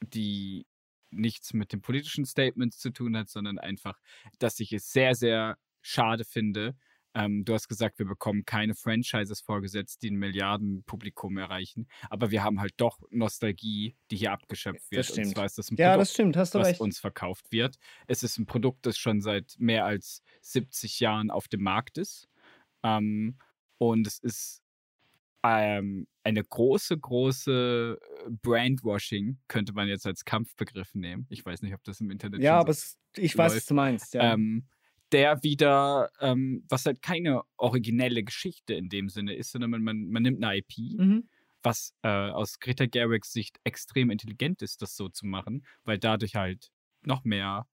die 0.00 0.66
nichts 1.10 1.52
mit 1.52 1.72
den 1.72 1.80
politischen 1.80 2.24
Statements 2.24 2.78
zu 2.78 2.90
tun 2.90 3.16
hat, 3.16 3.28
sondern 3.28 3.58
einfach, 3.58 3.98
dass 4.38 4.60
ich 4.60 4.72
es 4.72 4.92
sehr, 4.92 5.14
sehr 5.14 5.58
schade 5.82 6.24
finde. 6.24 6.76
Ähm, 7.12 7.44
du 7.44 7.54
hast 7.54 7.68
gesagt, 7.68 7.98
wir 7.98 8.06
bekommen 8.06 8.44
keine 8.44 8.74
Franchises 8.74 9.40
vorgesetzt, 9.40 10.02
die 10.02 10.10
ein 10.10 10.16
Milliardenpublikum 10.16 11.38
erreichen. 11.38 11.88
Aber 12.08 12.30
wir 12.30 12.44
haben 12.44 12.60
halt 12.60 12.74
doch 12.76 13.00
Nostalgie, 13.10 13.96
die 14.10 14.16
hier 14.16 14.32
abgeschöpft 14.32 14.90
wird. 14.90 15.00
Das 15.00 15.08
stimmt. 15.08 15.26
Und 15.26 15.34
zwar 15.34 15.46
ist 15.46 15.58
das 15.58 15.70
ein 15.70 15.76
Produkt, 15.76 15.80
ja, 15.80 15.96
das 15.96 16.12
stimmt. 16.12 16.36
Hast 16.36 16.54
du 16.54 16.60
was 16.60 16.68
recht. 16.68 16.80
uns 16.80 17.00
verkauft 17.00 17.50
wird. 17.50 17.78
Es 18.06 18.22
ist 18.22 18.38
ein 18.38 18.46
Produkt, 18.46 18.86
das 18.86 18.96
schon 18.96 19.20
seit 19.20 19.56
mehr 19.58 19.84
als 19.84 20.22
70 20.42 21.00
Jahren 21.00 21.30
auf 21.30 21.48
dem 21.48 21.62
Markt 21.62 21.98
ist. 21.98 22.28
Ähm, 22.84 23.38
und 23.78 24.06
es 24.06 24.18
ist 24.18 24.62
ähm, 25.42 26.06
eine 26.22 26.44
große, 26.44 26.98
große 26.98 27.98
äh, 28.00 28.30
Brandwashing 28.42 29.38
könnte 29.48 29.72
man 29.72 29.88
jetzt 29.88 30.06
als 30.06 30.24
Kampfbegriff 30.24 30.94
nehmen. 30.94 31.26
Ich 31.30 31.44
weiß 31.44 31.62
nicht, 31.62 31.74
ob 31.74 31.82
das 31.84 32.00
im 32.00 32.10
Internet 32.10 32.42
Ja, 32.42 32.58
aber 32.58 32.70
es, 32.70 32.98
ich 33.16 33.36
weiß, 33.36 33.56
was 33.56 33.66
du 33.66 33.74
meinst, 33.74 34.14
ja. 34.14 34.34
Ähm, 34.34 34.66
der 35.12 35.42
wieder, 35.42 36.10
ähm, 36.20 36.64
was 36.68 36.86
halt 36.86 37.02
keine 37.02 37.42
originelle 37.56 38.22
Geschichte 38.22 38.74
in 38.74 38.88
dem 38.88 39.08
Sinne 39.08 39.34
ist, 39.34 39.50
sondern 39.50 39.70
man, 39.70 39.82
man, 39.82 40.08
man 40.08 40.22
nimmt 40.22 40.44
eine 40.44 40.58
IP, 40.58 40.98
mhm. 40.98 41.28
was 41.62 41.94
äh, 42.02 42.08
aus 42.08 42.60
Greta 42.60 42.86
Gerwigs 42.86 43.32
Sicht 43.32 43.58
extrem 43.64 44.10
intelligent 44.10 44.62
ist, 44.62 44.82
das 44.82 44.96
so 44.96 45.08
zu 45.08 45.26
machen, 45.26 45.66
weil 45.84 45.98
dadurch 45.98 46.36
halt 46.36 46.70
noch 47.02 47.24
mehr 47.24 47.66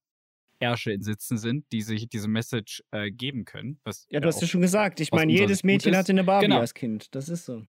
Ärsche 0.59 0.91
in 0.91 1.03
Sitzen 1.03 1.37
sind, 1.37 1.65
die 1.71 1.81
sich 1.81 2.09
diese 2.09 2.27
Message 2.27 2.83
äh, 2.89 3.11
geben 3.11 3.45
können. 3.45 3.79
ja, 4.09 4.19
du 4.19 4.27
hast 4.27 4.41
ja 4.41 4.47
schon 4.47 4.61
gesagt. 4.61 4.99
Ich 4.99 5.11
meine, 5.11 5.31
jedes 5.31 5.63
Mädchen 5.63 5.95
hatte 5.95 6.11
eine 6.11 6.23
Barbie 6.23 6.47
genau. 6.47 6.59
als 6.59 6.73
Kind. 6.73 7.13
Das 7.13 7.29
ist 7.29 7.45
so. 7.45 7.63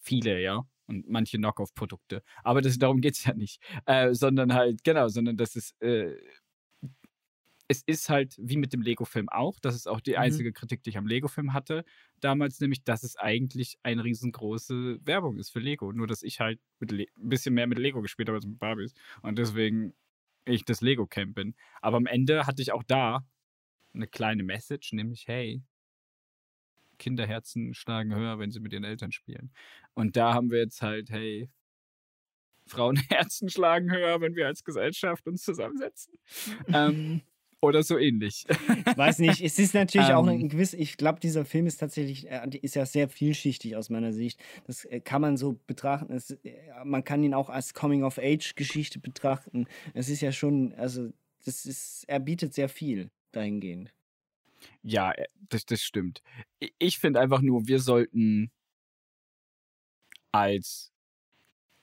Viele, 0.00 0.40
ja. 0.40 0.62
Und 0.86 1.08
manche 1.08 1.36
Knockoff-Produkte. 1.36 2.22
Aber 2.42 2.62
das, 2.62 2.78
darum 2.78 3.00
geht 3.00 3.14
es 3.14 3.24
ja 3.24 3.34
nicht. 3.34 3.62
Äh, 3.86 4.14
sondern 4.14 4.54
halt, 4.54 4.84
genau, 4.84 5.08
sondern 5.08 5.36
das 5.36 5.56
ist. 5.56 5.80
Äh, 5.82 6.16
es 7.70 7.82
ist 7.82 8.08
halt 8.08 8.34
wie 8.38 8.56
mit 8.56 8.72
dem 8.72 8.80
Lego-Film 8.80 9.28
auch. 9.28 9.60
Das 9.60 9.74
ist 9.74 9.86
auch 9.86 10.00
die 10.00 10.12
mhm. 10.12 10.18
einzige 10.18 10.54
Kritik, 10.54 10.82
die 10.82 10.90
ich 10.90 10.96
am 10.96 11.06
Lego-Film 11.06 11.52
hatte. 11.52 11.84
Damals 12.20 12.60
nämlich, 12.60 12.82
dass 12.82 13.02
es 13.02 13.16
eigentlich 13.16 13.78
eine 13.82 14.04
riesengroße 14.04 15.00
Werbung 15.04 15.36
ist 15.36 15.50
für 15.50 15.60
Lego. 15.60 15.92
Nur, 15.92 16.06
dass 16.06 16.22
ich 16.22 16.40
halt 16.40 16.60
ein 16.80 17.06
bisschen 17.16 17.54
mehr 17.54 17.66
mit 17.66 17.78
Lego 17.78 18.00
gespielt 18.00 18.28
habe 18.28 18.36
als 18.36 18.46
mit 18.46 18.58
Barbies. 18.58 18.94
Und 19.20 19.38
deswegen 19.38 19.92
ich 20.46 20.64
das 20.64 20.80
Lego-Camp 20.80 21.34
bin. 21.34 21.54
Aber 21.82 21.98
am 21.98 22.06
Ende 22.06 22.46
hatte 22.46 22.62
ich 22.62 22.72
auch 22.72 22.82
da 22.82 23.26
eine 23.92 24.06
kleine 24.06 24.42
Message, 24.42 24.92
nämlich, 24.92 25.26
hey, 25.28 25.62
Kinderherzen 26.98 27.74
schlagen 27.74 28.14
höher, 28.14 28.38
wenn 28.38 28.50
sie 28.50 28.60
mit 28.60 28.72
ihren 28.72 28.84
Eltern 28.84 29.12
spielen. 29.12 29.50
Und 29.94 30.16
da 30.16 30.34
haben 30.34 30.50
wir 30.50 30.58
jetzt 30.58 30.82
halt, 30.82 31.10
hey, 31.10 31.48
Frauenherzen 32.66 33.48
schlagen 33.50 33.90
höher, 33.90 34.20
wenn 34.20 34.34
wir 34.34 34.46
als 34.46 34.64
Gesellschaft 34.64 35.26
uns 35.26 35.42
zusammensetzen. 35.42 36.14
ähm, 36.68 37.22
oder 37.60 37.82
so 37.82 37.98
ähnlich. 37.98 38.46
Ich 38.86 38.96
weiß 38.96 39.18
nicht, 39.18 39.40
es 39.40 39.58
ist 39.58 39.74
natürlich 39.74 40.12
auch 40.12 40.26
ein 40.26 40.42
ähm. 40.42 40.48
gewiss, 40.48 40.74
ich 40.74 40.96
glaube, 40.96 41.18
dieser 41.18 41.44
Film 41.44 41.66
ist 41.66 41.78
tatsächlich, 41.78 42.30
äh, 42.30 42.48
ist 42.62 42.76
ja 42.76 42.86
sehr 42.86 43.08
vielschichtig 43.08 43.74
aus 43.74 43.90
meiner 43.90 44.12
Sicht. 44.12 44.40
Das 44.66 44.84
äh, 44.84 45.00
kann 45.00 45.20
man 45.20 45.36
so 45.36 45.58
betrachten. 45.66 46.12
Es, 46.12 46.30
äh, 46.30 46.54
man 46.84 47.02
kann 47.02 47.22
ihn 47.22 47.34
auch 47.34 47.50
als 47.50 47.74
Coming-of-Age-Geschichte 47.74 49.00
betrachten. 49.00 49.66
Es 49.94 50.08
ist 50.08 50.20
ja 50.20 50.30
schon, 50.30 50.72
also, 50.74 51.10
das 51.44 51.66
ist, 51.66 52.04
er 52.06 52.20
bietet 52.20 52.54
sehr 52.54 52.68
viel 52.68 53.10
dahingehend. 53.32 53.92
Ja, 54.88 55.12
das, 55.50 55.66
das 55.66 55.82
stimmt. 55.82 56.22
Ich 56.78 56.98
finde 56.98 57.20
einfach 57.20 57.42
nur, 57.42 57.68
wir 57.68 57.78
sollten 57.78 58.50
als 60.32 60.92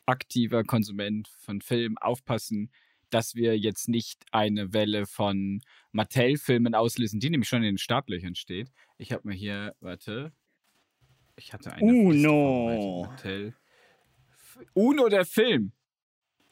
aktiver 0.07 0.63
Konsument 0.63 1.27
von 1.27 1.61
Film 1.61 1.99
aufpassen, 1.99 2.71
dass 3.11 3.35
wir 3.35 3.57
jetzt 3.59 3.89
nicht 3.89 4.23
eine 4.31 4.73
Welle 4.73 5.05
von 5.05 5.61
Mattel-Filmen 5.91 6.73
auslösen, 6.73 7.19
die 7.19 7.29
nämlich 7.29 7.47
schon 7.47 7.59
in 7.59 7.73
den 7.73 7.77
Startlöchern 7.77 8.33
steht. 8.33 8.71
Ich 8.97 9.11
habe 9.11 9.27
mir 9.27 9.35
hier, 9.35 9.75
warte, 9.81 10.33
ich 11.35 11.53
hatte 11.53 11.73
eine 11.73 11.85
Uno. 11.85 13.05
Mattel. 13.07 13.53
Uno 14.73 15.09
der 15.09 15.25
Film. 15.25 15.73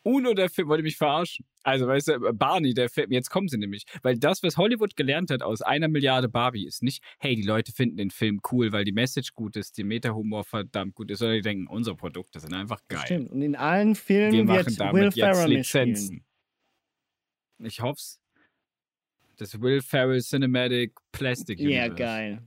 Uno 0.03 0.33
der 0.35 0.49
Film 0.49 0.67
wollte 0.67 0.83
mich 0.83 0.97
verarschen. 0.97 1.45
Also, 1.63 1.87
weißt 1.87 2.07
du, 2.09 2.33
Barney, 2.33 2.73
der 2.73 2.89
Film, 2.89 3.11
jetzt 3.11 3.29
kommen 3.29 3.47
sie 3.47 3.57
nämlich. 3.57 3.85
Weil 4.01 4.17
das, 4.17 4.43
was 4.43 4.57
Hollywood 4.57 4.95
gelernt 4.95 5.31
hat 5.31 5.41
aus 5.41 5.61
einer 5.61 5.87
Milliarde 5.87 6.29
Barbie, 6.29 6.65
ist 6.65 6.83
nicht, 6.83 7.03
hey, 7.19 7.35
die 7.35 7.43
Leute 7.43 7.71
finden 7.71 7.97
den 7.97 8.11
Film 8.11 8.41
cool, 8.51 8.71
weil 8.71 8.83
die 8.83 8.91
Message 8.91 9.33
gut 9.33 9.55
ist, 9.55 9.77
die 9.77 9.83
Meta-Humor 9.83 10.43
verdammt 10.43 10.95
gut 10.95 11.09
ist, 11.09 11.19
sondern 11.19 11.37
die 11.37 11.41
denken, 11.41 11.67
unsere 11.67 11.95
Produkte 11.95 12.39
sind 12.39 12.53
einfach 12.53 12.81
geil. 12.87 13.01
Stimmt. 13.05 13.31
Und 13.31 13.41
in 13.41 13.55
allen 13.55 13.95
Filmen 13.95 14.47
Wir 14.47 14.47
wird 14.47 14.77
Will 14.93 15.11
Ferrell 15.11 15.49
Lizenzen. 15.49 16.25
Ich 17.59 17.81
hoff's. 17.81 18.19
Das 19.37 19.59
Will 19.61 19.81
Ferrell 19.81 20.21
Cinematic 20.21 20.93
Plastic 21.11 21.59
Universe. 21.59 21.87
Ja, 21.87 21.93
geil. 21.93 22.43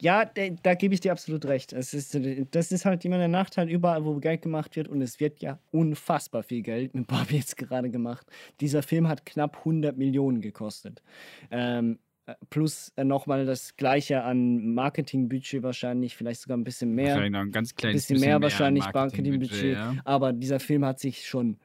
Ja, 0.00 0.24
da, 0.24 0.48
da 0.62 0.74
gebe 0.74 0.94
ich 0.94 1.00
dir 1.00 1.12
absolut 1.12 1.46
recht. 1.46 1.72
Es 1.72 1.94
ist, 1.94 2.18
das 2.50 2.72
ist 2.72 2.84
halt 2.84 3.04
immer 3.04 3.18
der 3.18 3.28
Nachteil 3.28 3.68
überall, 3.68 4.04
wo 4.04 4.14
Geld 4.16 4.42
gemacht 4.42 4.76
wird. 4.76 4.88
Und 4.88 5.00
es 5.02 5.20
wird 5.20 5.40
ja 5.40 5.58
unfassbar 5.70 6.42
viel 6.42 6.62
Geld 6.62 6.94
mit 6.94 7.06
Barbie 7.06 7.36
jetzt 7.36 7.56
gerade 7.56 7.90
gemacht. 7.90 8.26
Dieser 8.60 8.82
Film 8.82 9.08
hat 9.08 9.26
knapp 9.26 9.58
100 9.58 9.96
Millionen 9.96 10.40
gekostet. 10.40 11.02
Ähm, 11.50 11.98
plus 12.50 12.92
äh, 12.96 13.04
nochmal 13.04 13.44
das 13.44 13.76
gleiche 13.76 14.22
an 14.22 14.74
Marketingbudget 14.74 15.62
wahrscheinlich, 15.62 16.16
vielleicht 16.16 16.40
sogar 16.40 16.56
ein 16.56 16.64
bisschen 16.64 16.94
mehr. 16.94 17.08
Wahrscheinlich 17.08 17.32
noch 17.32 17.40
ein 17.40 17.52
ganz 17.52 17.74
kleines 17.74 18.02
bisschen, 18.02 18.14
bisschen 18.14 18.28
mehr, 18.28 18.38
mehr 18.38 18.42
wahrscheinlich 18.42 18.84
Marketingbudget. 18.92 19.50
Marketing 19.50 19.72
ja. 19.72 20.02
Aber 20.04 20.32
dieser 20.32 20.60
Film 20.60 20.84
hat 20.84 21.00
sich 21.00 21.26
schon 21.26 21.58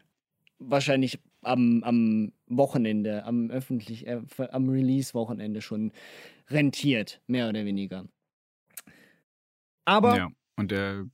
wahrscheinlich 0.60 1.20
am, 1.42 1.84
am 1.84 2.34
Wochenende, 2.48 3.24
am 3.24 3.50
öffentlich, 3.50 4.08
äh, 4.08 4.22
am 4.52 4.70
Release-Wochenende 4.70 5.62
schon 5.62 5.92
rentiert, 6.50 7.22
mehr 7.28 7.50
oder 7.50 7.66
weniger. 7.66 8.06
Aber. 9.86 10.18
Ja, 10.18 10.28
und 10.56 10.72
der 10.72 11.06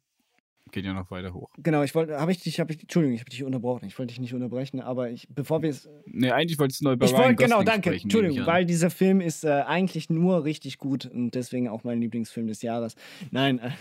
geht 0.72 0.86
ja 0.86 0.94
noch 0.94 1.10
weiter 1.10 1.34
hoch. 1.34 1.50
Genau, 1.58 1.84
ich 1.84 1.96
wollte, 1.96 2.20
habe 2.20 2.32
ich 2.32 2.42
dich, 2.42 2.60
habe 2.60 2.74
ich, 2.74 2.82
Entschuldigung, 2.82 3.16
ich 3.16 3.22
habe 3.22 3.30
dich 3.30 3.44
unterbrochen. 3.44 3.86
Ich 3.86 3.98
wollte 3.98 4.12
dich 4.12 4.20
nicht 4.20 4.34
unterbrechen, 4.34 4.82
aber 4.82 5.10
ich, 5.10 5.28
bevor 5.30 5.62
wir 5.62 5.70
es. 5.70 5.88
Nee, 6.06 6.32
eigentlich 6.32 6.60
wolltest 6.60 6.82
du 6.82 6.86
neu 6.86 6.98
bei 6.98 7.06
Ich 7.06 7.14
wollte, 7.14 7.36
genau, 7.36 7.64
danke. 7.64 7.90
Sprechen, 7.90 8.08
Entschuldigung, 8.08 8.46
weil 8.46 8.66
dieser 8.66 8.90
Film 8.90 9.22
ist 9.22 9.46
äh, 9.46 9.64
eigentlich 9.66 10.10
nur 10.10 10.44
richtig 10.44 10.78
gut 10.78 11.06
und 11.06 11.32
deswegen 11.32 11.70
auch 11.70 11.84
mein 11.84 12.02
Lieblingsfilm 12.02 12.48
des 12.48 12.62
Jahres. 12.62 12.96
Nein, 13.32 13.60
äh, 13.60 13.72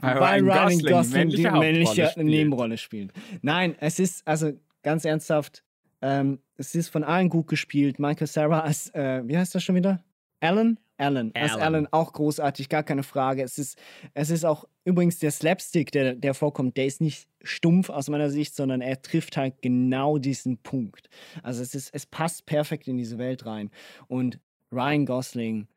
weil 0.00 0.42
Ryan 0.42 0.46
Gosling, 0.46 0.92
Gosling 0.92 1.28
die 1.30 1.42
männliche 1.42 2.12
Nebenrolle 2.16 2.78
spielt. 2.78 3.12
Nein, 3.42 3.76
es 3.80 3.98
ist, 3.98 4.26
also 4.26 4.52
ganz 4.82 5.04
ernsthaft, 5.04 5.62
ähm, 6.02 6.38
es 6.56 6.74
ist 6.74 6.88
von 6.88 7.04
allen 7.04 7.28
gut 7.28 7.48
gespielt. 7.48 7.98
Michael 7.98 8.26
Sarah 8.26 8.60
als, 8.60 8.90
äh, 8.94 9.22
wie 9.26 9.36
heißt 9.36 9.54
das 9.54 9.62
schon 9.62 9.74
wieder? 9.74 10.02
Alan? 10.40 10.78
Alan. 10.96 11.32
Als 11.34 11.56
Alan 11.56 11.88
auch 11.90 12.12
großartig, 12.12 12.68
gar 12.68 12.82
keine 12.82 13.02
Frage. 13.02 13.42
Es 13.42 13.58
ist, 13.58 13.78
es 14.12 14.28
ist 14.28 14.44
auch 14.44 14.66
übrigens 14.84 15.18
der 15.18 15.30
Slapstick, 15.30 15.92
der, 15.92 16.14
der 16.14 16.34
vorkommt, 16.34 16.76
der 16.76 16.86
ist 16.86 17.00
nicht 17.00 17.26
stumpf 17.42 17.88
aus 17.88 18.08
meiner 18.10 18.28
Sicht, 18.28 18.54
sondern 18.54 18.82
er 18.82 19.00
trifft 19.00 19.36
halt 19.36 19.62
genau 19.62 20.18
diesen 20.18 20.58
Punkt. 20.58 21.08
Also 21.42 21.62
es 21.62 21.74
ist, 21.74 21.94
es 21.94 22.04
passt 22.04 22.44
perfekt 22.44 22.86
in 22.86 22.98
diese 22.98 23.16
Welt 23.16 23.46
rein. 23.46 23.70
Und 24.08 24.38
Ryan 24.70 25.06
Gosling 25.06 25.68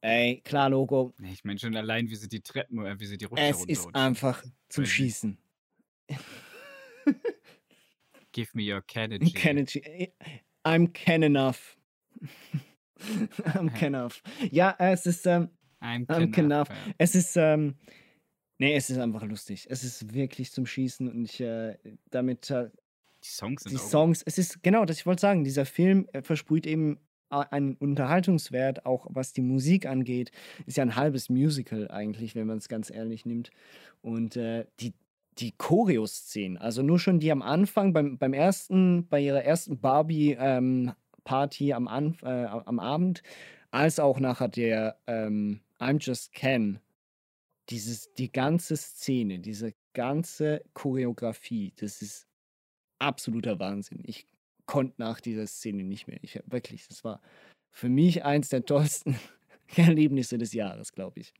Ey, 0.00 0.40
klar, 0.44 0.70
Logo. 0.70 1.12
Ich 1.22 1.44
meine 1.44 1.58
schon 1.58 1.74
allein, 1.76 2.08
wie 2.08 2.14
sie 2.14 2.28
die 2.28 2.40
Treppen, 2.40 2.84
äh, 2.86 2.98
wie 3.00 3.06
sie 3.06 3.18
die 3.18 3.24
Rutsche 3.24 3.42
Es 3.42 3.64
ist 3.64 3.88
einfach 3.94 4.44
zum 4.68 4.86
Schießen. 4.86 5.36
Give 8.32 8.50
me 8.54 8.62
your 8.62 8.82
Kennedy. 8.82 9.30
Kennedy. 9.34 10.12
I'm 10.64 10.92
Ken 10.92 11.22
enough. 11.22 11.76
I'm 13.54 13.70
Kenneth. 13.74 14.22
Ja, 14.52 14.76
es 14.78 15.06
ist. 15.06 15.26
Ähm, 15.26 15.50
I'm, 15.80 16.06
I'm 16.06 16.30
Kenneth. 16.30 16.68
Es 16.98 17.14
ist. 17.14 17.36
Ähm, 17.36 17.76
nee, 18.58 18.76
es 18.76 18.90
ist 18.90 18.98
einfach 18.98 19.24
lustig. 19.24 19.66
Es 19.68 19.82
ist 19.82 20.12
wirklich 20.14 20.52
zum 20.52 20.66
Schießen 20.66 21.08
und 21.08 21.24
ich 21.24 21.40
äh, 21.40 21.76
damit. 22.10 22.50
Äh, 22.50 22.70
die 23.24 23.28
Songs 23.28 23.64
sind 23.64 23.72
Die 23.72 23.78
Songs, 23.78 24.22
es 24.24 24.38
ist 24.38 24.62
genau, 24.62 24.84
das 24.84 24.98
ich 24.98 25.06
wollte 25.06 25.22
sagen. 25.22 25.42
Dieser 25.42 25.66
Film 25.66 26.06
äh, 26.12 26.22
versprüht 26.22 26.66
eben 26.66 27.00
einen 27.30 27.74
Unterhaltungswert, 27.74 28.86
auch 28.86 29.06
was 29.10 29.32
die 29.32 29.42
Musik 29.42 29.86
angeht. 29.86 30.30
Ist 30.66 30.76
ja 30.76 30.82
ein 30.82 30.96
halbes 30.96 31.28
Musical 31.28 31.90
eigentlich, 31.90 32.34
wenn 32.34 32.46
man 32.46 32.58
es 32.58 32.68
ganz 32.68 32.90
ehrlich 32.90 33.26
nimmt. 33.26 33.50
Und 34.02 34.36
äh, 34.36 34.66
die, 34.80 34.94
die 35.38 35.52
Choreo-Szenen, 35.52 36.58
also 36.58 36.82
nur 36.82 36.98
schon 36.98 37.20
die 37.20 37.30
am 37.32 37.42
Anfang, 37.42 37.92
beim, 37.92 38.18
beim 38.18 38.32
ersten, 38.32 39.06
bei 39.08 39.20
ihrer 39.20 39.44
ersten 39.44 39.78
Barbie-Party 39.80 41.70
ähm, 41.70 41.88
am, 41.88 42.14
äh, 42.22 42.44
am 42.44 42.78
Abend, 42.78 43.22
als 43.70 44.00
auch 44.00 44.18
nachher 44.20 44.48
der 44.48 44.98
ähm, 45.06 45.60
I'm 45.78 45.98
Just 46.00 46.32
Ken, 46.32 46.80
dieses, 47.68 48.12
die 48.14 48.32
ganze 48.32 48.76
Szene, 48.76 49.38
diese 49.38 49.74
ganze 49.92 50.64
Choreografie, 50.74 51.72
das 51.76 52.02
ist 52.02 52.26
absoluter 52.98 53.58
Wahnsinn. 53.58 54.02
Ich 54.04 54.26
konnte 54.68 54.94
nach 54.98 55.20
dieser 55.20 55.46
Szene 55.48 55.82
nicht 55.82 56.06
mehr. 56.06 56.18
Ich 56.22 56.38
wirklich, 56.46 56.86
das 56.86 57.02
war 57.02 57.20
für 57.70 57.88
mich 57.88 58.24
eins 58.24 58.50
der 58.50 58.64
tollsten 58.64 59.18
Erlebnisse 59.76 60.38
des 60.38 60.52
Jahres, 60.52 60.92
glaube 60.92 61.20
ich. 61.20 61.34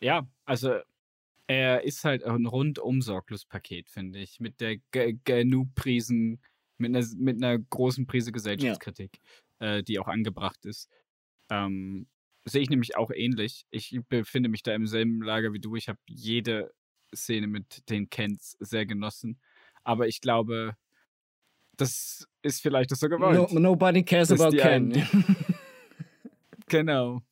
Ja, 0.00 0.28
also 0.44 0.78
er 1.48 1.82
ist 1.82 2.04
halt 2.04 2.22
ein 2.22 2.46
rundum 2.46 3.02
sorglos 3.02 3.46
Paket, 3.46 3.88
finde 3.88 4.20
ich, 4.20 4.38
mit 4.40 4.60
der 4.60 4.76
genug 5.24 5.74
Prisen, 5.74 6.40
mit 6.78 6.94
einer, 6.94 7.06
mit 7.16 7.42
einer 7.42 7.58
großen 7.58 8.06
Prise 8.06 8.32
Gesellschaftskritik, 8.32 9.20
ja. 9.60 9.76
äh, 9.76 9.82
die 9.82 9.98
auch 9.98 10.08
angebracht 10.08 10.64
ist. 10.64 10.88
Ähm, 11.50 12.06
sehe 12.44 12.62
ich 12.62 12.70
nämlich 12.70 12.96
auch 12.96 13.10
ähnlich. 13.10 13.66
Ich 13.70 13.98
befinde 14.08 14.48
mich 14.48 14.62
da 14.62 14.74
im 14.74 14.86
selben 14.86 15.22
Lager 15.22 15.52
wie 15.52 15.60
du. 15.60 15.76
Ich 15.76 15.88
habe 15.88 15.98
jede 16.08 16.72
Szene 17.14 17.46
mit 17.46 17.88
den 17.90 18.08
Kents 18.10 18.56
sehr 18.60 18.86
genossen. 18.86 19.40
Aber 19.84 20.06
ich 20.06 20.20
glaube, 20.20 20.76
das 21.76 22.26
ist 22.42 22.60
vielleicht 22.60 22.90
das 22.90 23.00
so 23.00 23.08
gewollt. 23.08 23.52
No, 23.52 23.58
nobody 23.58 24.02
cares 24.02 24.32
about 24.32 24.56
Ken. 24.56 24.92
genau. 26.68 27.22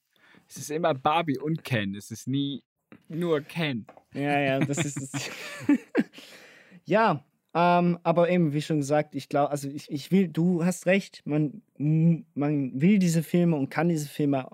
Es 0.48 0.56
ist 0.56 0.70
immer 0.70 0.94
Barbie 0.94 1.38
und 1.38 1.64
Ken. 1.64 1.94
Es 1.94 2.10
ist 2.10 2.28
nie 2.28 2.62
nur 3.08 3.40
Ken. 3.40 3.86
Ja, 4.14 4.40
ja, 4.40 4.60
das 4.60 4.78
ist 4.78 4.96
es. 4.96 5.30
ja, 6.84 7.24
ähm, 7.58 7.98
aber 8.02 8.28
eben, 8.28 8.52
wie 8.52 8.60
schon 8.60 8.80
gesagt, 8.80 9.14
ich 9.14 9.30
glaube, 9.30 9.50
also 9.50 9.66
ich, 9.70 9.90
ich 9.90 10.12
will, 10.12 10.28
du 10.28 10.62
hast 10.62 10.84
recht, 10.84 11.22
man, 11.24 11.62
man 11.78 12.78
will 12.78 12.98
diese 12.98 13.22
Filme 13.22 13.56
und 13.56 13.70
kann 13.70 13.88
diese 13.88 14.08
Filme 14.08 14.46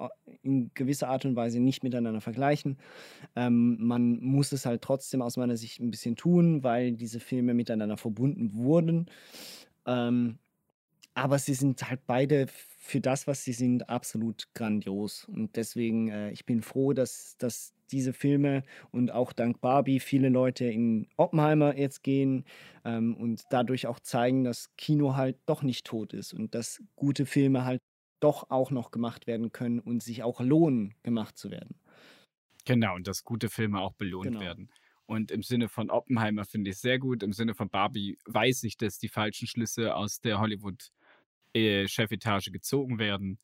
in 0.44 0.70
gewisser 0.74 1.09
Art 1.09 1.24
und 1.24 1.34
Weise 1.34 1.59
nicht 1.59 1.82
miteinander 1.82 2.20
vergleichen. 2.20 2.78
Ähm, 3.34 3.76
man 3.80 4.20
muss 4.20 4.53
es 4.53 4.66
halt 4.66 4.82
trotzdem 4.82 5.20
aus 5.20 5.36
meiner 5.36 5.57
Sicht 5.57 5.80
ein 5.80 5.90
bisschen 5.90 6.14
tun, 6.14 6.62
weil 6.62 6.92
diese 6.92 7.18
Filme 7.18 7.55
miteinander 7.55 7.96
verbunden 7.96 8.55
wurden. 8.55 9.07
Ähm, 9.84 10.38
aber 11.14 11.40
sie 11.40 11.55
sind 11.55 11.90
halt 11.90 12.07
beide 12.07 12.46
für 12.78 13.00
das, 13.00 13.26
was 13.26 13.42
sie 13.42 13.53
sind, 13.53 13.88
absolut 13.88 14.46
grandios. 14.55 15.24
Und 15.24 15.57
deswegen, 15.57 16.09
äh, 16.09 16.30
ich 16.30 16.46
bin 16.46 16.62
froh, 16.62 16.92
dass, 16.92 17.36
dass 17.38 17.74
diese 17.93 18.12
Filme 18.12 18.62
und 18.90 19.12
auch 19.12 19.32
dank 19.32 19.61
Barbie 19.61 20.01
viele 20.01 20.28
Leute 20.28 20.64
in 20.64 21.09
Oppenheimer 21.16 21.76
jetzt 21.76 22.03
gehen 22.03 22.45
ähm, 22.84 23.16
und 23.16 23.43
dadurch 23.51 23.86
auch 23.86 24.01
zeigen, 24.01 24.45
dass 24.45 24.74
Kino 24.76 25.16
halt 25.16 25.38
doch 25.47 25.62
nicht 25.62 25.86
tot 25.86 26.12
ist 26.12 26.32
und 26.32 26.55
dass 26.55 26.82
gute 26.97 27.26
Filme 27.26 27.64
halt 27.64 27.80
doch 28.20 28.51
auch 28.51 28.70
noch 28.70 28.90
gemacht 28.90 29.26
werden 29.26 29.53
können 29.53 29.80
und 29.80 30.03
sich 30.03 30.22
auch 30.22 30.40
lohnen, 30.40 30.95
gemacht 31.03 31.36
zu 31.36 31.51
werden. 31.51 31.76
Genau, 32.64 32.95
und 32.95 33.09
dass 33.09 33.24
gute 33.24 33.49
Filme 33.49 33.80
auch 33.80 33.95
belohnt 33.95 34.28
genau. 34.28 34.40
werden. 34.40 34.70
Und 35.07 35.32
im 35.32 35.43
Sinne 35.43 35.68
von 35.68 35.90
Oppenheimer 35.90 36.45
finde 36.45 36.70
ich 36.70 36.76
es 36.76 36.82
sehr 36.82 36.99
gut. 36.99 37.22
Im 37.22 37.32
Sinne 37.32 37.55
von 37.55 37.68
Barbie 37.68 38.18
weiß 38.26 38.62
ich, 38.62 38.76
dass 38.76 38.99
die 38.99 39.09
falschen 39.09 39.49
Schlüsse 39.49 39.97
aus 39.97 40.20
der 40.20 40.38
Hollywood-Chefetage 40.38 42.47
äh, 42.47 42.51
gezogen 42.51 42.99
werden. 42.99 43.40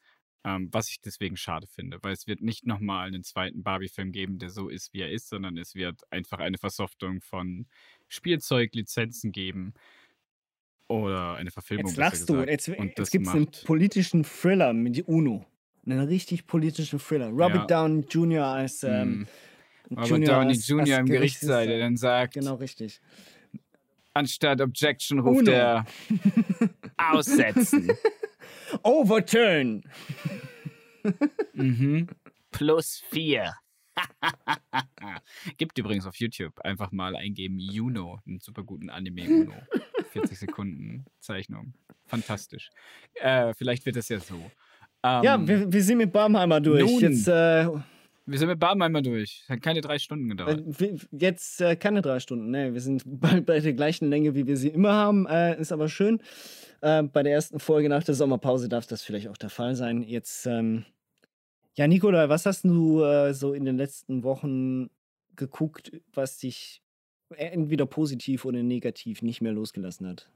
Ähm, 0.48 0.68
was 0.72 0.88
ich 0.88 1.00
deswegen 1.02 1.36
schade 1.36 1.66
finde, 1.66 1.98
weil 2.00 2.14
es 2.14 2.26
wird 2.26 2.40
nicht 2.40 2.64
nochmal 2.64 3.08
einen 3.08 3.22
zweiten 3.22 3.62
Barbie-Film 3.62 4.12
geben, 4.12 4.38
der 4.38 4.48
so 4.48 4.70
ist, 4.70 4.94
wie 4.94 5.02
er 5.02 5.10
ist, 5.10 5.28
sondern 5.28 5.58
es 5.58 5.74
wird 5.74 6.00
einfach 6.10 6.38
eine 6.38 6.56
Versoftung 6.56 7.20
von 7.20 7.66
Spielzeuglizenzen 8.08 9.30
geben 9.30 9.74
oder 10.88 11.34
eine 11.34 11.50
Verfilmung. 11.50 11.88
Jetzt 11.88 11.98
lachst 11.98 12.30
du, 12.30 12.36
jetzt, 12.44 12.66
jetzt 12.66 13.10
gibt 13.10 13.26
es 13.26 13.34
einen 13.34 13.48
politischen 13.64 14.24
Thriller 14.24 14.72
mit 14.72 15.06
UNO. 15.06 15.44
Einen 15.84 16.00
richtig 16.00 16.46
politischen 16.46 16.98
Thriller. 16.98 17.28
Robert 17.28 17.70
ja. 17.70 17.82
Downey 17.82 18.06
Jr. 18.08 18.44
als 18.44 18.82
ähm, 18.84 19.20
mm. 19.20 19.26
Robert 19.90 20.08
Junior 20.08 20.34
Downey 20.34 20.52
als, 20.54 20.68
Jr. 20.68 20.80
Als 20.80 20.98
im 20.98 21.06
Gerichtssaal, 21.06 21.66
der 21.66 21.78
dann 21.78 21.96
sagt, 21.98 22.34
genau 22.34 22.54
richtig. 22.54 23.02
Anstatt 24.14 24.62
Objection 24.62 25.18
ruft 25.18 25.40
Uno. 25.40 25.50
er 25.50 25.84
Aussetzen. 26.96 27.92
Overturn. 28.82 29.82
mhm. 31.54 32.08
Plus 32.50 33.02
vier. 33.10 33.54
Gibt 35.56 35.78
übrigens 35.78 36.06
auf 36.06 36.16
YouTube 36.16 36.58
einfach 36.60 36.92
mal 36.92 37.16
eingeben 37.16 37.58
Juno, 37.58 38.20
einen 38.26 38.40
super 38.40 38.62
guten 38.62 38.90
Anime 38.90 39.28
Uno. 39.28 39.54
40 40.12 40.38
Sekunden 40.38 41.04
Zeichnung. 41.20 41.74
Fantastisch. 42.06 42.70
Äh, 43.14 43.54
vielleicht 43.54 43.84
wird 43.86 43.96
das 43.96 44.08
ja 44.08 44.20
so. 44.20 44.36
Ähm, 45.02 45.22
ja, 45.22 45.46
wir, 45.46 45.72
wir, 45.72 45.82
sind 45.82 45.98
mit 45.98 46.12
Barmheimer 46.12 46.60
durch. 46.60 46.90
Nun, 46.90 47.00
Jetzt, 47.00 47.28
äh, 47.28 47.68
wir 48.28 48.38
sind 48.38 48.48
mit 48.48 48.58
Barmheimer 48.58 49.00
durch. 49.00 49.44
Hat 49.48 49.62
keine 49.62 49.80
drei 49.80 49.98
Stunden 49.98 50.28
gedauert. 50.28 50.62
Äh, 50.80 50.98
jetzt 51.12 51.62
äh, 51.62 51.76
keine 51.76 52.02
drei 52.02 52.20
Stunden. 52.20 52.50
Nee, 52.50 52.74
wir 52.74 52.80
sind 52.80 53.02
bei, 53.06 53.40
bei, 53.40 53.60
der 53.60 53.72
gleichen 53.72 54.10
Länge, 54.10 54.34
wie 54.34 54.46
wir 54.46 54.58
sie 54.58 54.68
immer 54.68 54.92
haben. 54.92 55.26
Äh, 55.26 55.58
ist 55.60 55.72
aber 55.72 55.88
schön. 55.88 56.20
Äh, 56.82 57.04
bei 57.04 57.22
der 57.22 57.32
ersten 57.32 57.58
Folge 57.58 57.88
nach 57.88 58.04
der 58.04 58.14
Sommerpause 58.14 58.68
darf 58.68 58.86
das 58.86 59.02
vielleicht 59.02 59.28
auch 59.28 59.38
der 59.38 59.50
Fall 59.50 59.74
sein. 59.74 60.02
Jetzt, 60.02 60.46
ähm, 60.46 60.84
ja, 61.74 61.88
Nikolai, 61.88 62.28
was 62.28 62.44
hast 62.44 62.64
du 62.64 63.02
äh, 63.02 63.32
so 63.32 63.54
in 63.54 63.64
den 63.64 63.78
letzten 63.78 64.24
Wochen 64.24 64.90
geguckt, 65.34 65.92
was 66.12 66.36
dich 66.38 66.82
entweder 67.30 67.86
positiv 67.86 68.44
oder 68.44 68.62
negativ 68.62 69.22
nicht 69.22 69.40
mehr 69.40 69.52
losgelassen 69.52 70.06
hat? 70.06 70.30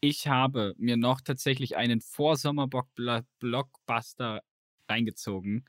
Ich 0.00 0.28
habe 0.28 0.74
mir 0.76 0.96
noch 0.96 1.20
tatsächlich 1.22 1.76
einen 1.76 2.00
Vorsommer-Blockbuster 2.00 4.42
reingezogen, 4.88 5.64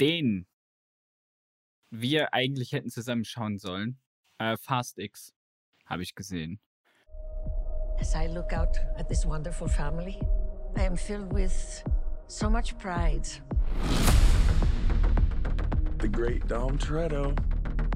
den 0.00 0.46
wir 1.90 2.34
eigentlich 2.34 2.72
hätten 2.72 2.90
zusammenschauen 2.90 3.58
sollen. 3.58 3.98
Äh, 4.38 4.56
Fast 4.56 4.98
X 4.98 5.32
habe 5.86 6.02
ich 6.02 6.14
gesehen. 6.14 6.60
As 8.00 8.14
I 8.14 8.26
look 8.26 8.52
out 8.52 8.76
at 8.96 9.08
this 9.08 9.24
wonderful 9.24 9.68
family, 9.68 10.18
I 10.76 10.84
am 10.84 10.96
filled 10.96 11.32
with 11.32 11.84
so 12.26 12.50
much 12.50 12.76
pride. 12.78 13.28
The 16.00 16.08
great 16.08 16.46
Dom 16.48 16.78
Toretto. 16.78 17.36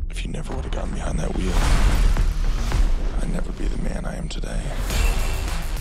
If 0.08 0.24
you 0.24 0.30
never 0.30 0.54
would 0.54 0.64
have 0.64 0.72
gotten 0.72 0.92
behind 0.94 1.18
that 1.18 1.34
wheel, 1.36 1.52
I'd 3.20 3.32
never 3.32 3.52
be 3.52 3.64
the 3.64 3.82
man 3.82 4.06
I 4.06 4.16
am 4.16 4.28
today. 4.28 4.62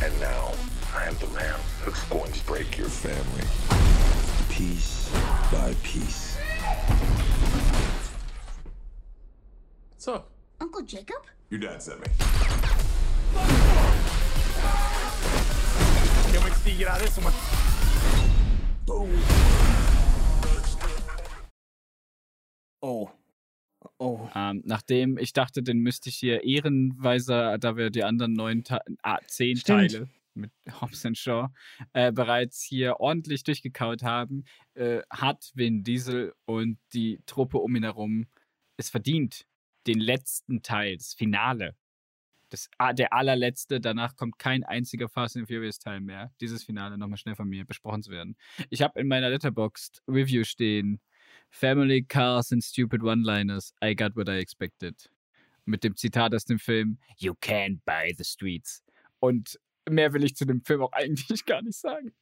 And 0.03 0.19
now, 0.19 0.51
I 0.95 1.05
am 1.07 1.15
the 1.19 1.27
man 1.27 1.55
who's 1.83 2.03
going 2.05 2.31
to 2.31 2.45
break 2.45 2.77
your 2.77 2.89
family. 2.89 3.47
Piece 4.49 5.09
by 5.51 5.73
piece. 5.81 6.37
What's 9.91 10.07
up? 10.07 10.29
Uncle 10.59 10.81
Jacob? 10.81 11.23
Your 11.49 11.61
dad 11.61 11.81
sent 11.81 12.01
me. 12.01 12.07
Can't 16.31 16.43
wait 16.43 16.53
to 16.53 16.59
see 16.59 16.71
you 16.71 16.77
get 16.79 16.87
out 16.89 17.01
of 17.01 17.05
this 17.05 17.17
one. 17.23 17.33
Boom. 18.85 19.19
Oh. 22.81 23.11
Oh. 23.99 24.29
Ähm, 24.35 24.63
nachdem 24.65 25.17
ich 25.17 25.31
dachte, 25.31 25.63
den 25.63 25.79
müsste 25.79 26.09
ich 26.09 26.17
hier 26.17 26.43
ehrenweise, 26.43 27.57
da 27.59 27.77
wir 27.77 27.89
die 27.89 28.03
anderen 28.03 28.33
neun, 28.33 28.63
Ta 28.63 28.81
ah, 29.01 29.19
zehn 29.27 29.55
Stimmt. 29.55 29.91
Teile 29.91 30.07
mit 30.37 30.51
Hobbs 30.81 31.05
Shaw 31.13 31.49
äh, 31.93 32.11
bereits 32.11 32.61
hier 32.61 32.99
ordentlich 32.99 33.43
durchgekaut 33.43 34.03
haben, 34.03 34.45
äh, 34.75 35.01
hat 35.09 35.51
Vin 35.55 35.83
Diesel 35.83 36.33
und 36.45 36.79
die 36.93 37.19
Truppe 37.25 37.57
um 37.57 37.75
ihn 37.75 37.83
herum 37.83 38.27
es 38.77 38.89
verdient, 38.89 39.45
den 39.87 39.99
letzten 39.99 40.61
Teil, 40.61 40.97
das 40.97 41.13
Finale 41.13 41.75
Das, 42.49 42.69
der 42.93 43.11
allerletzte, 43.11 43.81
danach 43.81 44.15
kommt 44.15 44.39
kein 44.39 44.63
einziger 44.63 45.09
Fast 45.09 45.35
and 45.35 45.47
Furious 45.47 45.79
Teil 45.79 45.99
mehr. 45.99 46.31
Dieses 46.39 46.63
Finale 46.63 46.97
nochmal 46.97 47.17
schnell 47.17 47.35
von 47.35 47.49
mir 47.49 47.65
besprochen 47.65 48.03
zu 48.03 48.11
werden. 48.11 48.37
Ich 48.69 48.81
habe 48.81 48.99
in 49.01 49.07
meiner 49.07 49.29
Letterboxd 49.29 50.01
Review 50.07 50.45
stehen: 50.45 51.01
Family, 51.49 52.03
Cars 52.03 52.53
and 52.53 52.63
Stupid 52.63 53.03
One-Liners. 53.03 53.73
I 53.83 53.95
got 53.95 54.15
what 54.15 54.29
I 54.29 54.39
expected. 54.39 55.09
Mit 55.65 55.83
dem 55.83 55.97
Zitat 55.97 56.33
aus 56.33 56.45
dem 56.45 56.59
Film: 56.59 56.99
You 57.17 57.33
can't 57.33 57.81
buy 57.85 58.13
the 58.17 58.23
streets. 58.23 58.83
Und 59.19 59.59
mehr 59.89 60.13
will 60.13 60.23
ich 60.23 60.35
zu 60.35 60.45
dem 60.45 60.61
Film 60.63 60.81
auch 60.81 60.93
eigentlich 60.93 61.27
gar 61.45 61.61
nicht 61.61 61.77
sagen. 61.77 62.13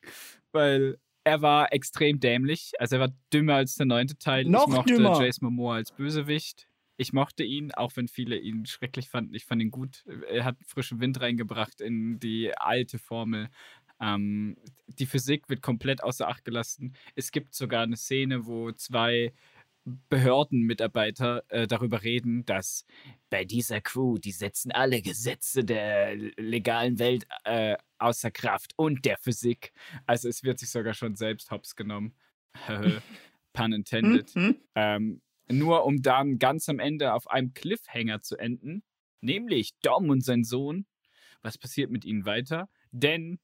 Weil 0.52 0.98
er 1.24 1.42
war 1.42 1.74
extrem 1.74 2.20
dämlich. 2.20 2.72
Also 2.80 2.96
er 2.96 3.02
war 3.02 3.14
dümmer 3.34 3.56
als 3.56 3.76
der 3.76 3.88
neunte 3.88 4.18
Teil. 4.18 4.46
Noch 4.46 4.68
ich 4.68 4.74
mochte 4.74 4.94
dümmer. 4.94 5.22
Jason 5.22 5.48
Momoa 5.48 5.76
als 5.76 5.92
Bösewicht. 5.92 6.68
Ich 6.98 7.12
mochte 7.12 7.44
ihn, 7.44 7.74
auch 7.74 7.92
wenn 7.96 8.08
viele 8.08 8.38
ihn 8.38 8.66
schrecklich 8.66 9.10
fanden. 9.10 9.34
Ich 9.34 9.46
fand 9.46 9.62
ihn 9.62 9.72
gut. 9.72 10.06
Er 10.30 10.46
hat 10.46 10.56
frischen 10.66 11.02
Wind 11.02 11.20
reingebracht 11.20 11.82
in 11.82 12.20
die 12.20 12.56
alte 12.56 13.00
Formel. 13.00 13.50
Ähm, 14.00 14.56
die 14.88 15.06
Physik 15.06 15.50
wird 15.50 15.62
komplett 15.62 16.04
außer 16.04 16.28
Acht 16.28 16.46
gelassen. 16.46 16.96
Es 17.16 17.32
gibt 17.32 17.54
sogar 17.54 17.84
eine 17.84 17.98
Szene, 17.98 18.46
wo 18.46 18.72
zwei 18.72 19.34
Behördenmitarbeiter 20.10 21.44
äh, 21.50 21.68
darüber 21.68 22.02
reden, 22.04 22.46
dass 22.46 22.86
bei 23.30 23.46
dieser 23.46 23.82
Crew, 23.82 24.18
die 24.18 24.32
setzen 24.32 24.72
alle 24.72 25.02
Gesetze 25.02 25.64
der 25.64 26.16
legalen 26.16 26.98
Welt 26.98 27.28
äh, 27.44 27.78
außer 28.00 28.32
Kraft 28.32 28.74
und 28.78 29.06
der 29.06 29.18
Physik. 29.18 29.74
Also 30.06 30.28
es 30.28 30.44
wird 30.44 30.60
sich 30.60 30.70
sogar 30.70 30.94
schon 30.94 31.16
selbst 31.16 31.52
hops 31.52 31.76
genommen. 31.76 32.16
Pun 33.54 33.74
intended. 33.74 34.36
Mhm. 34.36 34.58
Ähm, 34.74 35.22
nur 35.50 35.86
um 35.86 36.02
dann 36.02 36.40
ganz 36.40 36.68
am 36.70 36.80
Ende 36.80 37.14
auf 37.14 37.30
einem 37.30 37.54
Cliffhanger 37.54 38.22
zu 38.22 38.38
enden, 38.38 38.84
nämlich 39.22 39.78
Dom 39.82 40.10
und 40.10 40.24
sein 40.24 40.44
Sohn. 40.44 40.88
Was 41.42 41.58
passiert 41.60 41.92
mit 41.92 42.06
ihnen 42.06 42.26
weiter? 42.26 42.70
Denn 42.92 43.40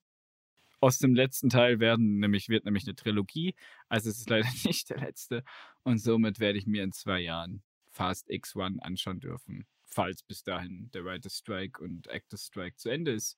aus 0.80 0.98
dem 0.98 1.14
letzten 1.14 1.50
Teil 1.50 1.80
werden 1.80 2.20
nämlich, 2.20 2.50
wird 2.50 2.66
nämlich 2.66 2.86
eine 2.86 2.96
Trilogie. 2.96 3.54
Also 3.88 4.10
es 4.10 4.18
ist 4.18 4.30
leider 4.30 4.48
nicht 4.66 4.90
der 4.90 4.98
letzte. 4.98 5.44
Und 5.84 6.00
somit 6.00 6.40
werde 6.40 6.58
ich 6.60 6.68
mir 6.68 6.84
in 6.84 6.92
zwei 6.92 7.20
Jahren 7.22 7.64
Fast 7.90 8.30
X1 8.30 8.80
anschauen 8.80 9.20
dürfen. 9.20 9.66
Falls 9.86 10.24
bis 10.24 10.44
dahin 10.44 10.90
der 10.94 11.04
Writer's 11.04 11.38
Strike 11.38 11.84
und 11.84 12.08
Actors 12.08 12.46
Strike 12.46 12.78
zu 12.78 12.90
Ende 12.90 13.12
ist. 13.12 13.38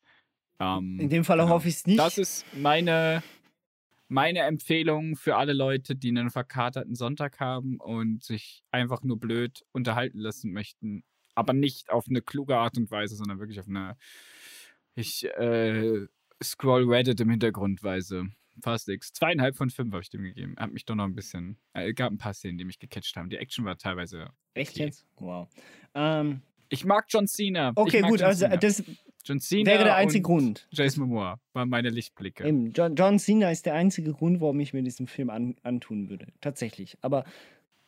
Ähm, 0.60 1.00
In 1.00 1.10
dem 1.10 1.24
Fall 1.24 1.48
hoffe 1.50 1.68
ich 1.68 1.76
es 1.76 1.88
nicht. 1.88 2.00
Das 2.00 2.18
ist 2.18 2.46
meine, 2.56 3.24
meine 4.08 4.39
Empfehlung 4.39 5.16
für 5.16 5.36
alle 5.36 5.54
Leute, 5.54 5.96
die 5.96 6.10
einen 6.10 6.30
verkaterten 6.30 6.96
Sonntag 6.96 7.39
haben 7.39 7.78
und 7.78 8.24
sich 8.24 8.64
einfach 8.72 9.02
nur 9.02 9.20
blöd 9.20 9.66
unterhalten 9.72 10.20
lassen 10.20 10.52
möchten. 10.52 11.04
Aber 11.34 11.54
nicht 11.54 11.89
auf 11.89 12.08
eine 12.08 12.22
kluge 12.22 12.58
Art 12.58 12.78
und 12.78 12.91
Weise, 12.91 13.16
sondern 13.16 13.39
wirklich 13.39 13.60
auf 13.60 13.68
eine. 13.68 13.98
Ich 14.94 15.26
äh, 15.26 16.06
scroll 16.44 16.88
Reddit 16.88 17.20
im 17.20 17.32
Hintergrund 17.32 17.82
Weise. 17.82 18.28
Fast 18.62 18.88
X. 18.89 19.12
Zweieinhalb 19.14 19.56
von 19.56 19.70
fünf 19.70 19.91
habe 19.93 20.01
ich 20.04 20.10
dem 20.10 20.24
gegeben. 20.24 20.56
Hat 20.58 20.72
mich 20.72 20.86
doch 20.86 20.95
noch 20.95 21.06
ein 21.06 21.16
bisschen. 21.16 21.58
Äh, 21.74 21.93
gab 21.93 22.12
ein 22.12 22.18
paar 22.18 22.34
Szenen, 22.34 22.58
die 22.58 22.66
mich 22.66 22.80
gecatcht 22.80 23.16
haben. 23.16 23.30
Die 23.30 23.38
Action 23.38 23.66
war 23.66 23.78
teilweise. 23.78 24.30
Echt 24.54 24.78
jetzt? 24.78 25.06
Wow. 25.18 25.47
Ähm, 25.95 26.41
Ich 26.70 26.86
mag 26.86 27.06
John 27.10 27.28
Cena. 27.28 27.72
Okay, 27.76 28.01
gut, 28.01 28.20
John 28.20 28.28
also 28.30 28.45
Cena. 28.45 28.58
das 28.58 28.84
wäre 28.86 29.84
der 29.84 29.95
einzige 29.95 30.28
und 30.28 30.38
Grund. 30.39 30.68
Jason 30.72 31.08
Momoa 31.08 31.39
war 31.54 31.66
meine 31.66 31.89
Lichtblicke. 31.89 32.45
Eben, 32.47 32.72
John, 32.74 32.95
John 32.95 33.20
Cena 33.20 33.49
ist 33.51 33.66
der 33.66 33.74
einzige 33.74 34.14
Grund, 34.14 34.41
warum 34.41 34.60
ich 34.60 34.74
mir 34.74 34.84
diesen 34.84 35.08
Film 35.08 35.30
an, 35.30 35.56
antun 35.64 36.10
würde. 36.10 36.28
Tatsächlich. 36.41 36.97
Aber 37.01 37.24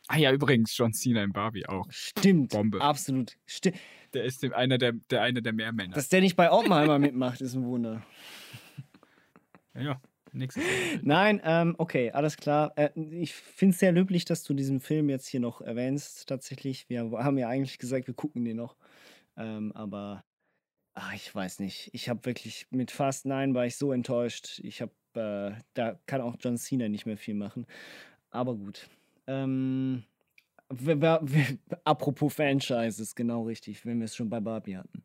Ah 0.08 0.18
ja, 0.18 0.32
übrigens, 0.32 0.76
John 0.76 0.92
Cena 0.92 1.24
in 1.24 1.32
Barbie 1.32 1.66
auch. 1.66 1.86
stimmt. 1.90 2.52
Bombe. 2.52 2.80
Absolut. 2.80 3.36
Sti 3.44 3.72
Der 4.14 4.24
ist 4.24 4.44
einer 4.52 4.78
der, 4.78 4.92
der 5.10 5.22
eine 5.22 5.42
der 5.42 5.52
Mehrmänner. 5.52 5.94
Dass 5.94 6.08
der 6.08 6.20
nicht 6.20 6.36
bei 6.36 6.50
Oppenheimer 6.50 6.98
mitmacht, 7.00 7.40
ist 7.40 7.54
ein 7.54 7.64
Wunder. 7.64 8.04
ja, 9.74 10.00
nächstes. 10.36 10.62
Nein, 11.02 11.40
ähm, 11.44 11.74
okay, 11.78 12.10
alles 12.12 12.36
klar. 12.36 12.72
Äh, 12.76 12.90
ich 13.10 13.34
finde 13.34 13.72
es 13.72 13.80
sehr 13.80 13.92
löblich, 13.92 14.24
dass 14.24 14.42
du 14.44 14.54
diesen 14.54 14.80
Film 14.80 15.08
jetzt 15.08 15.26
hier 15.26 15.40
noch 15.40 15.60
erwähnst, 15.60 16.28
tatsächlich. 16.28 16.88
Wir 16.88 17.10
haben 17.10 17.38
ja 17.38 17.48
eigentlich 17.48 17.78
gesagt, 17.78 18.06
wir 18.06 18.14
gucken 18.14 18.44
den 18.44 18.56
noch. 18.56 18.76
Ähm, 19.36 19.72
aber 19.72 20.24
ach, 20.94 21.14
ich 21.14 21.34
weiß 21.34 21.60
nicht. 21.60 21.90
Ich 21.92 22.08
habe 22.08 22.24
wirklich 22.24 22.66
mit 22.70 22.90
Fast 22.90 23.26
9 23.26 23.54
war 23.54 23.66
ich 23.66 23.76
so 23.76 23.92
enttäuscht. 23.92 24.60
Ich 24.62 24.80
habe, 24.82 24.92
äh, 25.14 25.60
da 25.74 25.98
kann 26.06 26.20
auch 26.20 26.36
John 26.38 26.56
Cena 26.56 26.88
nicht 26.88 27.06
mehr 27.06 27.18
viel 27.18 27.34
machen. 27.34 27.66
Aber 28.30 28.54
gut. 28.54 28.88
Ähm, 29.26 30.04
apropos 31.84 32.34
Franchises, 32.34 33.14
genau 33.14 33.44
richtig, 33.44 33.84
wenn 33.86 33.98
wir 33.98 34.06
es 34.06 34.16
schon 34.16 34.28
bei 34.28 34.40
Barbie 34.40 34.76
hatten. 34.76 35.02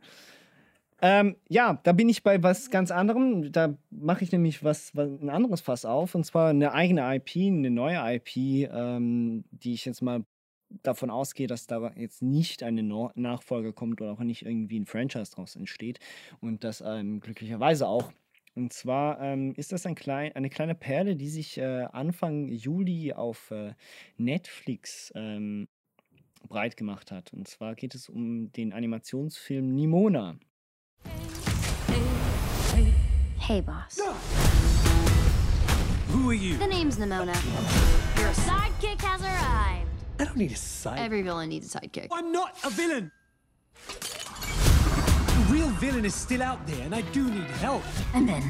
Ähm, 1.01 1.35
ja, 1.49 1.79
da 1.83 1.93
bin 1.93 2.09
ich 2.09 2.21
bei 2.21 2.43
was 2.43 2.69
ganz 2.69 2.91
anderem. 2.91 3.51
Da 3.51 3.75
mache 3.89 4.23
ich 4.23 4.31
nämlich 4.31 4.63
was, 4.63 4.95
was 4.95 5.09
ein 5.09 5.29
anderes 5.29 5.61
Fass 5.61 5.83
auf. 5.83 6.13
Und 6.13 6.25
zwar 6.25 6.49
eine 6.49 6.73
eigene 6.73 7.15
IP, 7.15 7.35
eine 7.37 7.71
neue 7.71 7.97
IP, 8.15 8.69
ähm, 8.71 9.43
die 9.51 9.73
ich 9.73 9.85
jetzt 9.85 10.01
mal 10.01 10.23
davon 10.83 11.09
ausgehe, 11.09 11.47
dass 11.47 11.67
da 11.67 11.91
jetzt 11.95 12.21
nicht 12.21 12.63
eine 12.63 12.83
no 12.83 13.11
Nachfolge 13.15 13.73
kommt 13.73 13.99
oder 14.01 14.11
auch 14.11 14.19
nicht 14.19 14.45
irgendwie 14.45 14.79
ein 14.79 14.85
Franchise 14.85 15.31
draus 15.31 15.55
entsteht. 15.55 15.99
Und 16.39 16.63
das 16.63 16.83
ähm, 16.85 17.19
glücklicherweise 17.19 17.87
auch. 17.87 18.13
Und 18.53 18.71
zwar 18.73 19.19
ähm, 19.21 19.53
ist 19.55 19.71
das 19.71 19.85
ein 19.85 19.95
klein, 19.95 20.33
eine 20.35 20.49
kleine 20.49 20.75
Perle, 20.75 21.15
die 21.15 21.29
sich 21.29 21.57
äh, 21.57 21.87
Anfang 21.91 22.47
Juli 22.49 23.13
auf 23.13 23.49
äh, 23.51 23.73
Netflix 24.17 25.11
ähm, 25.15 25.67
breit 26.47 26.77
gemacht 26.77 27.11
hat. 27.11 27.33
Und 27.33 27.47
zwar 27.47 27.75
geht 27.75 27.95
es 27.95 28.09
um 28.09 28.51
den 28.51 28.73
Animationsfilm 28.73 29.73
Nimona. 29.73 30.37
Hey, 33.51 33.59
boss. 33.59 33.99
Who 36.07 36.29
are 36.29 36.33
you? 36.33 36.57
The 36.57 36.67
name's 36.67 36.95
Nimona. 36.95 37.35
Your 38.17 38.29
sidekick 38.29 39.01
has 39.01 39.21
arrived. 39.21 39.89
I 40.21 40.23
don't 40.23 40.37
need 40.37 40.51
a 40.51 40.55
sidekick. 40.55 40.99
Every 40.99 41.21
villain 41.21 41.49
needs 41.49 41.75
a 41.75 41.77
sidekick. 41.77 42.07
I'm 42.13 42.31
not 42.31 42.55
a 42.63 42.69
villain. 42.69 43.11
The 43.89 45.47
real 45.49 45.67
villain 45.67 46.05
is 46.05 46.15
still 46.15 46.41
out 46.41 46.65
there, 46.65 46.81
and 46.85 46.95
I 46.95 47.01
do 47.11 47.29
need 47.29 47.43
help. 47.59 47.83
And 48.13 48.25
then, 48.29 48.41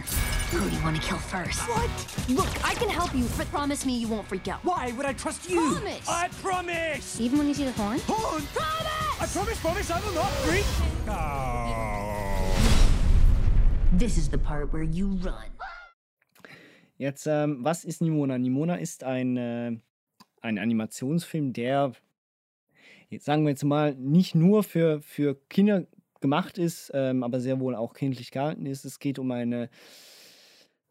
who 0.51 0.69
do 0.69 0.75
you 0.75 0.83
want 0.83 0.97
to 0.97 1.01
kill 1.01 1.17
first? 1.17 1.61
What? 1.61 1.89
Look, 2.29 2.63
I 2.63 2.75
can 2.75 2.87
help 2.87 3.15
you, 3.15 3.25
but 3.39 3.47
promise 3.47 3.87
me 3.87 3.97
you 3.97 4.07
won't 4.07 4.27
freak 4.27 4.47
out. 4.49 4.63
Why 4.63 4.91
would 4.91 5.07
I 5.07 5.13
trust 5.13 5.49
you? 5.49 5.71
Promise. 5.71 6.07
I 6.07 6.27
promise. 6.43 7.19
Even 7.19 7.39
when 7.39 7.47
you 7.47 7.55
see 7.55 7.65
the 7.65 7.71
horn? 7.71 7.99
Horn. 8.05 8.43
Promise! 8.53 9.19
I 9.19 9.25
promise, 9.25 9.59
promise, 9.61 9.89
I 9.89 9.99
will 10.01 10.13
not 10.13 10.29
freak. 10.45 10.65
Oh. 11.07 11.80
This 13.97 14.17
is 14.17 14.29
the 14.31 14.37
part 14.37 14.71
where 14.71 14.83
you 14.83 15.07
run. 15.23 15.51
Jetzt, 16.97 17.27
ähm, 17.27 17.59
was 17.61 17.83
ist 17.83 18.01
Nimona? 18.01 18.37
Nimona 18.37 18.75
ist 18.75 19.03
ein, 19.03 19.35
äh, 19.35 19.77
ein 20.41 20.57
Animationsfilm, 20.57 21.51
der, 21.51 21.91
jetzt 23.09 23.25
sagen 23.25 23.43
wir 23.43 23.49
jetzt 23.49 23.65
mal, 23.65 23.93
nicht 23.95 24.33
nur 24.33 24.63
für, 24.63 25.01
für 25.01 25.35
Kinder 25.49 25.87
gemacht 26.21 26.57
ist, 26.57 26.91
ähm, 26.93 27.21
aber 27.21 27.41
sehr 27.41 27.59
wohl 27.59 27.75
auch 27.75 27.93
kindlich 27.93 28.31
gehalten 28.31 28.65
ist. 28.65 28.85
Es 28.85 28.99
geht 28.99 29.19
um 29.19 29.31
eine 29.31 29.69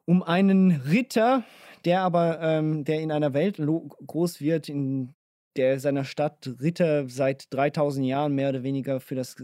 um 0.04 0.22
einen 0.22 0.72
Ritter, 0.72 1.44
der 1.84 2.02
aber, 2.02 2.40
ähm, 2.40 2.84
der 2.84 3.00
in 3.00 3.12
einer 3.12 3.32
Welt 3.32 3.56
groß 3.58 4.40
wird, 4.40 4.68
in 4.68 5.14
der 5.56 5.78
seiner 5.80 6.04
Stadt 6.04 6.50
Ritter 6.60 7.08
seit 7.08 7.52
3000 7.54 8.06
Jahren 8.06 8.34
mehr 8.34 8.48
oder 8.50 8.62
weniger 8.62 9.00
für 9.00 9.14
das 9.14 9.36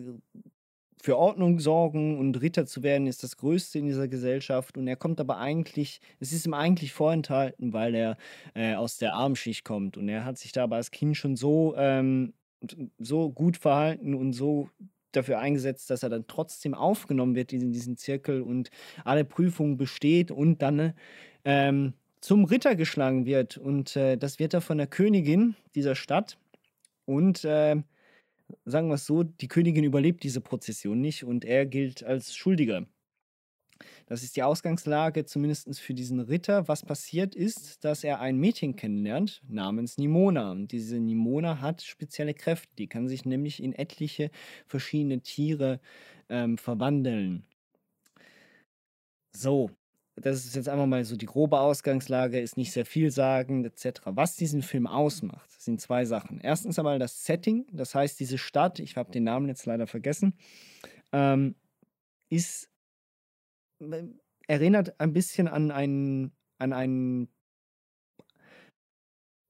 für 1.06 1.16
Ordnung 1.18 1.60
sorgen 1.60 2.18
und 2.18 2.42
Ritter 2.42 2.66
zu 2.66 2.82
werden, 2.82 3.06
ist 3.06 3.22
das 3.22 3.36
Größte 3.36 3.78
in 3.78 3.86
dieser 3.86 4.08
Gesellschaft. 4.08 4.76
Und 4.76 4.88
er 4.88 4.96
kommt 4.96 5.20
aber 5.20 5.38
eigentlich, 5.38 6.00
es 6.18 6.32
ist 6.32 6.46
ihm 6.46 6.52
eigentlich 6.52 6.92
vorenthalten, 6.92 7.72
weil 7.72 7.94
er 7.94 8.16
äh, 8.54 8.74
aus 8.74 8.98
der 8.98 9.14
Armschicht 9.14 9.64
kommt. 9.64 9.96
Und 9.96 10.08
er 10.08 10.24
hat 10.24 10.36
sich 10.36 10.50
da 10.50 10.64
aber 10.64 10.74
als 10.74 10.90
Kind 10.90 11.16
schon 11.16 11.36
so, 11.36 11.76
ähm, 11.76 12.34
so 12.98 13.30
gut 13.30 13.56
verhalten 13.56 14.16
und 14.16 14.32
so 14.32 14.68
dafür 15.12 15.38
eingesetzt, 15.38 15.90
dass 15.90 16.02
er 16.02 16.08
dann 16.08 16.26
trotzdem 16.26 16.74
aufgenommen 16.74 17.36
wird 17.36 17.52
in 17.52 17.70
diesen 17.70 17.96
Zirkel 17.96 18.42
und 18.42 18.70
alle 19.04 19.24
Prüfungen 19.24 19.76
besteht 19.76 20.32
und 20.32 20.60
dann 20.60 20.92
ähm, 21.44 21.92
zum 22.20 22.46
Ritter 22.46 22.74
geschlagen 22.74 23.26
wird. 23.26 23.58
Und 23.58 23.94
äh, 23.94 24.16
das 24.16 24.40
wird 24.40 24.54
er 24.54 24.60
von 24.60 24.78
der 24.78 24.88
Königin 24.88 25.54
dieser 25.76 25.94
Stadt. 25.94 26.36
Und 27.04 27.44
äh, 27.44 27.76
sagen 28.64 28.88
wir 28.88 28.94
es 28.94 29.06
so, 29.06 29.22
die 29.22 29.48
Königin 29.48 29.84
überlebt 29.84 30.22
diese 30.22 30.40
Prozession 30.40 31.00
nicht 31.00 31.24
und 31.24 31.44
er 31.44 31.66
gilt 31.66 32.04
als 32.04 32.34
Schuldiger. 32.34 32.86
Das 34.06 34.22
ist 34.22 34.36
die 34.36 34.42
Ausgangslage, 34.42 35.24
zumindest 35.24 35.80
für 35.80 35.94
diesen 35.94 36.20
Ritter. 36.20 36.68
Was 36.68 36.82
passiert 36.84 37.34
ist, 37.34 37.84
dass 37.84 38.04
er 38.04 38.20
ein 38.20 38.38
Mädchen 38.38 38.76
kennenlernt 38.76 39.42
namens 39.48 39.98
Nimona. 39.98 40.52
Und 40.52 40.72
diese 40.72 40.98
Nimona 40.98 41.60
hat 41.60 41.82
spezielle 41.82 42.34
Kräfte. 42.34 42.72
Die 42.78 42.86
kann 42.86 43.08
sich 43.08 43.24
nämlich 43.24 43.62
in 43.62 43.72
etliche 43.72 44.30
verschiedene 44.66 45.20
Tiere 45.20 45.80
ähm, 46.28 46.56
verwandeln. 46.56 47.44
So, 49.34 49.70
das 50.16 50.46
ist 50.46 50.56
jetzt 50.56 50.68
einfach 50.68 50.86
mal 50.86 51.04
so 51.04 51.16
die 51.16 51.26
grobe 51.26 51.60
Ausgangslage, 51.60 52.40
ist 52.40 52.56
nicht 52.56 52.72
sehr 52.72 52.86
vielsagend 52.86 53.66
etc. 53.66 54.00
Was 54.06 54.36
diesen 54.36 54.62
Film 54.62 54.86
ausmacht, 54.86 55.50
sind 55.60 55.80
zwei 55.80 56.06
Sachen. 56.06 56.40
Erstens 56.40 56.78
einmal 56.78 56.98
das 56.98 57.24
Setting, 57.24 57.66
das 57.72 57.94
heißt 57.94 58.18
diese 58.18 58.38
Stadt, 58.38 58.78
ich 58.78 58.96
habe 58.96 59.12
den 59.12 59.24
Namen 59.24 59.48
jetzt 59.48 59.66
leider 59.66 59.86
vergessen, 59.86 60.34
ähm, 61.12 61.54
ist 62.30 62.70
äh, 63.80 64.04
erinnert 64.48 64.98
ein 65.00 65.12
bisschen 65.12 65.48
an 65.48 65.70
ein, 65.70 66.32
an 66.58 66.72
ein 66.72 67.28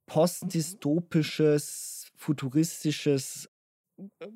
postdystopisches, 0.06 2.10
futuristisches, 2.16 3.50
äh, 4.20 4.28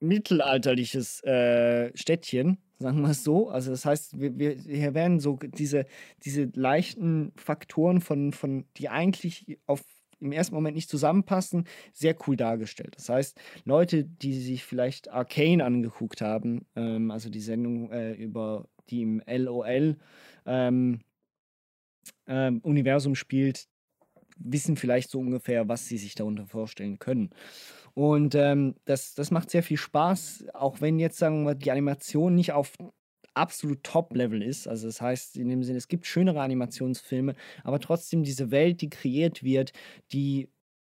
mittelalterliches 0.00 1.22
äh, 1.24 1.90
Städtchen, 1.96 2.58
sagen 2.78 3.00
wir 3.00 3.10
es 3.10 3.24
so. 3.24 3.48
Also 3.48 3.70
das 3.70 3.84
heißt, 3.84 4.20
wir, 4.20 4.38
wir, 4.38 4.54
hier 4.54 4.94
werden 4.94 5.20
so 5.20 5.38
diese, 5.42 5.86
diese 6.24 6.50
leichten 6.54 7.32
Faktoren 7.36 8.00
von, 8.00 8.32
von, 8.32 8.64
die 8.76 8.88
eigentlich 8.88 9.58
auf 9.66 9.82
im 10.20 10.32
ersten 10.32 10.54
Moment 10.54 10.74
nicht 10.74 10.90
zusammenpassen, 10.90 11.64
sehr 11.92 12.16
cool 12.26 12.36
dargestellt. 12.36 12.94
Das 12.96 13.08
heißt, 13.08 13.40
Leute, 13.64 14.04
die 14.04 14.34
sich 14.34 14.64
vielleicht 14.64 15.10
Arcane 15.10 15.64
angeguckt 15.64 16.20
haben, 16.20 16.66
ähm, 16.74 17.10
also 17.12 17.30
die 17.30 17.40
Sendung 17.40 17.90
äh, 17.92 18.14
über 18.14 18.68
die 18.90 19.02
im 19.02 19.22
LOL 19.26 19.96
ähm, 20.46 21.00
ähm, 22.26 22.60
Universum 22.62 23.14
spielt, 23.14 23.68
wissen 24.38 24.76
vielleicht 24.76 25.10
so 25.10 25.18
ungefähr, 25.18 25.68
was 25.68 25.86
sie 25.86 25.98
sich 25.98 26.14
darunter 26.14 26.46
vorstellen 26.46 26.98
können. 26.98 27.30
Und 27.94 28.34
ähm, 28.34 28.76
das, 28.84 29.14
das 29.14 29.30
macht 29.30 29.50
sehr 29.50 29.62
viel 29.62 29.76
Spaß, 29.76 30.46
auch 30.54 30.80
wenn 30.80 30.98
jetzt, 30.98 31.18
sagen 31.18 31.44
wir, 31.44 31.54
die 31.54 31.70
Animation 31.70 32.34
nicht 32.34 32.52
auf 32.52 32.72
absolut 33.34 33.82
Top-Level 33.84 34.42
ist. 34.42 34.68
Also 34.68 34.86
das 34.86 35.00
heißt, 35.00 35.36
in 35.36 35.48
dem 35.48 35.62
Sinne, 35.62 35.78
es 35.78 35.88
gibt 35.88 36.06
schönere 36.06 36.40
Animationsfilme, 36.40 37.34
aber 37.64 37.80
trotzdem 37.80 38.22
diese 38.22 38.50
Welt, 38.50 38.80
die 38.80 38.90
kreiert 38.90 39.42
wird, 39.42 39.72
die 40.12 40.48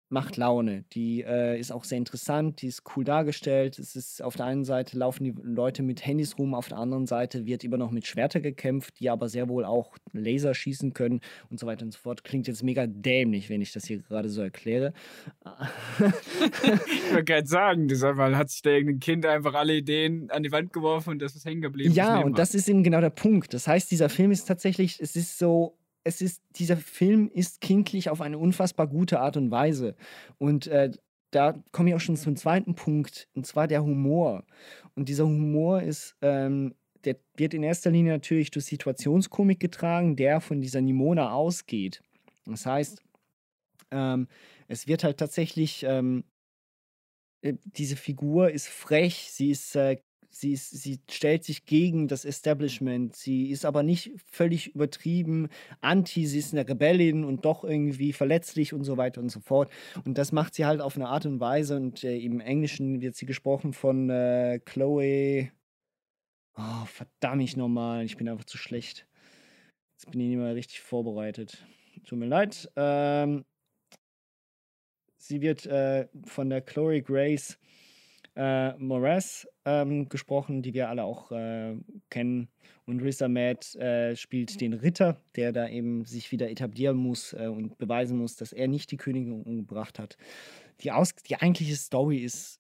macht 0.10 0.38
Laune. 0.38 0.84
Die 0.94 1.24
äh, 1.24 1.60
ist 1.60 1.72
auch 1.72 1.84
sehr 1.84 1.98
interessant, 1.98 2.62
die 2.62 2.68
ist 2.68 2.84
cool 2.96 3.04
dargestellt. 3.04 3.80
Es 3.80 3.96
ist 3.96 4.22
auf 4.22 4.36
der 4.36 4.46
einen 4.46 4.64
Seite 4.64 4.98
laufen 4.98 5.24
die 5.24 5.34
Leute 5.42 5.84
mit 5.84 6.06
Handys 6.06 6.38
rum, 6.38 6.54
auf 6.54 6.68
der 6.68 6.78
anderen 6.78 7.08
Seite 7.08 7.46
wird 7.46 7.64
immer 7.64 7.78
noch 7.78 7.92
mit 7.92 8.06
Schwerter 8.06 8.40
gekämpft, 8.40 9.00
die 9.00 9.10
aber 9.10 9.30
sehr 9.30 9.50
wohl 9.50 9.66
auch 9.66 9.98
Laser 10.14 10.54
schießen 10.54 10.94
können 10.94 11.22
und 11.50 11.60
so 11.60 11.66
weiter 11.66 11.86
und 11.86 11.92
so 11.92 12.00
fort. 12.00 12.24
Klingt 12.24 12.48
jetzt 12.48 12.64
mega 12.64 12.86
dämlich, 12.88 13.50
wenn 13.50 13.62
ich 13.62 13.74
das 13.74 13.86
hier 13.86 14.00
gerade 14.00 14.30
so 14.30 14.42
erkläre. 14.42 14.94
ich 16.00 17.12
wollte 17.12 17.24
gerade 17.24 17.48
sagen, 17.48 17.88
man 18.16 18.38
hat 18.38 18.50
sich 18.50 18.62
da 18.62 18.70
irgendein 18.70 19.00
Kind 19.00 19.26
einfach 19.26 19.56
alle 19.56 19.76
Ideen 19.76 20.30
an 20.30 20.44
die 20.44 20.52
Wand 20.52 20.72
geworfen 20.72 21.12
und 21.12 21.22
das 21.22 21.36
ist 21.36 21.46
hängen 21.46 21.62
geblieben. 21.62 21.94
Ja, 21.94 22.20
und 22.20 22.38
das 22.38 22.54
ist 22.54 22.70
eben 22.70 22.84
genau 22.84 23.02
der 23.02 23.10
Punkt. 23.10 23.54
Das 23.54 23.68
heißt, 23.68 23.90
dieser 23.90 24.10
Film 24.10 24.32
ist 24.32 24.46
tatsächlich, 24.46 25.00
es 25.00 25.16
ist 25.16 25.40
so 25.40 25.78
es 26.06 26.22
ist, 26.22 26.42
dieser 26.56 26.78
Film 26.78 27.30
ist 27.34 27.60
kindlich 27.60 28.10
auf 28.10 28.22
eine 28.22 28.38
unfassbar 28.38 28.88
gute 28.88 29.20
Art 29.20 29.38
und 29.38 29.52
Weise. 29.52 29.96
Und 30.38 30.68
äh, 30.68 30.92
da 31.32 31.62
komme 31.72 31.90
ich 31.90 31.96
auch 31.96 32.00
schon 32.00 32.16
zum 32.16 32.38
zweiten 32.38 32.76
Punkt, 32.76 33.28
und 33.34 33.46
zwar 33.46 33.68
der 33.68 33.84
Humor. 33.84 34.46
Und 34.94 35.10
dieser 35.10 35.26
Humor 35.26 35.82
ist, 35.82 36.16
ähm, 36.22 36.76
der 37.04 37.18
wird 37.36 37.54
in 37.54 37.64
erster 37.64 37.90
Linie 37.90 38.14
natürlich 38.14 38.52
durch 38.52 38.66
Situationskomik 38.66 39.60
getragen, 39.60 40.16
der 40.16 40.42
von 40.42 40.62
dieser 40.62 40.80
Nimona 40.80 41.32
ausgeht. 41.32 42.02
Das 42.46 42.68
heißt, 42.68 43.02
ähm, 43.92 44.28
es 44.68 44.88
wird 44.88 45.04
halt 45.04 45.18
tatsächlich, 45.18 45.84
ähm, 45.84 46.24
äh, 47.42 47.56
diese 47.64 47.96
Figur 47.96 48.52
ist 48.52 48.68
frech, 48.68 49.32
sie 49.32 49.50
ist 49.50 49.76
äh, 49.76 49.98
Sie, 50.38 50.52
ist, 50.52 50.72
sie 50.72 51.00
stellt 51.10 51.46
sich 51.46 51.66
gegen 51.66 52.10
das 52.10 52.26
Establishment. 52.26 53.16
Sie 53.16 53.52
ist 53.52 53.64
aber 53.64 53.84
nicht 53.84 54.12
völlig 54.30 54.76
übertrieben 54.76 55.48
anti. 55.80 56.28
Sie 56.28 56.40
ist 56.40 56.52
eine 56.52 56.68
Rebellin 56.68 57.24
und 57.24 57.46
doch 57.46 57.64
irgendwie 57.64 58.12
verletzlich 58.12 58.74
und 58.74 58.84
so 58.84 58.98
weiter 58.98 59.22
und 59.22 59.30
so 59.30 59.40
fort. 59.40 59.72
Und 60.04 60.18
das 60.18 60.34
macht 60.34 60.54
sie 60.54 60.66
halt 60.66 60.82
auf 60.82 60.98
eine 60.98 61.08
Art 61.08 61.26
und 61.26 61.40
Weise. 61.40 61.78
Und 61.78 62.04
äh, 62.04 62.18
im 62.18 62.42
Englischen 62.42 63.00
wird 63.00 63.16
sie 63.16 63.26
gesprochen 63.26 63.72
von 63.72 64.10
äh, 64.10 64.60
Chloe. 64.66 65.52
Oh, 66.58 66.86
verdammt 66.86 67.42
ich 67.42 67.56
nochmal. 67.56 68.04
Ich 68.04 68.18
bin 68.18 68.28
einfach 68.28 68.44
zu 68.44 68.58
schlecht. 68.58 69.08
Jetzt 69.94 70.12
bin 70.12 70.20
ich 70.20 70.28
nicht 70.28 70.38
mal 70.38 70.52
richtig 70.52 70.82
vorbereitet. 70.82 71.66
Tut 72.06 72.20
mir 72.20 72.28
leid. 72.28 72.70
Ähm, 72.76 73.46
sie 75.16 75.40
wird 75.40 75.66
äh, 75.66 76.10
von 76.26 76.50
der 76.50 76.60
Chloe 76.60 77.02
Grace 77.02 77.58
äh, 78.36 78.74
Moraes 78.78 79.48
ähm, 79.66 80.10
gesprochen, 80.10 80.62
die 80.62 80.74
wir 80.74 80.90
alle 80.90 81.04
auch 81.04 81.32
äh, 81.32 81.76
kennen. 82.10 82.50
Und 82.86 83.02
Riz 83.02 83.22
Ahmed 83.22 83.76
äh, 83.76 84.16
spielt 84.16 84.62
den 84.62 84.74
Ritter, 84.74 85.18
der 85.36 85.52
da 85.52 85.68
eben 85.68 86.06
sich 86.06 86.32
wieder 86.32 86.50
etablieren 86.50 86.98
muss 86.98 87.34
äh, 87.34 87.48
und 87.48 87.78
beweisen 87.78 88.18
muss, 88.18 88.36
dass 88.36 88.54
er 88.54 88.68
nicht 88.68 88.92
die 88.92 88.98
Königin 88.98 89.42
umgebracht 89.44 90.00
hat. 90.00 90.18
Die, 90.82 90.92
Aus 90.92 91.16
die 91.16 91.38
eigentliche 91.38 91.76
Story 91.76 92.20
ist 92.20 92.60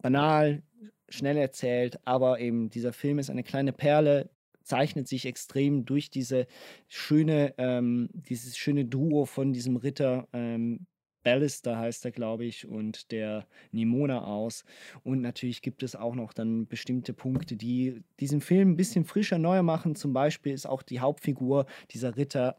banal, 0.00 0.62
schnell 1.08 1.36
erzählt, 1.36 1.98
aber 2.06 2.40
eben 2.40 2.70
dieser 2.70 2.92
Film 2.92 3.18
ist 3.18 3.30
eine 3.30 3.42
kleine 3.42 3.72
Perle, 3.72 4.30
zeichnet 4.64 5.08
sich 5.08 5.26
extrem 5.26 5.84
durch 5.84 6.10
diese 6.10 6.46
schöne, 6.88 7.54
ähm, 7.58 8.08
dieses 8.12 8.56
schöne 8.56 8.84
Duo 8.84 9.26
von 9.26 9.52
diesem 9.52 9.76
Ritter 9.76 10.28
ähm, 10.32 10.86
Ballister 11.22 11.78
heißt 11.78 12.04
er, 12.04 12.10
glaube 12.10 12.44
ich, 12.44 12.66
und 12.66 13.10
der 13.12 13.46
Nimona 13.70 14.24
aus. 14.24 14.64
Und 15.04 15.20
natürlich 15.20 15.62
gibt 15.62 15.82
es 15.82 15.96
auch 15.96 16.14
noch 16.14 16.32
dann 16.32 16.66
bestimmte 16.66 17.12
Punkte, 17.12 17.56
die 17.56 18.02
diesen 18.20 18.40
Film 18.40 18.72
ein 18.72 18.76
bisschen 18.76 19.04
frischer, 19.04 19.38
neuer 19.38 19.62
machen. 19.62 19.94
Zum 19.94 20.12
Beispiel 20.12 20.52
ist 20.52 20.66
auch 20.66 20.82
die 20.82 21.00
Hauptfigur, 21.00 21.66
dieser 21.90 22.16
Ritter, 22.16 22.56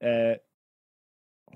äh, 0.00 0.38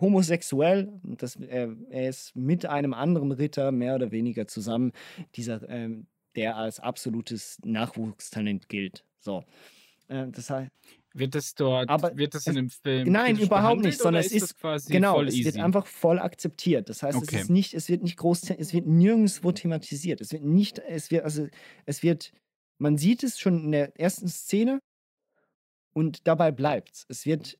homosexuell. 0.00 0.92
Das, 1.02 1.36
äh, 1.36 1.68
er 1.90 2.08
ist 2.08 2.34
mit 2.36 2.66
einem 2.66 2.94
anderen 2.94 3.32
Ritter 3.32 3.72
mehr 3.72 3.94
oder 3.94 4.10
weniger 4.10 4.46
zusammen, 4.46 4.92
dieser, 5.36 5.68
äh, 5.68 5.90
der 6.36 6.56
als 6.56 6.80
absolutes 6.80 7.58
Nachwuchstalent 7.64 8.68
gilt. 8.68 9.04
So. 9.18 9.44
Äh, 10.08 10.28
das 10.28 10.50
heißt, 10.50 10.70
wird 11.14 11.34
es 11.36 11.54
dort, 11.54 11.88
aber 11.88 12.16
wird 12.16 12.34
es 12.34 12.46
in 12.46 12.56
dem 12.56 12.70
Film? 12.70 13.10
Nein, 13.10 13.38
überhaupt 13.38 13.80
nicht, 13.80 13.98
sondern 13.98 14.22
es 14.22 14.32
ist, 14.32 14.58
quasi 14.58 14.92
genau, 14.92 15.22
es 15.22 15.34
easy? 15.34 15.44
wird 15.44 15.58
einfach 15.58 15.86
voll 15.86 16.18
akzeptiert. 16.18 16.88
Das 16.88 17.02
heißt, 17.02 17.16
okay. 17.16 17.36
es 17.36 17.42
ist 17.42 17.50
nicht, 17.50 17.72
es 17.72 17.88
wird 17.88 18.02
nicht 18.02 18.16
groß, 18.16 18.50
es 18.50 18.74
wird 18.74 18.86
nirgendwo 18.86 19.52
thematisiert. 19.52 20.20
Es 20.20 20.32
wird 20.32 20.44
nicht, 20.44 20.80
es 20.80 21.10
wird, 21.10 21.24
also 21.24 21.46
es 21.86 22.02
wird, 22.02 22.32
man 22.78 22.98
sieht 22.98 23.22
es 23.22 23.38
schon 23.38 23.64
in 23.64 23.72
der 23.72 23.98
ersten 23.98 24.28
Szene 24.28 24.80
und 25.92 26.26
dabei 26.26 26.50
bleibt 26.50 26.90
es. 26.92 27.06
Es 27.08 27.26
wird 27.26 27.58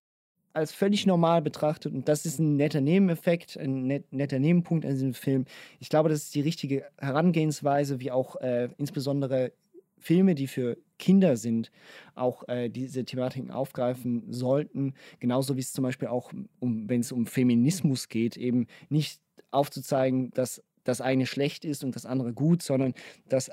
als 0.53 0.73
völlig 0.73 1.07
normal 1.07 1.43
betrachtet 1.43 1.93
und 1.95 2.09
das 2.09 2.27
ist 2.27 2.39
ein 2.39 2.57
netter 2.57 2.81
Nebeneffekt, 2.81 3.57
ein 3.57 3.87
net, 3.87 4.13
netter 4.13 4.39
Nebenpunkt 4.39 4.85
an 4.85 4.93
diesem 4.93 5.15
Film. 5.15 5.47
Ich 5.81 5.89
glaube, 5.89 6.09
das 6.09 6.25
ist 6.25 6.35
die 6.35 6.41
richtige 6.41 6.87
Herangehensweise, 6.99 8.01
wie 8.01 8.11
auch 8.11 8.37
äh, 8.37 8.69
insbesondere 8.79 9.53
Filme, 9.99 10.35
die 10.35 10.47
für 10.47 10.77
Kinder 11.05 11.37
sind, 11.37 11.71
auch 12.15 12.49
äh, 12.49 12.71
diese 12.71 13.05
Thematiken 13.05 13.51
aufgreifen 13.51 14.33
sollten. 14.33 14.95
Genauso 15.21 15.55
wie 15.57 15.61
es 15.61 15.75
zum 15.75 15.83
Beispiel 15.83 16.09
auch, 16.09 16.33
um, 16.61 16.89
wenn 16.89 17.03
es 17.03 17.13
um 17.13 17.27
Feminismus 17.27 18.09
geht, 18.09 18.39
eben 18.39 18.69
nicht 18.89 19.21
aufzuzeigen, 19.51 20.31
dass 20.31 20.63
das 20.83 21.03
eine 21.03 21.27
schlecht 21.27 21.67
ist 21.67 21.85
und 21.85 21.95
das 21.95 22.07
andere 22.07 22.33
gut, 22.33 22.63
sondern 22.63 22.95
dass 23.29 23.51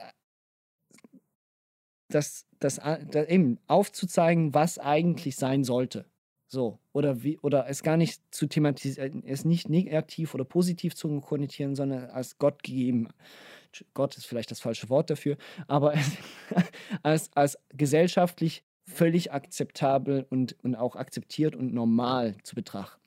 das, 2.08 2.45
das, 2.60 2.80
das 3.10 3.28
eben 3.28 3.60
aufzuzeigen, 3.68 4.54
was 4.54 4.80
eigentlich 4.80 5.36
sein 5.36 5.66
sollte. 5.66 6.06
So, 6.47 6.80
oder 6.93 7.22
wie, 7.22 7.38
oder 7.39 7.68
es 7.68 7.84
gar 7.84 7.97
nicht 7.97 8.22
zu 8.34 8.47
thematisieren, 8.47 9.24
es 9.26 9.43
nicht 9.43 9.68
negativ 9.68 10.34
oder 10.36 10.45
positiv 10.45 10.95
zu 10.95 11.20
konnotieren, 11.20 11.76
sondern 11.76 12.12
als 12.12 12.38
Gott 12.38 12.64
gegeben 12.64 13.10
Gott 13.94 14.18
ist 14.18 14.26
vielleicht 14.26 14.52
das 14.52 14.60
falsche 14.60 14.90
Wort 14.90 15.10
dafür, 15.10 15.38
aber 15.68 15.94
als, 17.04 17.32
als 17.36 17.58
gesellschaftlich 17.74 18.64
völlig 18.86 19.32
akzeptabel 19.32 20.26
und, 20.30 20.56
und 20.64 20.76
auch 20.76 20.96
akzeptiert 20.96 21.56
und 21.56 21.74
normal 21.74 22.36
zu 22.44 22.56
betrachten. 22.56 23.00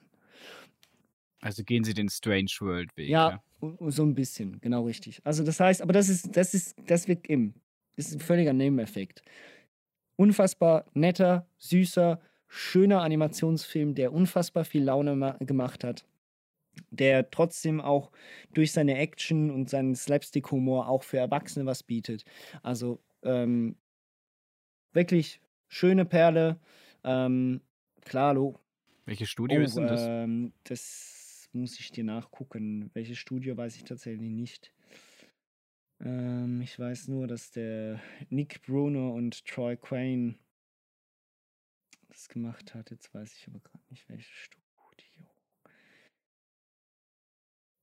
Also 1.41 1.63
gehen 1.63 1.85
Sie 1.85 1.93
den 1.93 2.09
Strange 2.09 2.51
World 2.61 2.97
Weg. 2.97 3.09
Ja, 3.09 3.43
ja, 3.61 3.91
so 3.91 4.03
ein 4.03 4.15
bisschen, 4.15 4.61
genau 4.61 4.85
richtig. 4.85 5.21
Also 5.25 5.45
das 5.45 5.61
heißt, 5.61 5.83
aber 5.83 5.93
das 5.93 6.09
ist, 6.09 6.35
das 6.37 6.55
ist, 6.55 6.75
das 6.87 7.07
wird 7.07 7.27
im, 7.27 7.55
das 7.97 8.09
ist 8.09 8.15
ein 8.15 8.21
völliger 8.21 8.55
Nebeneffekt. 8.55 9.23
Unfassbar 10.17 10.87
netter, 10.95 11.47
süßer, 11.59 12.21
schöner 12.47 13.03
Animationsfilm, 13.03 13.95
der 13.95 14.13
unfassbar 14.13 14.65
viel 14.65 14.85
Laune 14.85 15.37
gemacht 15.41 15.85
hat 15.85 16.07
der 16.91 17.31
trotzdem 17.31 17.81
auch 17.81 18.11
durch 18.53 18.73
seine 18.73 18.97
Action 18.97 19.51
und 19.51 19.71
seinen 19.71 19.95
Slapstick-Humor 19.95 20.89
auch 20.89 21.03
für 21.03 21.19
Erwachsene 21.19 21.67
was 21.67 21.83
bietet. 21.83 22.25
Also 22.63 23.03
ähm, 23.23 23.77
wirklich 24.93 25.41
schöne 25.69 26.05
Perle. 26.05 26.61
Ähm, 27.03 27.61
klar, 28.03 28.35
lo. 28.35 28.59
Welches 29.07 29.31
Studio 29.31 29.61
oh, 29.61 29.65
ist 29.65 29.77
denn 29.77 29.87
das? 29.87 30.03
Ähm, 30.07 30.53
das 30.65 31.49
muss 31.53 31.79
ich 31.79 31.91
dir 31.91 32.05
nachgucken. 32.05 32.91
Welches 32.95 33.19
Studio 33.19 33.57
weiß 33.57 33.77
ich 33.77 33.85
tatsächlich 33.85 34.31
nicht. 34.31 34.73
Ähm, 36.01 36.61
ich 36.63 36.79
weiß 36.79 37.09
nur, 37.09 37.27
dass 37.27 37.51
der 37.51 38.01
Nick 38.29 38.63
Bruno 38.63 39.15
und 39.15 39.45
Troy 39.45 39.77
Quayne 39.77 40.37
das 42.09 42.29
gemacht 42.29 42.75
hat. 42.75 42.91
Jetzt 42.91 43.13
weiß 43.13 43.35
ich 43.37 43.49
aber 43.49 43.61
gerade 43.61 43.85
nicht, 43.91 44.09
welches 44.09 44.27
Studio. 44.27 44.64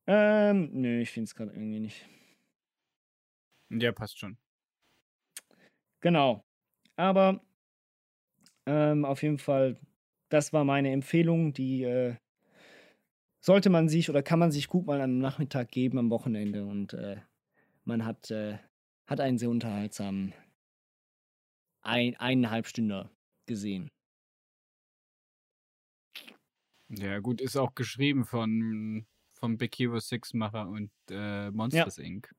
Ähm, 0.08 0.70
nö, 0.74 1.02
ich 1.02 1.12
finde 1.12 1.26
es 1.26 1.36
gerade 1.36 1.52
irgendwie 1.52 1.80
nicht. 1.80 2.08
Ja, 3.70 3.92
passt 3.92 4.20
schon. 4.20 4.38
Genau. 6.02 6.44
Aber 6.96 7.42
ähm, 8.66 9.06
auf 9.06 9.24
jeden 9.24 9.38
Fall, 9.38 9.80
das 10.30 10.54
war 10.54 10.64
meine 10.64 10.92
Empfehlung. 10.92 11.54
Die 11.54 11.84
äh, 11.84 12.16
sollte 13.40 13.70
man 13.70 13.90
sich 13.90 14.10
oder 14.10 14.24
kann 14.24 14.40
man 14.40 14.52
sich 14.52 14.68
gut 14.68 14.86
mal 14.86 15.02
am 15.02 15.20
Nachmittag 15.20 15.70
geben, 15.70 15.98
am 15.98 16.10
Wochenende. 16.10 16.66
Und 16.66 16.94
äh, 16.94 17.18
man 17.86 18.06
hat, 18.06 18.32
äh, 18.32 18.58
hat 19.08 19.20
einen 19.20 19.38
sehr 19.38 19.50
unterhaltsamen 19.50 20.34
ein, 21.84 22.16
eineinhalb 22.18 22.68
Stunden 22.68 23.10
gesehen. 23.48 23.90
Ja, 26.90 27.20
gut, 27.20 27.42
ist 27.42 27.56
auch 27.56 27.74
geschrieben 27.74 28.26
von, 28.26 29.06
vom 29.42 29.58
Big 29.58 29.76
Hero 29.76 30.00
6 30.00 30.36
Macher 30.36 30.70
und 30.70 30.92
äh, 31.10 31.50
Monsters 31.50 31.98
ja. 31.98 32.04
Inc. 32.04 32.34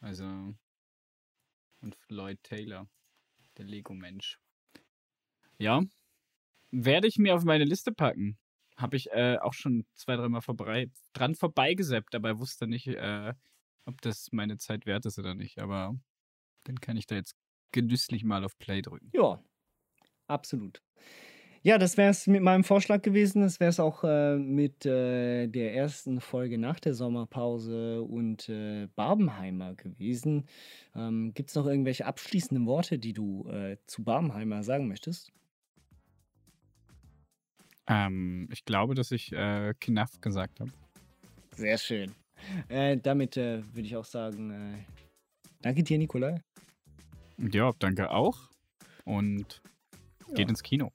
Also. 0.00 0.54
Und 1.82 1.96
Lloyd 2.08 2.40
Taylor, 2.44 2.88
der 3.58 3.64
Lego-Mensch. 3.64 4.38
Ja. 5.58 5.82
Werde 6.70 7.08
ich 7.08 7.18
mir 7.18 7.34
auf 7.34 7.42
meine 7.42 7.64
Liste 7.64 7.92
packen. 7.92 8.38
Habe 8.76 8.96
ich 8.96 9.10
äh, 9.10 9.36
auch 9.38 9.52
schon 9.52 9.84
zwei, 9.94 10.14
dreimal 10.14 10.42
vorbei, 10.42 10.90
dran 11.12 11.34
vorbeigeseppt, 11.34 12.14
aber 12.14 12.38
wusste 12.38 12.68
nicht, 12.68 12.86
äh, 12.86 13.34
ob 13.86 14.00
das 14.02 14.30
meine 14.30 14.58
Zeit 14.58 14.86
wert 14.86 15.06
ist 15.06 15.18
oder 15.18 15.34
nicht. 15.34 15.58
Aber 15.58 15.98
dann 16.64 16.80
kann 16.80 16.96
ich 16.96 17.06
da 17.06 17.16
jetzt 17.16 17.34
genüsslich 17.72 18.22
mal 18.22 18.44
auf 18.44 18.56
Play 18.58 18.80
drücken. 18.80 19.10
Ja, 19.12 19.42
absolut. 20.28 20.80
Ja, 21.62 21.76
das 21.76 21.98
wäre 21.98 22.08
es 22.08 22.26
mit 22.26 22.42
meinem 22.42 22.64
Vorschlag 22.64 23.02
gewesen. 23.02 23.42
Das 23.42 23.60
wäre 23.60 23.68
es 23.68 23.78
auch 23.78 24.02
äh, 24.02 24.36
mit 24.36 24.86
äh, 24.86 25.46
der 25.46 25.74
ersten 25.74 26.22
Folge 26.22 26.56
nach 26.56 26.80
der 26.80 26.94
Sommerpause 26.94 28.00
und 28.00 28.48
äh, 28.48 28.88
Barbenheimer 28.96 29.74
gewesen. 29.74 30.46
Ähm, 30.96 31.32
Gibt 31.34 31.50
es 31.50 31.56
noch 31.56 31.66
irgendwelche 31.66 32.06
abschließenden 32.06 32.66
Worte, 32.66 32.98
die 32.98 33.12
du 33.12 33.46
äh, 33.50 33.76
zu 33.86 34.02
Barbenheimer 34.02 34.62
sagen 34.62 34.88
möchtest? 34.88 35.32
Ähm, 37.86 38.48
ich 38.50 38.64
glaube, 38.64 38.94
dass 38.94 39.10
ich 39.10 39.30
äh, 39.32 39.74
Knaff 39.80 40.18
gesagt 40.22 40.60
habe. 40.60 40.70
Sehr 41.56 41.76
schön. 41.76 42.14
Äh, 42.68 42.96
damit 42.96 43.36
äh, 43.36 43.62
würde 43.74 43.86
ich 43.86 43.96
auch 43.96 44.06
sagen, 44.06 44.86
danke 45.60 45.82
dir, 45.82 45.98
Nikolai. 45.98 46.40
Ja, 47.36 47.70
danke 47.78 48.10
auch. 48.10 48.38
Und 49.04 49.60
geht 50.28 50.38
ja. 50.38 50.48
ins 50.48 50.62
Kino. 50.62 50.90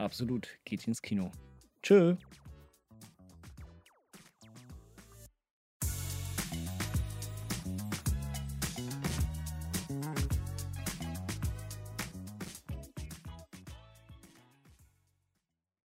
Absolut, 0.00 0.48
geht 0.64 0.86
ins 0.88 1.02
Kino. 1.02 1.30
Tschö. 1.82 2.16